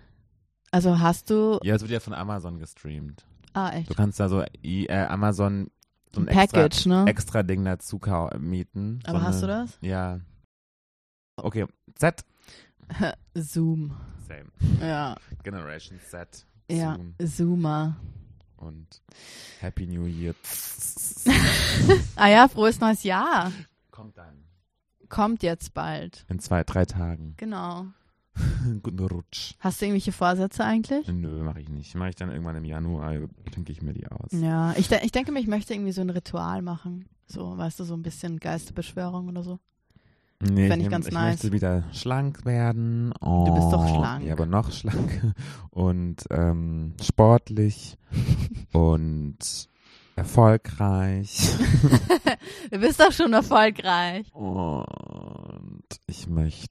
Also 0.69 0.99
hast 0.99 1.29
du. 1.29 1.59
Ja, 1.63 1.75
es 1.75 1.81
wird 1.81 1.91
ja 1.91 1.99
von 1.99 2.13
Amazon 2.13 2.59
gestreamt. 2.59 3.25
Ah, 3.53 3.71
echt? 3.71 3.89
Du 3.89 3.93
kannst 3.95 4.19
da 4.19 4.29
so 4.29 4.43
I, 4.63 4.85
äh, 4.87 5.05
Amazon 5.05 5.71
so 6.13 6.21
ein 6.21 6.27
Ein 6.27 6.35
Package, 6.35 6.65
extra, 6.77 7.03
ne? 7.03 7.09
extra 7.09 7.43
Ding 7.43 7.63
dazu 7.65 7.99
mieten. 8.39 8.99
Aber 9.05 9.19
so 9.19 9.25
hast 9.25 9.41
du 9.43 9.45
eine- 9.47 9.63
das? 9.65 9.77
Ja. 9.81 10.19
Okay, 11.37 11.65
Z. 11.95 12.23
Zoom. 13.37 13.95
Same. 14.27 14.51
Ja. 14.81 15.15
Generation 15.43 15.99
Z. 16.09 16.45
Ja. 16.69 16.95
Zoom. 16.95 17.15
Zoomer. 17.25 17.95
Und 18.57 19.01
Happy 19.59 19.87
New 19.87 20.05
Year. 20.05 20.35
Ah 22.15 22.27
ja, 22.29 22.47
frohes 22.47 22.79
neues 22.79 23.03
Jahr. 23.03 23.51
Kommt 23.89 24.17
dann. 24.17 24.43
Kommt 25.09 25.41
jetzt 25.43 25.73
bald. 25.73 26.25
In 26.29 26.39
zwei, 26.39 26.63
drei 26.63 26.85
Tagen. 26.85 27.33
Genau. 27.37 27.87
Guten 28.83 28.99
Rutsch. 28.99 29.53
Hast 29.59 29.81
du 29.81 29.85
irgendwelche 29.85 30.11
Vorsätze 30.11 30.63
eigentlich? 30.63 31.07
Nö, 31.07 31.43
mache 31.43 31.61
ich 31.61 31.69
nicht. 31.69 31.95
Mache 31.95 32.09
ich 32.09 32.15
dann 32.15 32.29
irgendwann 32.31 32.55
im 32.55 32.65
Januar, 32.65 33.11
denke 33.55 33.71
ich 33.71 33.81
mir 33.81 33.93
die 33.93 34.07
aus. 34.07 34.31
Ja, 34.31 34.73
ich, 34.77 34.87
de 34.87 34.99
ich 35.03 35.11
denke 35.11 35.31
mir, 35.31 35.39
ich 35.39 35.47
möchte 35.47 35.73
irgendwie 35.73 35.91
so 35.91 36.01
ein 36.01 36.09
Ritual 36.09 36.61
machen. 36.61 37.05
So, 37.27 37.57
weißt 37.57 37.79
du, 37.79 37.83
so 37.83 37.93
ein 37.93 38.01
bisschen 38.03 38.39
Geisterbeschwörung 38.39 39.27
oder 39.29 39.43
so. 39.43 39.59
Nee, 40.43 40.67
ich 40.69 40.75
nehm- 40.75 40.89
ganz 40.89 41.07
ich 41.07 41.13
nice. 41.13 41.33
möchte 41.43 41.51
wieder 41.51 41.83
schlank 41.93 42.45
werden. 42.45 43.13
Oh, 43.21 43.45
Du 43.45 43.53
bist 43.53 43.71
doch 43.71 43.87
schlank. 43.87 44.25
Ja, 44.25 44.33
aber 44.33 44.45
noch 44.47 44.71
schlank. 44.71 45.33
Und 45.69 46.23
ähm, 46.31 46.93
sportlich 47.01 47.97
und 48.73 49.37
erfolgreich. 50.15 51.47
Du 52.71 52.79
bist 52.79 52.99
doch 52.99 53.11
schon 53.11 53.33
erfolgreich. 53.33 54.33
Und 54.33 55.79
ich 56.07 56.27
möchte. 56.27 56.67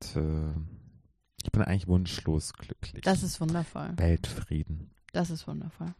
Ich 0.00 1.52
bin 1.52 1.62
eigentlich 1.62 1.86
wunschlos 1.88 2.52
glücklich. 2.52 3.02
Das 3.04 3.22
ist 3.22 3.40
wundervoll. 3.40 3.92
Weltfrieden. 3.96 4.90
Das 5.12 5.30
ist 5.30 5.46
wundervoll. 5.46 5.94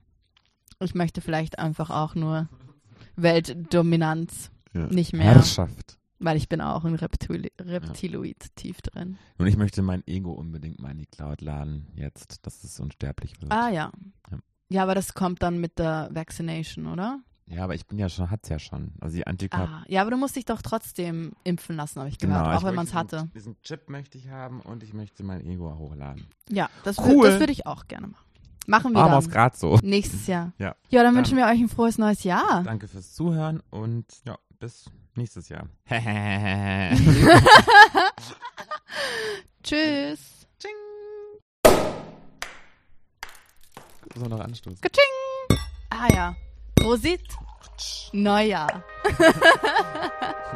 Ich 0.81 0.95
möchte 0.95 1.21
vielleicht 1.21 1.59
einfach 1.59 1.91
auch 1.91 2.15
nur 2.15 2.49
Weltdominanz, 3.17 4.51
Ja. 4.75 4.87
Nicht 4.89 5.13
mehr. 5.13 5.25
Herrschaft. 5.35 5.99
weil 6.21 6.37
ich 6.37 6.49
bin 6.49 6.61
auch 6.61 6.85
ein 6.85 6.95
Reptili 6.97 7.53
Reptiloid 7.61 8.55
tief 8.57 8.83
drin. 8.83 9.19
Und 9.39 9.47
ich 9.47 9.57
möchte 9.57 9.83
mein 9.83 10.07
Ego 10.07 10.33
unbedingt 10.33 10.81
mal 10.81 10.91
in 10.91 10.99
die 10.99 11.07
Cloud 11.07 11.41
laden, 11.41 11.87
jetzt, 11.95 12.45
dass 12.45 12.65
es 12.65 12.79
unsterblich 12.81 13.41
wird. 13.41 13.53
Ah 13.53 13.71
ja. 13.71 13.93
Ja. 14.31 14.39
Ja, 14.71 14.83
aber 14.83 14.95
das 14.95 15.15
kommt 15.15 15.43
dann 15.43 15.59
mit 15.61 15.79
der 15.79 16.11
Vaccination, 16.13 16.87
oder? 16.89 17.21
Ja, 17.51 17.65
aber 17.65 17.75
ich 17.75 17.87
bin 17.87 17.99
ja 17.99 18.09
schon, 18.11 18.31
hat's 18.31 18.49
ja 18.51 18.59
schon. 18.59 18.93
Also 19.01 19.17
die 19.17 19.27
Antikörper. 19.27 19.81
Ah, 19.83 19.85
ja, 19.89 20.03
aber 20.03 20.11
du 20.11 20.17
musst 20.19 20.37
dich 20.37 20.45
doch 20.45 20.61
trotzdem 20.61 21.33
impfen 21.45 21.77
lassen, 21.77 21.99
habe 22.01 22.09
ich 22.11 22.19
Genau, 22.19 22.35
gehört, 22.41 22.53
ich 22.53 22.59
auch 22.59 22.65
wenn 22.69 22.75
man 22.75 22.85
es 22.87 22.93
hatte. 22.95 23.31
Diesen 23.35 23.57
Chip 23.63 23.89
möchte 23.89 24.19
ich 24.19 24.29
haben 24.29 24.61
und 24.61 24.83
ich 24.83 24.93
möchte 24.93 25.23
mein 25.25 25.41
Ego 25.41 25.75
hochladen. 25.79 26.27
Ja, 26.51 26.69
das, 26.85 26.99
Cool. 26.99 27.27
das 27.31 27.41
würde 27.41 27.53
ich 27.53 27.67
auch 27.67 27.87
gerne 27.89 28.09
machen. 28.09 28.25
Machen 28.67 28.93
wir 28.93 29.01
Machen 29.01 29.13
wir 29.13 29.19
es 29.19 29.31
gerade 29.31 29.57
so. 29.57 29.79
Nächstes 29.83 30.27
Jahr. 30.27 30.53
Ja. 30.59 30.75
Ja, 30.91 31.03
dann 31.03 31.15
Dann- 31.15 31.17
wünschen 31.17 31.39
wir 31.39 31.47
euch 31.47 31.59
ein 31.59 31.69
frohes 31.71 31.97
neues 31.97 32.23
Jahr. 32.25 32.63
Danke 32.65 32.87
fürs 32.87 33.15
Zuhören 33.15 33.63
und 33.71 34.05
ja, 34.27 34.37
bis 34.59 34.91
nächstes 35.15 35.49
Jahr. 35.49 35.69
Tschüss. 39.63 40.47
Muss 44.15 44.21
man 44.21 44.31
noch 44.31 44.41
anstoßen. 44.41 44.81
Katsching. 44.81 45.59
Ah 45.91 46.09
ja. 46.13 46.37
Prosit. 46.81 47.21
Neujahr. 48.13 48.83